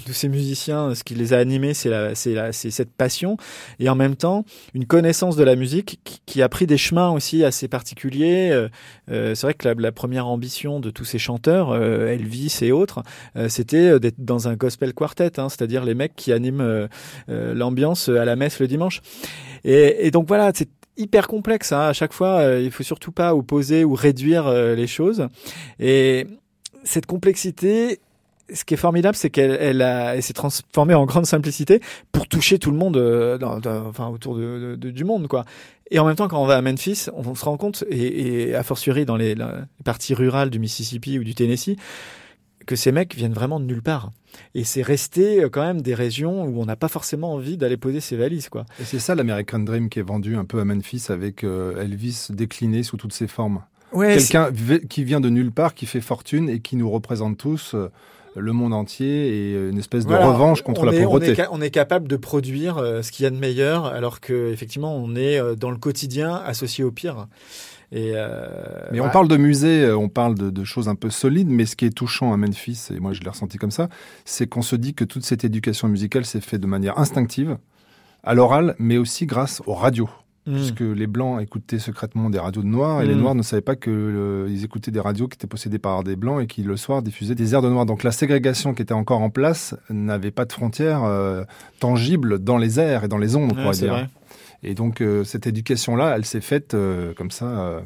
tous 0.07 0.15
ces 0.15 0.29
musiciens, 0.29 0.95
ce 0.95 1.05
qui 1.05 1.15
les 1.15 1.35
a 1.35 1.39
animés, 1.39 1.75
c'est 1.75 1.91
la 1.91 2.15
c'est 2.15 2.33
la 2.33 2.53
c'est 2.53 2.71
cette 2.71 2.91
passion, 2.91 3.37
et 3.79 3.91
en 3.91 3.95
même 3.95 4.17
temps 4.17 4.47
une 4.73 4.87
connaissance 4.87 5.37
de 5.37 5.45
la 5.45 5.55
musique 5.55 6.01
qui, 6.05 6.21
qui 6.25 6.43
a 6.43 6.49
pris 6.49 6.67
des 6.67 6.79
chemins 6.79 7.11
aussi 7.11 7.45
assez 7.45 7.69
particuliers. 7.69 8.49
Euh, 8.51 8.69
euh, 9.11 9.35
c'est 9.35 9.47
vrai 9.47 9.55
que 9.55 9.69
la, 9.69 9.75
la 9.75 9.93
première 9.93 10.27
ambition 10.27 10.81
de 10.81 10.89
tous 10.91 11.05
ces 11.05 11.19
chanteurs, 11.19 11.71
euh, 11.71 12.15
Elvis 12.15 12.61
et 12.63 12.73
autres, 12.73 13.03
euh, 13.37 13.51
c'était 13.51 14.01
d'être 14.01 14.25
dans 14.25 14.49
un 14.49 14.55
gospel 14.55 14.95
quartet, 14.95 15.39
hein, 15.39 15.51
c'est-à-dire 15.51 15.85
les 15.85 15.95
mecs 15.95 16.17
qui 16.17 16.33
animent 16.33 16.63
euh, 16.63 16.89
euh, 17.29 17.53
l'ambiance 17.53 18.09
à 18.09 18.25
la 18.25 18.37
messe 18.37 18.59
le 18.59 18.69
dimanche. 18.69 19.03
Et, 19.65 20.07
et 20.07 20.11
donc 20.11 20.29
voilà, 20.29 20.51
c'est 20.55 20.71
hyper 20.97 21.29
complexe. 21.29 21.73
Hein. 21.73 21.89
À 21.89 21.93
chaque 21.93 22.15
fois, 22.15 22.45
il 22.59 22.71
faut 22.71 22.85
surtout 22.85 23.13
pas 23.13 23.35
opposer 23.35 23.85
ou 23.85 23.95
réduire 23.95 24.51
les 24.51 24.87
choses. 24.87 25.27
Et 25.81 26.27
cette 26.85 27.07
complexité, 27.07 28.01
ce 28.53 28.65
qui 28.65 28.75
est 28.75 28.79
formidable, 28.79 29.17
c'est 29.17 29.31
qu'elle 29.31 30.23
s'est 30.23 30.33
transformée 30.33 30.95
en 30.95 31.07
grande 31.07 31.27
simplicité 31.27 31.81
pour 32.13 32.29
toucher 32.29 32.59
tout 32.59 32.71
le 32.71 32.77
monde, 32.77 32.97
euh, 32.97 33.39
dans- 33.39 33.59
enfin 33.89 34.09
autour 34.09 34.37
du 34.37 35.05
monde, 35.05 35.29
quoi. 35.29 35.45
Et 35.91 35.99
en 35.99 36.07
même 36.07 36.17
temps, 36.17 36.29
quand 36.29 36.43
on 36.43 36.47
va 36.47 36.57
à 36.57 36.63
Memphis, 36.63 37.07
on, 37.15 37.35
se 37.35 37.45
rend 37.45 37.57
compte, 37.57 37.85
et, 37.91 38.49
et 38.49 38.55
a 38.55 38.63
fortiori 38.63 39.05
dans 39.05 39.17
les 39.17 39.35
parties 39.85 40.15
rurales 40.15 40.51
du 40.51 40.59
Mississippi 40.59 41.19
ou 41.19 41.25
du 41.25 41.35
Tennessee, 41.35 41.77
que 42.67 42.77
ces 42.77 42.93
mecs 42.93 43.15
viennent 43.15 43.35
vraiment 43.35 43.61
de 43.61 43.67
nulle 43.67 43.83
part. 43.83 44.11
Et 44.55 44.65
c'est 44.65 44.83
resté 44.83 45.45
euh, 45.45 45.49
quand 45.51 45.63
même 45.63 45.83
des 45.83 45.95
régions 45.95 46.45
où 46.45 46.61
on 46.61 46.65
n'a 46.65 46.77
pas 46.77 46.89
forcément 46.89 47.35
envie 47.35 47.57
d'aller 47.57 47.77
poser 47.77 48.01
ses 48.01 48.17
valises, 48.17 48.49
quoi. 48.49 48.65
Et 48.81 48.85
c'est 48.85 48.99
ça 48.99 49.15
l'American 49.15 49.59
Dream 49.61 49.89
qui 49.89 49.99
est 49.99 50.03
vendu 50.03 50.37
un 50.37 50.45
peu 50.47 50.61
à 50.61 50.65
Memphis 50.65 51.07
avec 51.11 51.45
euh, 51.45 51.81
Elvis 51.83 52.29
décliné 52.31 52.83
sous 52.83 52.97
toutes 52.97 53.13
ses 53.13 53.27
formes. 53.27 53.63
Ouais, 53.95 54.17
Quelqu'un 54.17 54.51
qui 54.89 55.05
vient 55.05 55.21
de 55.21 55.29
nulle 55.31 55.53
part, 55.53 55.75
qui 55.75 55.87
fait 55.87 56.01
fortune 56.01 56.49
et 56.49 56.61
qui 56.61 56.77
nous 56.77 56.91
représente 56.91 57.39
tous, 57.39 57.75
euh, 57.75 57.89
le 58.37 58.53
monde 58.53 58.75
entier, 58.75 59.29
et 59.29 59.55
euh, 59.55 59.71
une 59.71 59.79
espèce 59.79 60.05
de 60.05 60.11
Voilà, 60.11 60.27
revanche 60.29 60.63
contre 60.63 60.83
on 60.83 60.87
la 60.87 60.93
est- 60.93 61.03
pauvreté. 61.05 61.29
On 61.29 61.33
est, 61.33 61.35
ca- 61.37 61.49
on 61.53 61.61
est 61.61 61.71
capable 61.71 62.09
de 62.09 62.17
produire 62.17 62.79
euh, 62.79 63.03
ce 63.03 63.13
qu'il 63.13 63.23
y 63.23 63.27
a 63.27 63.31
de 63.31 63.37
meilleur, 63.39 63.87
alors 63.87 64.21
que 64.21 64.53
effectivement, 64.53 64.97
on 64.97 65.15
est 65.15 65.39
euh, 65.39 65.55
dans 65.55 65.71
le 65.71 65.77
quotidien 65.77 66.35
associé 66.35 66.83
au 66.83 66.91
pire. 66.91 67.29
Et 67.93 68.13
euh, 68.15 68.49
Mais 68.91 68.99
voilà. 68.99 69.11
on 69.11 69.13
parle 69.13 69.29
de 69.29 69.37
musée, 69.37 69.93
on 69.93 70.09
parle 70.09 70.35
de, 70.35 70.51
de 70.51 70.65
choses 70.65 70.89
un 70.89 70.97
peu 70.97 71.11
solides, 71.11 71.49
mais 71.49 71.65
ce 71.65 71.77
qui 71.77 71.85
est 71.85 71.95
touchant 71.97 72.33
à 72.33 72.37
Memphis, 72.37 72.89
et 72.93 72.99
moi 72.99 73.13
je 73.13 73.21
l'ai 73.21 73.31
ressenti 73.31 73.57
comme 73.57 73.71
ça, 73.71 73.89
c'est 74.25 74.49
qu'on 74.49 74.63
se 74.63 74.75
dit 74.75 74.95
que 74.95 75.05
toute 75.05 75.25
cette 75.25 75.45
éducation 75.45 75.87
musicale 75.87 76.25
s'est 76.25 76.41
faite 76.41 76.61
de 76.61 76.67
manière 76.67 76.99
instinctive, 76.99 77.57
à 78.25 78.35
l'oral, 78.35 78.75
mais 78.81 78.97
aussi 78.97 79.27
grâce 79.27 79.63
aux 79.67 79.75
radios. 79.75 80.11
Mm. 80.47 80.55
Puisque 80.57 80.81
les 80.81 81.07
Blancs 81.07 81.41
écoutaient 81.41 81.79
secrètement 81.79 82.29
des 82.29 82.39
radios 82.39 82.61
de 82.63 82.67
Noirs, 82.67 83.01
et 83.01 83.07
les 83.07 83.15
Mm. 83.15 83.21
Noirs 83.21 83.35
ne 83.35 83.43
savaient 83.43 83.63
pas 83.63 83.77
qu'ils 83.77 84.63
écoutaient 84.63 84.91
des 84.91 85.01
radios 85.01 85.27
qui 85.27 85.37
étaient 85.37 85.47
possédées 85.47 85.79
par 85.79 86.05
des 86.05 86.17
Blancs 86.17 86.43
et 86.43 86.47
qui 86.47 86.63
le 86.63 86.77
soir 86.77 87.01
diffusaient 87.03 87.35
des 87.35 87.55
airs 87.55 87.63
de 87.63 87.71
Noirs. 87.71 87.87
Donc 87.87 88.03
la 88.03 88.13
ségrégation 88.13 88.75
qui 88.75 88.83
était 88.83 88.93
encore 88.93 89.23
en 89.23 89.31
place 89.31 89.75
n'avait 89.89 90.31
pas 90.31 90.45
de 90.45 90.53
frontières 90.53 91.03
euh, 91.05 91.45
tangibles 91.81 92.39
dans 92.41 92.59
les 92.59 92.79
airs 92.79 93.05
et 93.05 93.09
dans 93.09 93.17
les 93.19 93.37
ondes, 93.37 93.53
on 93.53 93.57
Ouais, 93.57 93.63
pourrait 93.63 93.77
dire. 93.77 93.93
vrai. 93.93 94.09
Et 94.63 94.75
donc 94.75 95.01
euh, 95.01 95.25
cette 95.25 95.47
éducation-là, 95.47 96.15
elle 96.17 96.25
s'est 96.27 96.41
faite 96.43 96.75
euh, 96.75 97.15
comme 97.15 97.31
ça 97.31 97.81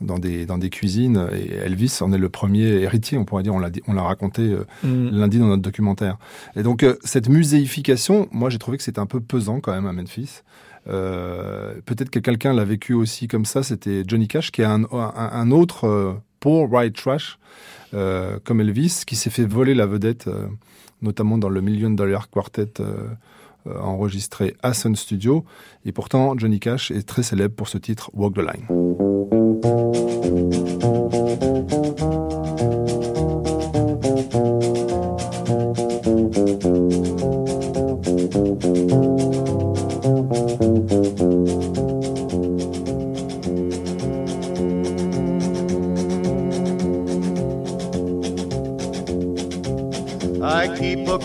dans 0.00 0.18
des 0.18 0.46
dans 0.46 0.58
des 0.58 0.70
cuisines. 0.70 1.28
Et 1.32 1.52
Elvis 1.54 1.98
en 2.00 2.12
est 2.12 2.18
le 2.18 2.28
premier 2.28 2.66
héritier, 2.82 3.16
on 3.18 3.24
pourrait 3.24 3.44
dire. 3.44 3.54
On 3.54 3.60
l'a 3.60 3.70
dit- 3.70 3.82
on 3.86 3.92
l'a 3.92 4.02
raconté 4.02 4.42
euh, 4.42 4.64
Mm. 4.82 5.10
lundi 5.20 5.38
dans 5.38 5.46
notre 5.46 5.62
documentaire. 5.62 6.18
Et 6.56 6.64
donc 6.64 6.82
euh, 6.82 6.96
cette 7.04 7.28
muséification, 7.28 8.28
moi 8.32 8.50
j'ai 8.50 8.58
trouvé 8.58 8.76
que 8.76 8.82
c'était 8.82 8.98
un 8.98 9.06
peu 9.06 9.20
pesant 9.20 9.60
quand 9.60 9.72
même 9.72 9.86
à 9.86 9.92
Memphis. 9.92 10.42
Euh, 10.88 11.74
Peut-être 11.86 12.10
que 12.10 12.18
quelqu'un 12.18 12.52
l'a 12.52 12.64
vécu 12.64 12.94
aussi 12.94 13.28
comme 13.28 13.44
ça. 13.44 13.62
C'était 13.62 14.02
Johnny 14.06 14.28
Cash, 14.28 14.50
qui 14.50 14.62
est 14.62 14.66
un, 14.66 15.50
autre 15.50 15.86
euh, 15.86 16.12
poor 16.40 16.70
white 16.70 16.96
trash 16.96 17.38
euh, 17.94 18.38
comme 18.44 18.60
Elvis, 18.60 19.02
qui 19.06 19.16
s'est 19.16 19.30
fait 19.30 19.44
voler 19.44 19.74
la 19.74 19.86
vedette, 19.86 20.28
notamment 21.00 21.38
dans 21.38 21.48
le 21.48 21.60
Million 21.60 21.90
Dollar 21.90 22.30
Quartet. 22.30 22.82
enregistré 23.64 24.56
à 24.62 24.74
Sun 24.74 24.96
Studio. 24.96 25.44
Et 25.84 25.92
pourtant, 25.92 26.36
Johnny 26.36 26.58
Cash 26.58 26.90
est 26.90 27.06
très 27.06 27.22
célèbre 27.22 27.54
pour 27.54 27.68
ce 27.68 27.78
titre 27.78 28.10
Walk 28.12 28.34
the 28.34 28.38
Line. 28.38 28.66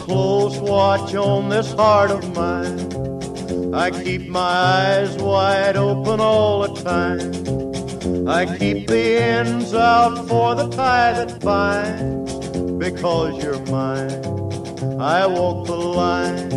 Close 0.02 0.58
watch 0.60 1.14
on 1.16 1.50
this 1.50 1.74
heart 1.74 2.12
of 2.12 2.36
mine. 2.36 3.74
I 3.74 3.92
keep 3.92 4.28
my 4.28 4.40
eyes 4.40 5.16
wide 5.18 5.78
open 5.78 6.20
all 6.20 6.68
the 6.68 6.82
time. 6.82 8.28
I 8.28 8.46
keep 8.58 8.88
the 8.88 9.18
ends 9.22 9.74
out 9.74 10.28
for 10.28 10.56
the 10.56 10.68
tie 10.70 11.14
that 11.14 11.40
binds. 11.42 12.34
Because 12.78 13.44
you're 13.44 13.60
mine, 13.66 14.24
I 15.00 15.26
walk 15.26 15.68
the 15.68 15.76
line. 15.76 16.52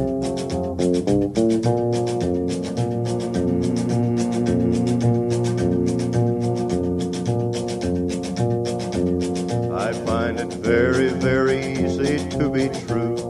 I 9.73 9.93
find 10.05 10.39
it 10.39 10.53
very, 10.55 11.09
very 11.09 11.73
easy 11.73 12.29
to 12.39 12.51
be 12.51 12.69
true. 12.87 13.30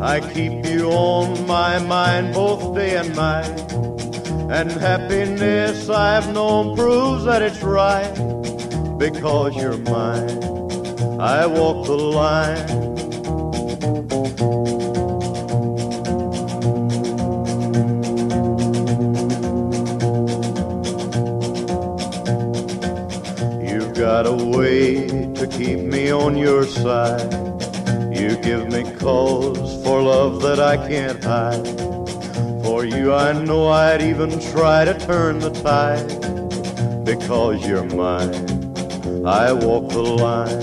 I 0.00 0.20
keep 0.20 0.64
you 0.64 0.90
on 0.92 1.46
my 1.46 1.80
mind 1.80 2.32
both 2.32 2.74
day 2.74 2.96
and 2.96 3.16
night. 3.16 3.72
And 4.50 4.70
happiness 4.70 5.88
I've 5.88 6.32
known 6.32 6.76
proves 6.76 7.24
that 7.24 7.42
it's 7.42 7.62
right 7.62 8.14
because 8.96 9.56
you're 9.56 9.76
mine. 9.78 10.42
I 11.20 11.46
walk 11.46 11.86
the 11.86 11.96
line. 11.96 12.67
I 30.68 30.76
can't 30.76 31.24
hide. 31.24 31.66
For 32.62 32.84
you, 32.84 33.14
I 33.14 33.32
know 33.32 33.68
I'd 33.68 34.02
even 34.02 34.38
try 34.52 34.84
to 34.84 34.92
turn 34.98 35.38
the 35.38 35.48
tide. 35.48 36.06
Because 37.06 37.66
you're 37.66 37.84
mine, 37.84 38.34
I 39.24 39.50
walk 39.50 39.88
the 39.88 40.02
line. 40.02 40.60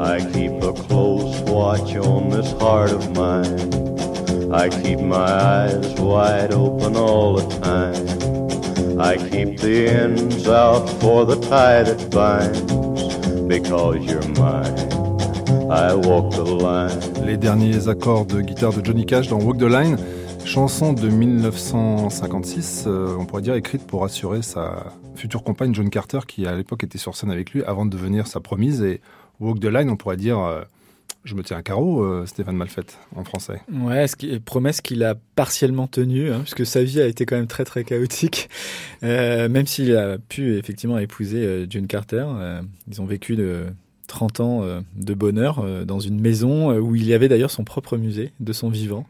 I 0.00 0.18
keep 0.32 0.62
a 0.62 0.72
close 0.72 1.40
watch 1.40 1.94
on 1.96 2.30
this 2.30 2.50
heart 2.52 2.90
of 2.90 3.14
mine. 3.14 4.50
I 4.50 4.70
keep 4.70 5.00
my 5.00 5.30
eyes 5.30 5.92
wide 6.00 6.52
open 6.54 6.96
all 6.96 7.34
the 7.34 7.58
time. 7.58 8.43
I 8.98 9.16
keep 9.16 9.58
the 9.58 9.88
ends 9.88 10.48
out 10.48 10.88
for 11.00 11.26
the 11.26 11.34
tie 11.36 11.82
that 11.82 12.10
binds. 12.10 12.60
Because 13.48 14.04
you're 14.06 14.26
mine, 14.38 14.78
I 15.70 15.94
walk 15.94 16.30
the 16.32 16.44
line. 16.44 17.26
Les 17.26 17.36
derniers 17.36 17.88
accords 17.88 18.26
de 18.26 18.40
guitare 18.40 18.72
de 18.72 18.84
Johnny 18.84 19.04
Cash 19.04 19.28
dans 19.28 19.40
Walk 19.40 19.58
the 19.58 19.62
Line, 19.62 19.96
chanson 20.44 20.92
de 20.92 21.08
1956, 21.08 22.84
euh, 22.86 23.16
on 23.18 23.26
pourrait 23.26 23.42
dire 23.42 23.54
écrite 23.54 23.84
pour 23.84 24.04
assurer 24.04 24.42
sa 24.42 24.92
future 25.16 25.42
compagne 25.42 25.74
John 25.74 25.90
Carter, 25.90 26.20
qui 26.28 26.46
à 26.46 26.54
l'époque 26.54 26.84
était 26.84 26.98
sur 26.98 27.16
scène 27.16 27.30
avec 27.30 27.50
lui 27.50 27.64
avant 27.64 27.86
de 27.86 27.90
devenir 27.90 28.28
sa 28.28 28.38
promise. 28.40 28.80
Et 28.82 29.00
Walk 29.40 29.58
the 29.58 29.66
Line, 29.66 29.90
on 29.90 29.96
pourrait 29.96 30.16
dire 30.16 30.38
euh, 30.38 30.62
Je 31.24 31.34
me 31.34 31.42
tiens 31.42 31.56
à 31.56 31.62
carreau, 31.62 32.04
euh, 32.04 32.26
Stéphane 32.26 32.56
Malfette, 32.56 32.98
en 33.16 33.24
français. 33.24 33.62
Ouais, 33.72 34.04
promesse 34.44 34.82
qu'il 34.82 35.02
a 35.04 35.14
partiellement 35.36 35.86
tenue, 35.86 36.30
hein, 36.30 36.40
puisque 36.40 36.66
sa 36.66 36.82
vie 36.84 37.00
a 37.00 37.06
été 37.06 37.24
quand 37.24 37.36
même 37.36 37.46
très 37.46 37.64
très 37.64 37.82
chaotique. 37.84 38.50
Euh, 39.02 39.48
même 39.48 39.66
s'il 39.66 39.96
a 39.96 40.18
pu 40.18 40.56
effectivement 40.58 40.98
épouser 40.98 41.38
euh, 41.44 41.66
June 41.68 41.86
Carter, 41.86 42.26
ils 42.90 43.00
ont 43.00 43.06
vécu 43.06 43.36
de 43.36 43.64
30 44.06 44.40
ans 44.40 44.62
de 44.96 45.14
bonheur 45.14 45.64
dans 45.86 45.98
une 45.98 46.20
maison 46.20 46.76
où 46.78 46.94
il 46.94 47.06
y 47.06 47.14
avait 47.14 47.28
d'ailleurs 47.28 47.50
son 47.50 47.64
propre 47.64 47.96
musée 47.96 48.32
de 48.38 48.52
son 48.52 48.68
vivant. 48.68 49.06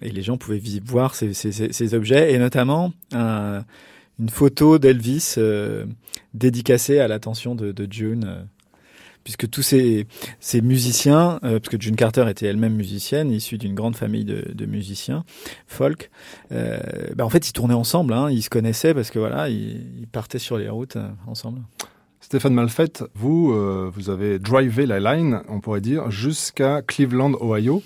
Et 0.00 0.08
les 0.10 0.22
gens 0.22 0.38
pouvaient 0.38 0.60
voir 0.86 1.14
ces, 1.14 1.94
objets, 1.94 2.32
et 2.32 2.38
notamment 2.38 2.92
un- 3.12 3.62
une 4.18 4.30
photo 4.30 4.78
d'Elvis 4.78 5.36
dédicacée 6.32 6.98
à 6.98 7.08
l'attention 7.08 7.54
de 7.54 7.86
June. 7.90 8.46
Puisque 9.24 9.48
tous 9.48 9.62
ces, 9.62 10.06
ces 10.40 10.60
musiciens, 10.60 11.38
euh, 11.44 11.58
parce 11.60 11.68
que 11.68 11.80
June 11.80 11.96
Carter 11.96 12.26
était 12.28 12.46
elle-même 12.46 12.74
musicienne, 12.74 13.30
issue 13.30 13.58
d'une 13.58 13.74
grande 13.74 13.96
famille 13.96 14.24
de, 14.24 14.52
de 14.52 14.66
musiciens 14.66 15.24
folk, 15.66 16.10
euh, 16.52 16.78
bah, 17.14 17.24
en 17.24 17.30
fait, 17.30 17.48
ils 17.48 17.52
tournaient 17.52 17.74
ensemble, 17.74 18.12
hein, 18.12 18.30
ils 18.30 18.42
se 18.42 18.50
connaissaient 18.50 18.94
parce 18.94 19.10
que 19.10 19.18
voilà, 19.18 19.48
ils, 19.48 20.00
ils 20.00 20.08
partaient 20.08 20.38
sur 20.38 20.58
les 20.58 20.68
routes 20.68 20.96
euh, 20.96 21.08
ensemble. 21.26 21.60
Stéphane 22.20 22.54
Malfette, 22.54 23.04
vous, 23.14 23.52
euh, 23.52 23.90
vous 23.94 24.08
avez 24.08 24.38
drivé 24.38 24.86
la 24.86 25.00
line, 25.00 25.42
on 25.48 25.60
pourrait 25.60 25.80
dire, 25.80 26.10
jusqu'à 26.10 26.80
Cleveland, 26.82 27.32
Ohio. 27.40 27.82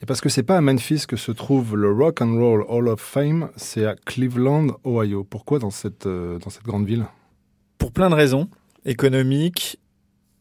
Et 0.00 0.06
parce 0.06 0.20
que 0.20 0.28
c'est 0.28 0.44
pas 0.44 0.56
à 0.56 0.60
Memphis 0.60 1.06
que 1.08 1.16
se 1.16 1.32
trouve 1.32 1.76
le 1.76 1.90
Rock 1.90 2.22
and 2.22 2.38
Roll 2.38 2.64
Hall 2.68 2.88
of 2.88 3.00
Fame, 3.00 3.50
c'est 3.56 3.84
à 3.84 3.96
Cleveland, 3.96 4.68
Ohio. 4.84 5.24
Pourquoi 5.24 5.58
dans 5.58 5.70
cette, 5.70 6.06
dans 6.06 6.50
cette 6.50 6.62
grande 6.62 6.86
ville? 6.86 7.04
Pour 7.78 7.90
plein 7.90 8.08
de 8.08 8.14
raisons, 8.14 8.48
économiques, 8.84 9.77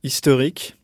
historiques. 0.07 0.75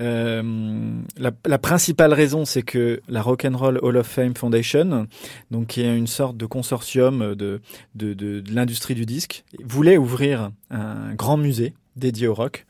Euh, 0.00 1.02
la, 1.18 1.58
principale 1.58 2.14
raison, 2.14 2.46
c'est 2.46 2.62
que 2.62 3.02
la 3.08 3.20
Rock'n'Roll 3.20 3.78
Hall 3.82 3.98
of 3.98 4.06
Fame 4.06 4.34
Foundation, 4.34 5.06
donc 5.50 5.66
qui 5.66 5.82
est 5.82 5.96
une 5.96 6.06
sorte 6.06 6.38
de 6.38 6.46
consortium 6.46 7.34
de, 7.34 7.60
de, 7.94 8.14
de 8.14 8.42
l'industrie 8.50 8.94
du 8.94 9.04
disque, 9.04 9.44
voulait 9.62 9.98
ouvrir 9.98 10.50
un 10.70 11.14
grand 11.14 11.36
musée 11.36 11.74
dédié 11.96 12.28
au 12.28 12.34
rock. 12.34 12.66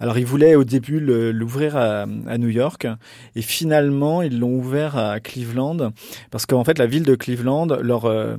Alors 0.00 0.18
ils 0.18 0.26
voulaient 0.26 0.54
au 0.54 0.64
début 0.64 1.00
l'ouvrir 1.00 1.76
à, 1.76 2.02
à 2.26 2.38
New 2.38 2.48
York 2.48 2.86
et 3.34 3.42
finalement 3.42 4.22
ils 4.22 4.38
l'ont 4.38 4.54
ouvert 4.54 4.96
à 4.96 5.20
Cleveland 5.20 5.92
parce 6.30 6.46
qu'en 6.46 6.64
fait 6.64 6.78
la 6.78 6.86
ville 6.86 7.04
de 7.04 7.14
Cleveland 7.14 7.66
leur 7.66 8.04
euh, 8.04 8.36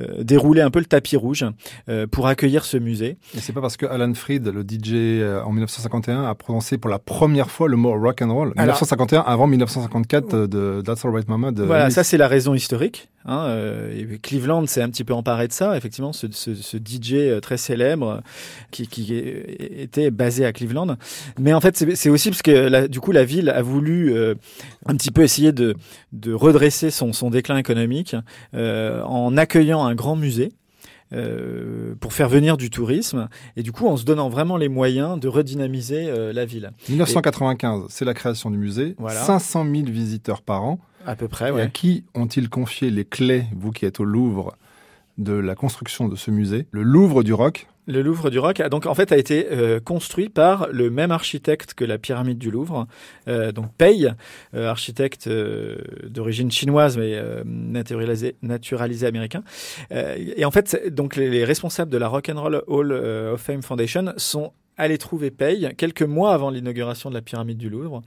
euh, 0.00 0.24
déroulait 0.24 0.62
un 0.62 0.72
peu 0.72 0.80
le 0.80 0.86
tapis 0.86 1.16
rouge 1.16 1.44
euh, 1.88 2.08
pour 2.08 2.26
accueillir 2.26 2.64
ce 2.64 2.76
musée. 2.76 3.16
Et 3.36 3.38
c'est 3.38 3.52
pas 3.52 3.60
parce 3.60 3.76
que 3.76 3.86
Alan 3.86 4.12
Freed, 4.14 4.48
le 4.48 4.62
DJ 4.62 5.22
en 5.44 5.52
1951, 5.52 6.24
a 6.24 6.34
prononcé 6.34 6.78
pour 6.78 6.90
la 6.90 6.98
première 6.98 7.48
fois 7.48 7.68
le 7.68 7.76
mot 7.76 7.92
rock 7.96 8.20
and 8.20 8.34
roll. 8.34 8.52
1951 8.56 9.20
avant 9.20 9.46
1954 9.46 10.34
euh, 10.34 10.46
de 10.48 10.82
That's 10.84 11.04
Alright 11.04 11.28
Mama 11.28 11.52
de 11.52 11.62
Voilà, 11.62 11.90
ça 11.90 12.02
c'est 12.02 12.16
la 12.16 12.26
raison 12.26 12.54
historique. 12.54 13.08
Hein, 13.26 13.44
euh, 13.46 13.90
et 13.96 14.18
Cleveland 14.18 14.66
s'est 14.66 14.82
un 14.82 14.90
petit 14.90 15.04
peu 15.04 15.14
emparé 15.14 15.48
de 15.48 15.52
ça, 15.52 15.76
effectivement, 15.76 16.12
ce, 16.12 16.26
ce, 16.30 16.54
ce 16.54 16.76
DJ 16.76 17.14
euh, 17.14 17.40
très 17.40 17.56
célèbre 17.56 18.06
euh, 18.08 18.20
qui, 18.70 18.86
qui 18.86 19.14
est- 19.14 19.82
était 19.82 20.10
basé 20.10 20.44
à 20.44 20.52
Cleveland. 20.52 20.96
Mais 21.38 21.54
en 21.54 21.60
fait, 21.62 21.76
c'est 21.76 21.94
c'est 21.96 22.10
aussi 22.10 22.28
parce 22.30 22.42
que 22.42 22.50
la- 22.50 22.86
du 22.86 23.00
coup 23.00 23.12
la 23.12 23.24
ville 23.24 23.48
a 23.48 23.62
voulu 23.62 24.14
euh, 24.14 24.34
un 24.86 24.94
petit 24.96 25.10
peu 25.10 25.22
essayer 25.22 25.52
de, 25.52 25.74
de 26.12 26.32
redresser 26.34 26.90
son, 26.90 27.12
son 27.14 27.30
déclin 27.30 27.56
économique 27.56 28.14
euh, 28.54 29.02
en 29.04 29.36
accueillant 29.38 29.84
un 29.84 29.94
grand 29.94 30.16
musée. 30.16 30.50
euh, 31.12 31.94
pour 32.00 32.12
faire 32.12 32.28
venir 32.28 32.56
du 32.56 32.70
tourisme 32.70 33.28
et 33.56 33.62
du 33.62 33.72
coup 33.72 33.86
en 33.86 33.96
se 33.96 34.04
donnant 34.04 34.28
vraiment 34.28 34.56
les 34.56 34.68
moyens 34.68 35.20
de 35.20 35.28
redynamiser 35.28 36.06
euh, 36.08 36.32
la 36.32 36.44
ville 36.44 36.72
1995, 36.88 37.82
c'est 37.88 38.04
la 38.04 38.14
création 38.14 38.50
du 38.50 38.56
musée. 38.58 38.94
Voilà. 38.98 39.20
500 39.20 39.64
000 39.70 39.86
visiteurs 39.86 40.42
par 40.42 40.64
an. 40.64 40.78
À 41.06 41.16
peu 41.16 41.28
près 41.28 41.50
à 41.60 41.66
qui 41.66 42.04
ont-ils 42.14 42.48
confié 42.48 42.90
les 42.90 43.04
clés, 43.04 43.44
vous 43.54 43.70
qui 43.70 43.86
êtes 43.86 44.00
au 44.00 44.04
Louvre, 44.04 44.56
de 45.18 45.32
la 45.32 45.54
construction 45.54 46.08
de 46.08 46.16
ce 46.16 46.30
musée? 46.30 46.66
Le 46.70 46.82
Louvre 46.82 47.22
du 47.22 47.32
rock. 47.32 47.66
Le 47.86 48.00
Louvre 48.00 48.30
du 48.30 48.38
Rock 48.38 48.60
a 48.60 48.70
donc 48.70 48.86
en 48.86 48.94
fait 48.94 49.12
a 49.12 49.18
été 49.18 49.46
euh, 49.52 49.78
construit 49.78 50.30
par 50.30 50.68
le 50.72 50.88
même 50.88 51.10
architecte 51.10 51.74
que 51.74 51.84
la 51.84 51.98
pyramide 51.98 52.38
du 52.38 52.50
Louvre, 52.50 52.86
euh, 53.28 53.52
donc 53.52 53.66
Pei, 53.76 54.08
euh, 54.54 54.68
architecte 54.70 55.28
d'origine 55.28 56.50
chinoise 56.50 56.96
mais 56.96 57.20
naturalisé, 57.44 58.36
naturalisé 58.40 59.06
américain. 59.06 59.42
Et 59.90 60.44
en 60.46 60.50
fait, 60.50 60.94
donc 60.94 61.16
les, 61.16 61.28
les 61.28 61.44
responsables 61.44 61.90
de 61.90 61.98
la 61.98 62.08
Rock 62.08 62.30
and 62.30 62.40
Roll 62.40 62.62
Hall 62.66 62.92
of 62.92 63.40
Fame 63.40 63.62
Foundation 63.62 64.14
sont 64.16 64.52
allés 64.76 64.98
trouver 64.98 65.30
Pei 65.30 65.72
quelques 65.76 66.02
mois 66.02 66.34
avant 66.34 66.50
l'inauguration 66.50 67.08
de 67.10 67.14
la 67.14 67.22
pyramide 67.22 67.58
du 67.58 67.68
Louvre, 67.68 68.02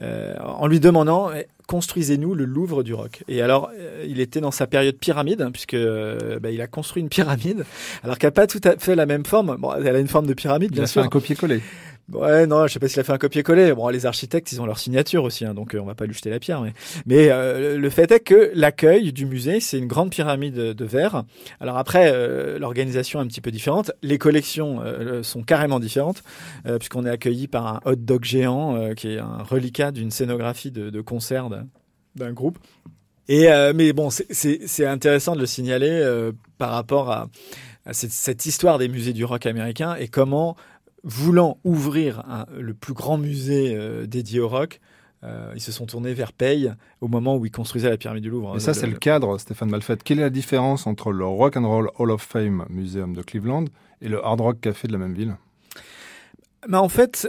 euh, 0.00 0.34
en 0.38 0.66
lui 0.66 0.80
demandant 0.80 1.30
eh, 1.32 1.46
construisez-nous 1.66 2.34
le 2.34 2.44
Louvre 2.44 2.82
du 2.82 2.94
rock. 2.94 3.22
Et 3.28 3.42
alors, 3.42 3.70
euh, 3.78 4.04
il 4.08 4.20
était 4.20 4.40
dans 4.40 4.50
sa 4.50 4.66
période 4.66 4.96
pyramide, 4.96 5.42
hein, 5.42 5.50
puisque 5.50 5.74
euh, 5.74 6.38
bah, 6.38 6.50
il 6.50 6.60
a 6.60 6.66
construit 6.66 7.02
une 7.02 7.08
pyramide, 7.08 7.64
alors 8.02 8.18
qu'elle 8.18 8.28
n'a 8.28 8.32
pas 8.32 8.46
tout 8.46 8.60
à 8.64 8.76
fait 8.76 8.94
la 8.94 9.06
même 9.06 9.24
forme. 9.24 9.56
Bon, 9.58 9.72
elle 9.74 9.94
a 9.94 9.98
une 9.98 10.08
forme 10.08 10.26
de 10.26 10.34
pyramide, 10.34 10.70
Il 10.72 10.74
bien 10.74 10.84
a 10.84 10.86
fait 10.86 10.92
sûr. 10.92 11.02
un 11.02 11.08
copier-coller. 11.08 11.60
Ouais, 12.12 12.46
non, 12.46 12.66
je 12.66 12.72
sais 12.74 12.78
pas 12.78 12.88
s'il 12.88 13.00
a 13.00 13.04
fait 13.04 13.12
un 13.12 13.18
copier-coller. 13.18 13.72
Bon, 13.74 13.88
les 13.88 14.06
architectes, 14.06 14.52
ils 14.52 14.60
ont 14.60 14.66
leur 14.66 14.78
signature 14.78 15.24
aussi, 15.24 15.44
hein, 15.44 15.54
donc 15.54 15.74
euh, 15.74 15.78
on 15.78 15.84
va 15.84 15.94
pas 15.94 16.04
lui 16.04 16.12
jeter 16.14 16.30
la 16.30 16.40
pierre. 16.40 16.62
Mais, 17.06 17.28
euh, 17.30 17.78
le 17.78 17.90
fait 17.90 18.10
est 18.10 18.20
que 18.20 18.50
l'accueil 18.54 19.12
du 19.12 19.24
musée, 19.24 19.60
c'est 19.60 19.78
une 19.78 19.86
grande 19.86 20.10
pyramide 20.10 20.54
de 20.54 20.84
verre. 20.84 21.24
Alors 21.60 21.78
après, 21.78 22.10
euh, 22.12 22.58
l'organisation 22.58 23.20
est 23.20 23.22
un 23.22 23.26
petit 23.28 23.40
peu 23.40 23.50
différente. 23.50 23.92
Les 24.02 24.18
collections 24.18 24.82
sont 25.22 25.42
carrément 25.42 25.80
différentes, 25.80 26.22
puisqu'on 26.64 27.06
est 27.06 27.10
accueilli 27.10 27.46
par 27.48 27.66
un 27.66 27.80
hot 27.84 27.96
dog 27.96 28.24
géant, 28.24 28.94
qui 28.94 29.08
est 29.14 29.18
un 29.18 29.42
reliquat 29.42 29.90
d'une 29.92 30.10
scénographie 30.10 30.70
de, 30.70 30.90
de 30.90 31.00
concert 31.00 31.48
d'un- 31.48 32.32
groupe. 32.32 32.58
Et 33.28 33.48
mais 33.74 33.92
bon, 33.92 34.10
c'est- 34.10 34.86
intéressant 34.86 35.34
de 35.34 35.40
le 35.40 35.46
signaler 35.46 36.30
par 36.58 36.70
rapport 36.70 37.10
à, 37.10 37.28
cette 37.92 38.46
histoire 38.46 38.78
des 38.78 38.88
musées 38.88 39.12
du 39.12 39.24
rock 39.24 39.46
américain 39.46 39.96
et 39.96 40.08
comment 40.08 40.56
voulant 41.04 41.58
ouvrir 41.64 42.20
un- 42.28 42.46
le 42.58 42.74
plus 42.74 42.94
grand 42.94 43.18
musée 43.18 43.74
euh, 43.76 44.06
dédié 44.06 44.40
au 44.40 44.48
rock, 44.48 44.80
euh, 45.24 45.52
ils 45.54 45.60
se 45.60 45.70
sont 45.72 45.86
tournés 45.86 46.14
vers 46.14 46.32
Pei 46.32 46.70
au 47.00 47.08
moment 47.08 47.36
où 47.36 47.46
ils 47.46 47.50
construisaient 47.52 47.90
la 47.90 47.96
pyramide 47.96 48.22
du 48.24 48.30
Louvre. 48.30 48.56
Et 48.56 48.60
ça, 48.60 48.74
c'est 48.74 48.86
le 48.86 48.96
cadre, 48.98 49.38
Stéphane 49.38 49.70
Malfette. 49.70 50.02
Quelle 50.02 50.18
est 50.18 50.22
la 50.22 50.30
différence 50.30 50.86
entre 50.86 51.12
le 51.12 51.24
Rock 51.24 51.56
and 51.56 51.68
Roll 51.68 51.90
Hall 51.98 52.10
of 52.10 52.22
Fame 52.22 52.64
Museum 52.68 53.14
de 53.14 53.22
Cleveland 53.22 53.64
et 54.00 54.08
le 54.08 54.24
Hard 54.24 54.40
Rock 54.40 54.60
Café 54.60 54.88
de 54.88 54.92
la 54.92 54.98
même 54.98 55.14
ville? 55.14 55.36
Mais 56.68 56.76
en 56.76 56.88
fait, 56.88 57.28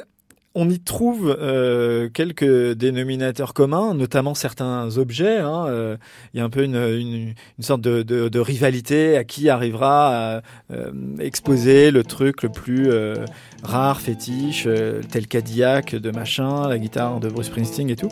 on 0.55 0.69
y 0.69 0.79
trouve 0.79 1.35
euh, 1.41 2.09
quelques 2.09 2.73
dénominateurs 2.73 3.53
communs, 3.53 3.95
notamment 3.95 4.35
certains 4.35 4.97
objets. 4.97 5.39
hein, 5.39 5.65
euh, 5.67 5.97
Il 6.33 6.37
y 6.37 6.41
a 6.41 6.43
un 6.43 6.49
peu 6.49 6.63
une, 6.63 6.75
une, 6.75 7.33
une 7.57 7.63
sorte 7.63 7.81
de, 7.81 8.03
de, 8.03 8.29
de 8.29 8.39
rivalité 8.39 9.17
à 9.17 9.23
qui 9.23 9.49
arrivera 9.49 10.35
à 10.35 10.41
euh, 10.71 10.91
exposer 11.19 11.89
le 11.89 12.03
truc 12.03 12.43
le 12.43 12.49
plus 12.49 12.91
euh, 12.91 13.15
rare, 13.63 13.99
fétiche, 13.99 14.65
euh, 14.67 15.01
tel 15.11 15.27
Cadillac 15.27 15.95
de 15.95 16.11
machin, 16.11 16.67
la 16.67 16.77
guitare 16.77 17.19
de 17.19 17.29
Bruce 17.29 17.47
Springsteen 17.47 17.89
et 17.89 17.95
tout. 17.95 18.09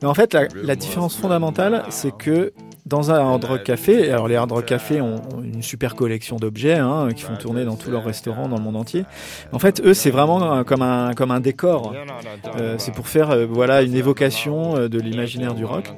Mais 0.00 0.08
en 0.08 0.14
fait, 0.14 0.32
la, 0.32 0.48
la 0.54 0.76
différence 0.76 1.16
fondamentale, 1.16 1.84
c'est 1.90 2.16
que 2.16 2.52
dans 2.86 3.10
un 3.10 3.14
hard 3.18 3.44
rock 3.44 3.62
café, 3.62 4.10
alors 4.10 4.28
les 4.28 4.36
hard 4.36 4.52
rock 4.52 4.66
cafés 4.66 5.00
ont, 5.00 5.22
une 5.42 5.62
super 5.62 5.94
collection 5.94 6.36
d'objets 6.36 6.74
hein, 6.74 7.08
qui 7.16 7.22
font 7.22 7.34
tourner 7.36 7.64
dans 7.64 7.76
tous 7.76 7.90
leurs 7.90 8.04
restaurants 8.04 8.46
dans 8.48 8.56
le 8.58 8.62
monde 8.62 8.76
entier. 8.76 9.04
En 9.52 9.58
fait, 9.58 9.80
eux, 9.84 9.94
c'est 9.94 10.10
vraiment 10.10 10.56
euh, 10.58 10.64
comme 10.64 10.82
un 10.82 11.12
comme 11.14 11.30
un 11.30 11.40
décor. 11.40 11.94
Euh, 12.60 12.74
c'est 12.78 12.92
pour 12.92 13.08
faire 13.08 13.30
euh, 13.30 13.46
voilà 13.48 13.80
une 13.82 13.94
évocation 13.94 14.76
euh, 14.76 14.88
de 14.88 15.00
l'imaginaire 15.00 15.54
du 15.54 15.64
rock. 15.64 15.92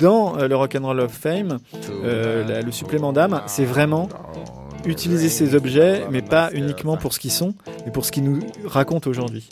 Dans 0.00 0.36
euh, 0.38 0.48
le 0.48 0.56
Rock 0.56 0.74
and 0.74 0.84
Roll 0.84 1.00
of 1.00 1.12
Fame, 1.12 1.58
euh, 2.04 2.44
la- 2.46 2.62
le 2.62 2.72
supplément 2.72 3.12
d'âme, 3.12 3.40
c'est 3.46 3.64
vraiment 3.64 4.08
utiliser 4.84 5.28
ces 5.28 5.54
objets, 5.54 6.06
mais 6.10 6.22
pas 6.22 6.50
uniquement 6.52 6.96
pour 6.96 7.12
ce 7.12 7.20
qu'ils 7.20 7.30
sont, 7.32 7.54
mais 7.84 7.92
pour 7.92 8.04
ce 8.04 8.10
qu'ils 8.12 8.24
nous 8.24 8.40
racontent 8.64 9.08
aujourd'hui. 9.08 9.48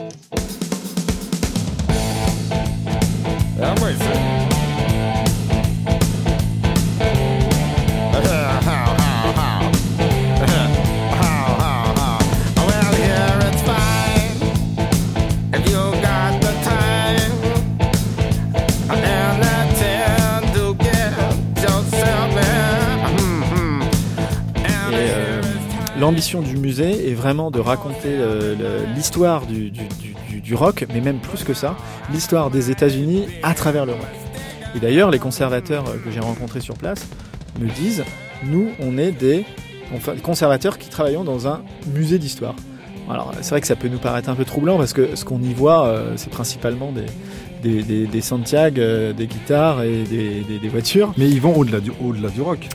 L'ambition 26.04 26.42
du 26.42 26.58
musée 26.58 27.10
est 27.10 27.14
vraiment 27.14 27.50
de 27.50 27.58
raconter 27.58 28.08
euh, 28.10 28.84
l'histoire 28.94 29.46
du, 29.46 30.54
rock, 30.54 30.84
mais 30.92 31.00
même 31.00 31.16
plus 31.16 31.44
que 31.44 31.54
ça, 31.54 31.78
l'histoire 32.12 32.50
des 32.50 32.70
États-Unis 32.70 33.24
à 33.42 33.54
travers 33.54 33.86
le 33.86 33.92
rock. 33.92 34.02
Et 34.76 34.80
d'ailleurs, 34.80 35.10
les 35.10 35.18
conservateurs 35.18 35.88
euh, 35.88 35.96
que 36.04 36.10
j'ai 36.10 36.20
rencontrés 36.20 36.60
sur 36.60 36.74
place 36.74 37.08
me 37.58 37.70
disent, 37.70 38.04
nous, 38.44 38.68
on 38.80 38.98
est 38.98 39.12
des 39.12 39.46
conservateurs 40.22 40.76
qui 40.76 40.90
travaillons 40.90 41.24
dans 41.24 41.48
un 41.48 41.62
musée 41.94 42.18
d'histoire. 42.18 42.54
Alors, 43.08 43.32
c'est 43.40 43.48
vrai 43.52 43.62
que 43.62 43.66
ça 43.66 43.76
peut 43.76 43.88
nous 43.88 43.96
paraître 43.96 44.28
un 44.28 44.34
peu 44.34 44.44
troublant 44.44 44.76
parce 44.76 44.92
que 44.92 45.16
ce 45.16 45.24
qu'on 45.24 45.40
y 45.40 45.54
voit, 45.54 45.86
euh, 45.86 46.12
c'est 46.16 46.30
principalement 46.30 46.92
des, 46.92 47.82
des, 47.82 48.06
des, 48.06 48.20
Santiago, 48.20 49.14
des 49.16 49.26
guitares 49.26 49.82
et 49.82 50.04
des, 50.04 50.68
voitures. 50.68 51.14
Mais 51.16 51.30
ils 51.30 51.40
vont 51.40 51.64
du, 51.64 51.92
au-delà 52.02 52.28
du 52.28 52.42
rock. 52.42 52.68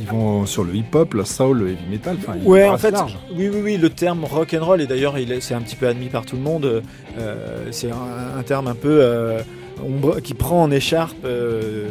Ils 0.00 0.06
vont 0.08 0.44
sur 0.46 0.64
le 0.64 0.74
hip-hop, 0.74 1.14
le 1.14 1.24
soul, 1.24 1.58
le 1.58 1.68
heavy 1.70 1.86
metal. 1.90 2.16
Enfin, 2.18 2.36
Ouais, 2.44 2.68
en 2.68 2.76
fait, 2.78 2.90
large. 2.90 3.16
oui, 3.34 3.48
oui, 3.52 3.60
oui, 3.62 3.76
le 3.76 3.90
terme 3.90 4.24
rock 4.24 4.54
and 4.58 4.64
roll 4.64 4.80
et 4.80 4.86
d'ailleurs, 4.86 5.18
il 5.18 5.30
est- 5.30 5.40
c'est 5.40 5.54
un 5.54 5.60
petit 5.60 5.76
peu 5.76 5.86
admis 5.86 6.08
par 6.08 6.26
tout 6.26 6.36
le 6.36 6.42
monde. 6.42 6.82
euh, 7.18 7.66
c'est 7.70 7.90
un, 7.92 8.38
un 8.38 8.42
terme 8.42 8.66
un 8.66 8.74
peu 8.74 8.98
euh, 9.00 9.40
ombre- 9.80 10.20
qui 10.20 10.34
prend 10.34 10.62
en 10.64 10.70
écharpe 10.72 11.16
euh, 11.24 11.90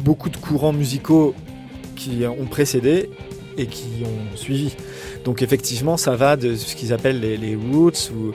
beaucoup 0.00 0.30
de 0.30 0.36
courants 0.36 0.72
musicaux 0.72 1.34
qui 1.94 2.24
ont 2.26 2.46
précédé 2.46 3.08
et 3.56 3.66
qui 3.66 4.02
ont 4.04 4.36
suivi. 4.36 4.74
Donc 5.24 5.42
effectivement, 5.42 5.96
ça 5.96 6.16
va 6.16 6.36
de 6.36 6.56
ce 6.56 6.74
qu'ils 6.74 6.92
appellent 6.92 7.20
les, 7.20 7.36
les 7.36 7.54
roots 7.54 8.10
ou 8.12 8.32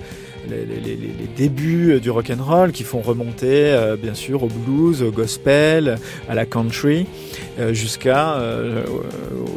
les, 0.50 1.28
débuts 1.36 2.00
du 2.00 2.10
rock 2.10 2.32
and 2.32 2.44
roll 2.44 2.72
qui 2.72 2.84
font 2.84 3.02
remonter 3.02 3.72
euh, 3.72 3.96
bien 3.96 4.14
sûr 4.16 4.44
au 4.44 4.48
blues, 4.48 5.04
au 5.04 5.12
gospel, 5.12 5.98
à 6.30 6.34
la 6.36 6.46
country, 6.46 7.06
euh, 7.60 7.74
jusqu'à 7.74 8.36
euh, 8.38 8.84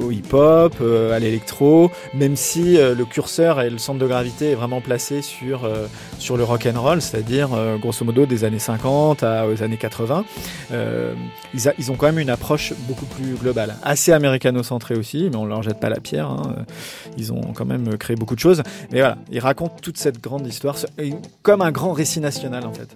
au- 0.02 0.10
hip-hop, 0.10 0.74
euh, 0.80 1.12
à 1.14 1.18
l'électro, 1.18 1.90
même 2.14 2.36
si 2.36 2.76
euh, 2.76 2.94
le 2.94 3.04
curseur 3.04 3.60
et 3.60 3.70
le 3.70 3.78
centre 3.78 3.98
de 3.98 4.06
gravité 4.06 4.50
est 4.50 4.54
vraiment 4.54 4.80
placé 4.80 5.22
sur 5.22 5.64
euh, 5.64 5.86
sur 6.18 6.36
le 6.36 6.44
rock 6.44 6.66
and 6.66 6.80
roll, 6.80 7.00
c'est-à-dire 7.00 7.48
euh, 7.54 7.76
grosso 7.78 8.04
modo 8.04 8.26
des 8.26 8.44
années 8.44 8.58
50 8.58 9.22
à, 9.22 9.46
aux 9.48 9.62
années 9.62 9.76
80. 9.78 10.24
Euh, 10.72 11.14
ils, 11.54 11.90
ont 11.90 11.94
quand 11.96 12.06
même 12.06 12.18
une 12.18 12.30
approche 12.30 12.72
beaucoup 12.88 13.06
plus 13.06 13.34
globale, 13.34 13.76
assez 13.82 14.12
américano-centrée 14.12 14.94
aussi, 14.96 15.28
mais 15.30 15.36
on 15.36 15.46
leur 15.46 15.62
jette 15.62 15.80
pas 15.80 15.88
la 15.88 16.00
pierre. 16.00 16.28
hein. 16.30 16.56
Ils 17.16 17.32
ont 17.32 17.40
quand 17.54 17.64
même 17.64 17.96
créé 17.96 18.16
beaucoup 18.16 18.34
de 18.34 18.40
choses. 18.40 18.62
Mais 18.92 18.98
voilà, 19.00 19.16
ils 19.32 19.40
racontent 19.40 19.76
toute 19.82 19.96
cette 19.98 20.20
grande 20.22 20.46
histoire 20.46 20.76
comme 21.42 21.62
un 21.62 21.72
grand 21.72 21.92
récit 21.92 22.20
national 22.20 22.66
en 22.66 22.72
fait. 22.72 22.88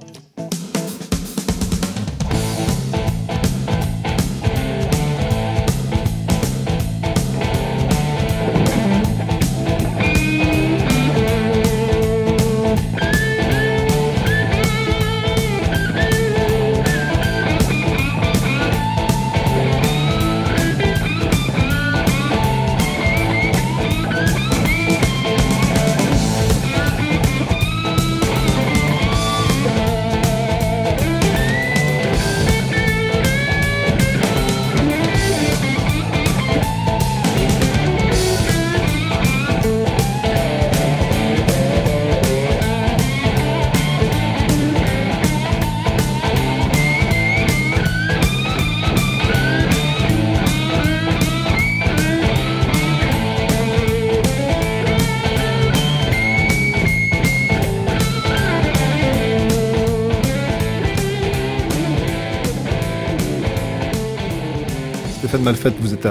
Stéphane 65.44 65.62
Malfette, 65.62 65.74
vous 65.78 65.92
êtes, 65.92 66.08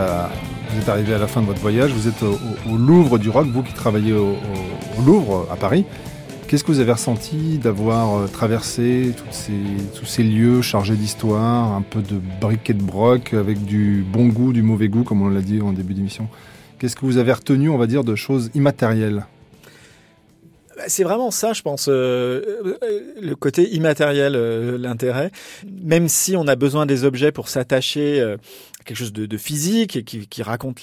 vous 0.69 0.79
êtes 0.79 0.89
arrivé 0.89 1.11
à 1.15 1.17
la 1.17 1.25
fin 1.25 1.41
de 1.41 1.47
votre 1.47 1.59
voyage, 1.59 1.91
vous 1.91 2.07
êtes 2.07 2.21
au, 2.21 2.77
Louvre 2.77 3.17
du 3.17 3.31
rock, 3.31 3.47
vous 3.47 3.63
qui 3.63 3.73
travaillez 3.73 4.13
au, 4.13 4.35
Louvre 5.03 5.47
à 5.51 5.55
Paris. 5.55 5.85
Qu'est-ce 6.47 6.63
que 6.63 6.71
vous 6.71 6.79
avez 6.79 6.91
ressenti 6.91 7.57
d'avoir 7.57 8.15
euh, 8.15 8.27
traversé 8.27 9.11
tous 9.95 10.05
ces 10.05 10.23
lieux 10.23 10.61
chargés 10.61 10.95
d'histoire, 10.95 11.73
un 11.73 11.81
peu 11.81 12.03
de 12.03 12.21
briquet 12.41 12.73
de 12.73 12.83
broc, 12.83 13.33
avec 13.33 13.65
du 13.65 14.05
bon 14.07 14.27
goût, 14.27 14.53
du 14.53 14.61
mauvais 14.61 14.87
goût, 14.87 15.03
comme 15.03 15.23
on 15.23 15.29
l'a 15.29 15.41
dit 15.41 15.61
en 15.61 15.73
début 15.73 15.95
d'émission? 15.95 16.27
Qu'est-ce 16.77 16.95
que 16.95 17.05
vous 17.05 17.17
avez 17.17 17.33
retenu, 17.33 17.69
on 17.69 17.77
va 17.79 17.87
dire, 17.87 18.03
de 18.03 18.13
choses 18.13 18.51
immatérielles? 18.53 19.25
C'est 20.87 21.03
vraiment 21.03 21.31
ça, 21.31 21.53
je 21.53 21.61
pense, 21.61 21.87
euh, 21.87 22.41
euh, 22.65 22.99
le 23.21 23.35
côté 23.35 23.73
immatériel, 23.73 24.35
euh, 24.35 24.77
l'intérêt. 24.77 25.31
Même 25.81 26.07
si 26.07 26.35
on 26.35 26.47
a 26.47 26.55
besoin 26.55 26.85
des 26.85 27.03
objets 27.03 27.31
pour 27.31 27.49
s'attacher 27.49 28.21
à 28.21 28.37
quelque 28.85 28.97
chose 28.97 29.13
de, 29.13 29.37
physique 29.37 29.95
et 29.95 30.03
qui, 30.03 30.43
raconte 30.43 30.81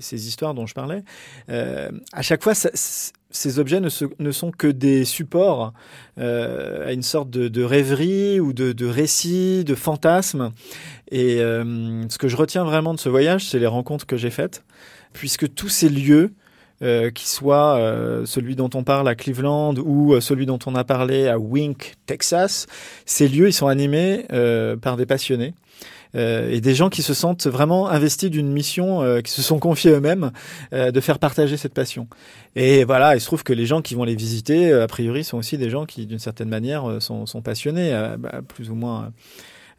ces 0.00 0.28
histoires 0.28 0.54
dont 0.54 0.66
je 0.66 0.74
parlais, 0.74 1.02
à 1.48 2.22
chaque 2.22 2.42
fois, 2.42 2.54
ces 2.54 3.58
objets 3.58 3.80
ne, 3.80 3.88
sont 4.32 4.50
que 4.50 4.66
des 4.66 5.04
supports 5.04 5.72
à 6.16 6.92
une 6.92 7.02
sorte 7.02 7.30
de, 7.30 7.62
rêverie 7.62 8.40
ou 8.40 8.52
de, 8.52 8.72
de 8.72 8.86
récit, 8.86 9.64
de 9.64 9.74
fantasme. 9.74 10.52
Et 11.10 11.38
ce 11.38 12.18
que 12.18 12.28
je 12.28 12.36
retiens 12.36 12.64
vraiment 12.64 12.94
de 12.94 13.00
ce 13.00 13.08
voyage, 13.08 13.48
c'est 13.48 13.58
les 13.58 13.66
rencontres 13.66 14.06
que 14.06 14.16
j'ai 14.16 14.30
faites, 14.30 14.64
puisque 15.12 15.52
tous 15.54 15.68
ces 15.68 15.88
lieux 15.88 16.32
euh, 16.82 17.12
qui 17.12 17.28
soit 17.28 17.78
euh, 17.78 18.26
celui 18.26 18.56
dont 18.56 18.68
on 18.74 18.82
parle 18.82 19.06
à 19.06 19.14
Cleveland 19.14 19.74
ou 19.76 20.12
euh, 20.12 20.20
celui 20.20 20.44
dont 20.44 20.58
on 20.66 20.74
a 20.74 20.82
parlé 20.82 21.28
à 21.28 21.38
Wink, 21.38 21.94
Texas, 22.04 22.66
ces 23.06 23.28
lieux 23.28 23.46
ils 23.46 23.52
sont 23.52 23.68
animés 23.68 24.26
par 24.82 24.96
des 24.96 25.06
passionnés. 25.06 25.54
et 26.14 26.60
des 26.60 26.74
gens 26.74 26.90
qui 26.90 27.02
se 27.02 27.14
sentent 27.14 27.46
vraiment 27.46 27.88
investis 27.88 28.28
d'une 28.28 28.52
mission, 28.52 29.20
qui 29.22 29.30
se 29.30 29.42
sont 29.42 29.58
confiés 29.58 29.92
eux-mêmes, 29.92 30.32
de 30.72 31.00
faire 31.00 31.18
partager 31.18 31.56
cette 31.56 31.74
passion. 31.74 32.08
Et 32.56 32.84
voilà, 32.84 33.16
il 33.16 33.20
se 33.20 33.26
trouve 33.26 33.44
que 33.44 33.52
les 33.52 33.66
gens 33.66 33.82
qui 33.82 33.94
vont 33.94 34.04
les 34.04 34.14
visiter, 34.14 34.72
a 34.72 34.86
priori, 34.86 35.24
sont 35.24 35.38
aussi 35.38 35.58
des 35.58 35.70
gens 35.70 35.86
qui, 35.86 36.06
d'une 36.06 36.18
certaine 36.18 36.48
manière, 36.48 37.00
sont, 37.00 37.42
passionnés, 37.42 37.92
bah, 38.18 38.42
plus 38.46 38.70
ou 38.70 38.74
moins, 38.74 39.12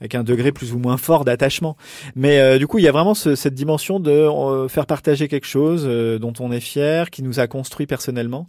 avec 0.06 0.16
un 0.16 0.24
degré 0.24 0.52
plus 0.52 0.74
ou 0.74 0.78
moins 0.80 0.98
fort 0.98 1.26
d'attachement. 1.26 1.76
Mais 2.16 2.40
euh, 2.40 2.58
du 2.60 2.68
coup, 2.68 2.78
il 2.78 2.84
y 2.84 2.88
a 2.88 2.92
vraiment 2.92 3.16
ce- 3.16 3.36
cette 3.36 3.56
dimension 3.56 4.00
de 4.00 4.12
euh, 4.12 4.68
faire 4.68 4.86
partager 4.86 5.28
quelque 5.28 5.48
chose 5.48 5.84
euh, 5.88 6.20
dont 6.20 6.34
on 6.40 6.52
est 6.52 6.60
fier, 6.60 7.10
qui 7.10 7.24
nous 7.24 7.40
a 7.40 7.48
construit 7.48 7.88
personnellement, 7.88 8.48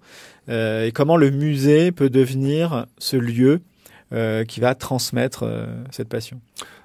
et 0.49 0.93
comment 0.95 1.17
le 1.17 1.31
musée 1.31 1.91
peut 1.91 2.09
devenir 2.11 2.87
ce 2.99 3.17
lieu 3.17 3.63
qui 4.47 4.61
va 4.61 4.77
transmettre 4.77 5.45
cette 5.91 6.09
passion. 6.09 6.41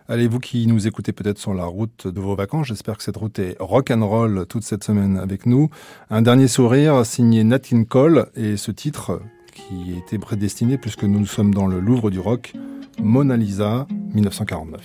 Allez, 0.07 0.28
vous 0.28 0.39
qui 0.39 0.65
nous 0.65 0.88
écoutez 0.88 1.11
peut-être 1.11 1.38
sur 1.38 1.53
la 1.53 1.65
route 1.65 2.07
de 2.07 2.19
vos 2.19 2.36
vacances, 2.36 2.67
j'espère 2.67 2.97
que 2.97 3.03
cette 3.03 3.17
route 3.17 3.38
est 3.38 3.55
rock 3.59 3.91
and 3.91 4.07
roll 4.07 4.45
toute 4.47 4.63
cette 4.63 4.84
semaine 4.84 5.17
avec 5.17 5.45
nous. 5.45 5.69
Un 6.09 6.24
dernier 6.24 6.47
sourire 6.47 7.05
signé 7.05 7.43
Nat 7.43 7.59
Cole 7.88 8.30
et 8.36 8.57
ce 8.57 8.72
titre 8.72 9.22
qui 9.52 9.95
était 9.97 10.18
prédestiné 10.18 10.78
puisque 10.78 11.04
nous 11.04 11.26
sommes 11.26 11.54
dans 11.54 11.68
le 11.68 11.80
Louvre 11.80 12.10
du 12.10 12.20
rock, 12.20 12.54
Mona 12.99 13.38
Lisa 13.38 13.88
1949. 14.14 14.82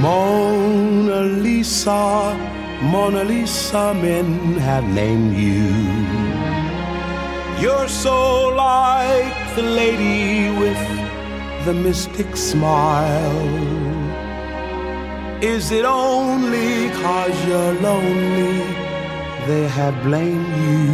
Mona 0.00 1.22
Lisa, 1.42 2.36
Mona 2.82 3.24
Lisa, 3.24 3.94
men 3.94 4.58
have 4.58 4.84
named 4.92 5.34
you. 5.34 5.70
You're 7.62 7.88
so 7.88 8.48
like 8.48 9.54
the 9.56 9.62
lady 9.62 10.50
with 10.58 11.03
the 11.64 11.72
mystic 11.72 12.36
smile. 12.36 13.48
Is 15.42 15.70
it 15.70 15.86
only 15.86 16.90
cause 16.90 17.46
you're 17.46 17.72
lonely 17.80 18.58
they 19.46 19.66
have 19.68 19.94
blamed 20.02 20.54
you 20.66 20.84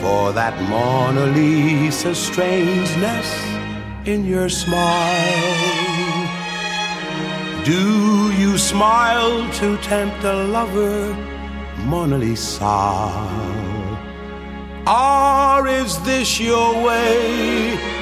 for 0.00 0.32
that 0.32 0.54
Mona 0.70 1.26
Lisa 1.36 2.14
strangeness 2.14 3.28
in 4.06 4.24
your 4.24 4.48
smile? 4.48 5.54
Do 7.64 8.32
you 8.40 8.56
smile 8.56 9.52
to 9.60 9.76
tempt 9.78 10.24
a 10.24 10.32
lover, 10.32 11.14
Mona 11.84 12.16
Lisa? 12.16 12.78
Or 14.86 15.68
is 15.68 15.98
this 16.04 16.40
your 16.40 16.82
way 16.82 17.97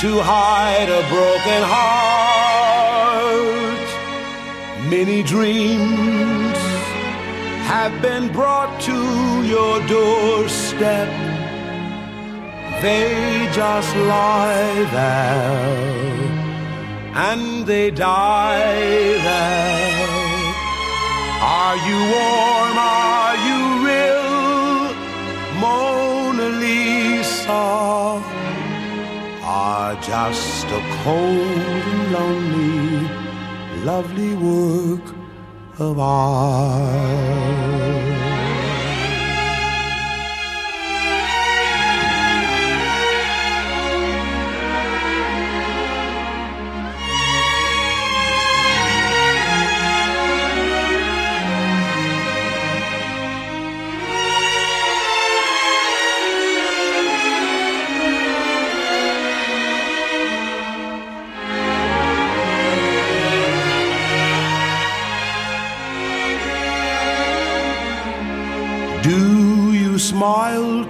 to 0.00 0.20
hide 0.20 0.88
a 0.88 1.02
broken 1.08 1.62
heart? 1.74 2.98
Many 4.88 5.24
dreams 5.24 6.56
have 7.66 8.00
been 8.00 8.32
brought 8.32 8.80
to 8.82 8.98
your 9.42 9.84
doorstep. 9.88 11.08
They 12.80 13.50
just 13.52 13.96
lie 13.96 14.86
there 14.92 16.08
and 17.30 17.66
they 17.66 17.90
die 17.90 19.18
there. 19.28 20.08
Are 21.42 21.76
you 21.88 21.98
warm? 22.14 22.78
Are 22.78 23.36
you 23.48 23.60
real? 23.88 24.28
Mona 25.60 26.48
Lisa 26.62 28.27
are 29.60 29.94
just 30.00 30.66
a 30.66 30.82
cold 31.02 31.82
and 31.92 32.12
lonely, 32.12 33.08
lovely 33.84 34.34
work 34.36 35.06
of 35.80 35.98
art. 35.98 37.18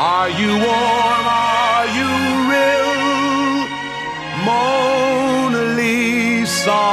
Are 0.00 0.30
you 0.30 0.52
warm? 0.52 1.26
Are 1.26 1.86
you 1.98 2.10
real? 2.52 2.94
Mona 4.46 5.62
Lisa 5.74 6.84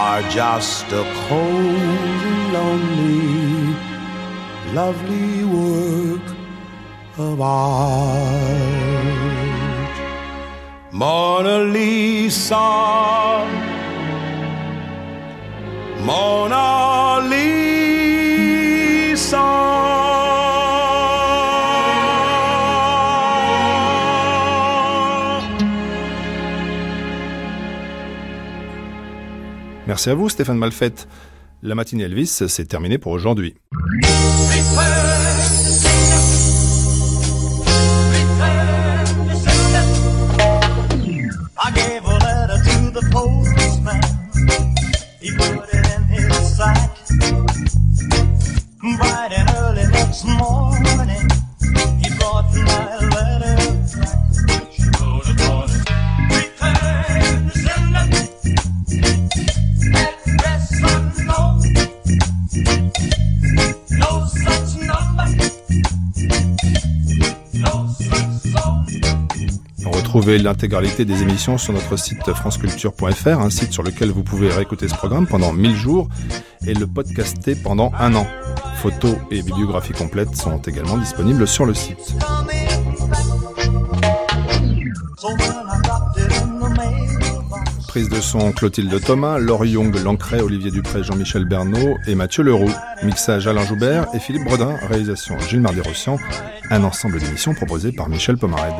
are 0.00 0.22
just 0.30 0.86
a 0.90 1.04
cold 1.28 2.22
and 2.30 2.52
lonely, 2.54 3.76
lovely 4.72 5.44
work 5.44 6.26
of 7.18 7.38
art. 7.38 8.78
Mona 10.90 11.58
Lisa, 11.64 12.66
Mona 16.00 16.77
Merci 29.88 30.10
à 30.10 30.14
vous, 30.14 30.28
Stéphane 30.28 30.58
Malfette. 30.58 31.08
La 31.62 31.74
matinée 31.74 32.04
Elvis, 32.04 32.26
c'est 32.46 32.66
terminé 32.66 32.98
pour 32.98 33.10
aujourd'hui. 33.10 33.54
L'intégralité 70.36 71.06
des 71.06 71.22
émissions 71.22 71.56
sur 71.56 71.72
notre 71.72 71.96
site 71.96 72.34
franceculture.fr, 72.34 73.40
un 73.40 73.48
site 73.48 73.72
sur 73.72 73.82
lequel 73.82 74.10
vous 74.10 74.22
pouvez 74.22 74.50
réécouter 74.50 74.86
ce 74.86 74.94
programme 74.94 75.26
pendant 75.26 75.54
1000 75.54 75.74
jours 75.74 76.08
et 76.66 76.74
le 76.74 76.86
podcaster 76.86 77.54
pendant 77.54 77.92
un 77.98 78.14
an. 78.14 78.26
Photos 78.76 79.16
et 79.30 79.40
bibliographies 79.40 79.94
complètes 79.94 80.36
sont 80.36 80.58
également 80.58 80.98
disponibles 80.98 81.48
sur 81.48 81.64
le 81.64 81.72
site. 81.72 82.14
Prise 87.88 88.10
de 88.10 88.20
son 88.20 88.52
Clotilde 88.52 89.00
Thomas, 89.02 89.38
Laure 89.38 89.64
Young 89.64 89.96
Lancret, 89.96 90.42
Olivier 90.42 90.70
Dupré, 90.70 91.02
Jean-Michel 91.02 91.46
Bernot 91.46 91.96
et 92.06 92.14
Mathieu 92.14 92.42
Leroux. 92.42 92.72
Mixage 93.02 93.46
Alain 93.46 93.64
Joubert 93.64 94.06
et 94.12 94.18
Philippe 94.18 94.44
Bredin. 94.44 94.76
Réalisation 94.88 95.38
Gilles 95.48 95.62
Mardy-Rossian. 95.62 96.18
Un 96.70 96.84
ensemble 96.84 97.18
d'émissions 97.18 97.54
proposé 97.54 97.92
par 97.92 98.10
Michel 98.10 98.36
Pomarède. 98.36 98.74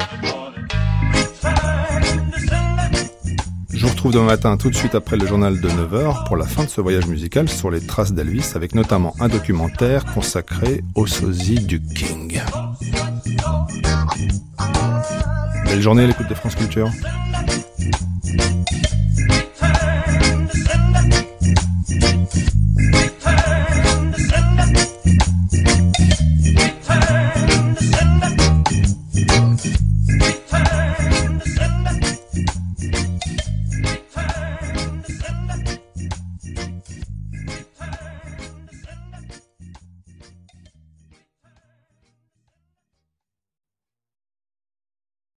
Je 3.78 3.84
vous 3.84 3.92
retrouve 3.92 4.10
demain 4.10 4.24
matin 4.24 4.56
tout 4.56 4.70
de 4.70 4.74
suite 4.74 4.96
après 4.96 5.16
le 5.16 5.24
journal 5.24 5.60
de 5.60 5.68
9h 5.68 6.26
pour 6.26 6.36
la 6.36 6.46
fin 6.46 6.64
de 6.64 6.68
ce 6.68 6.80
voyage 6.80 7.06
musical 7.06 7.48
sur 7.48 7.70
les 7.70 7.80
traces 7.80 8.12
d'Elvis 8.12 8.50
avec 8.56 8.74
notamment 8.74 9.14
un 9.20 9.28
documentaire 9.28 10.04
consacré 10.04 10.82
au 10.96 11.06
sosie 11.06 11.60
du 11.60 11.80
King. 11.80 12.40
Belle 15.64 15.80
journée 15.80 16.08
l'écoute 16.08 16.28
de 16.28 16.34
France 16.34 16.56
Culture. 16.56 16.90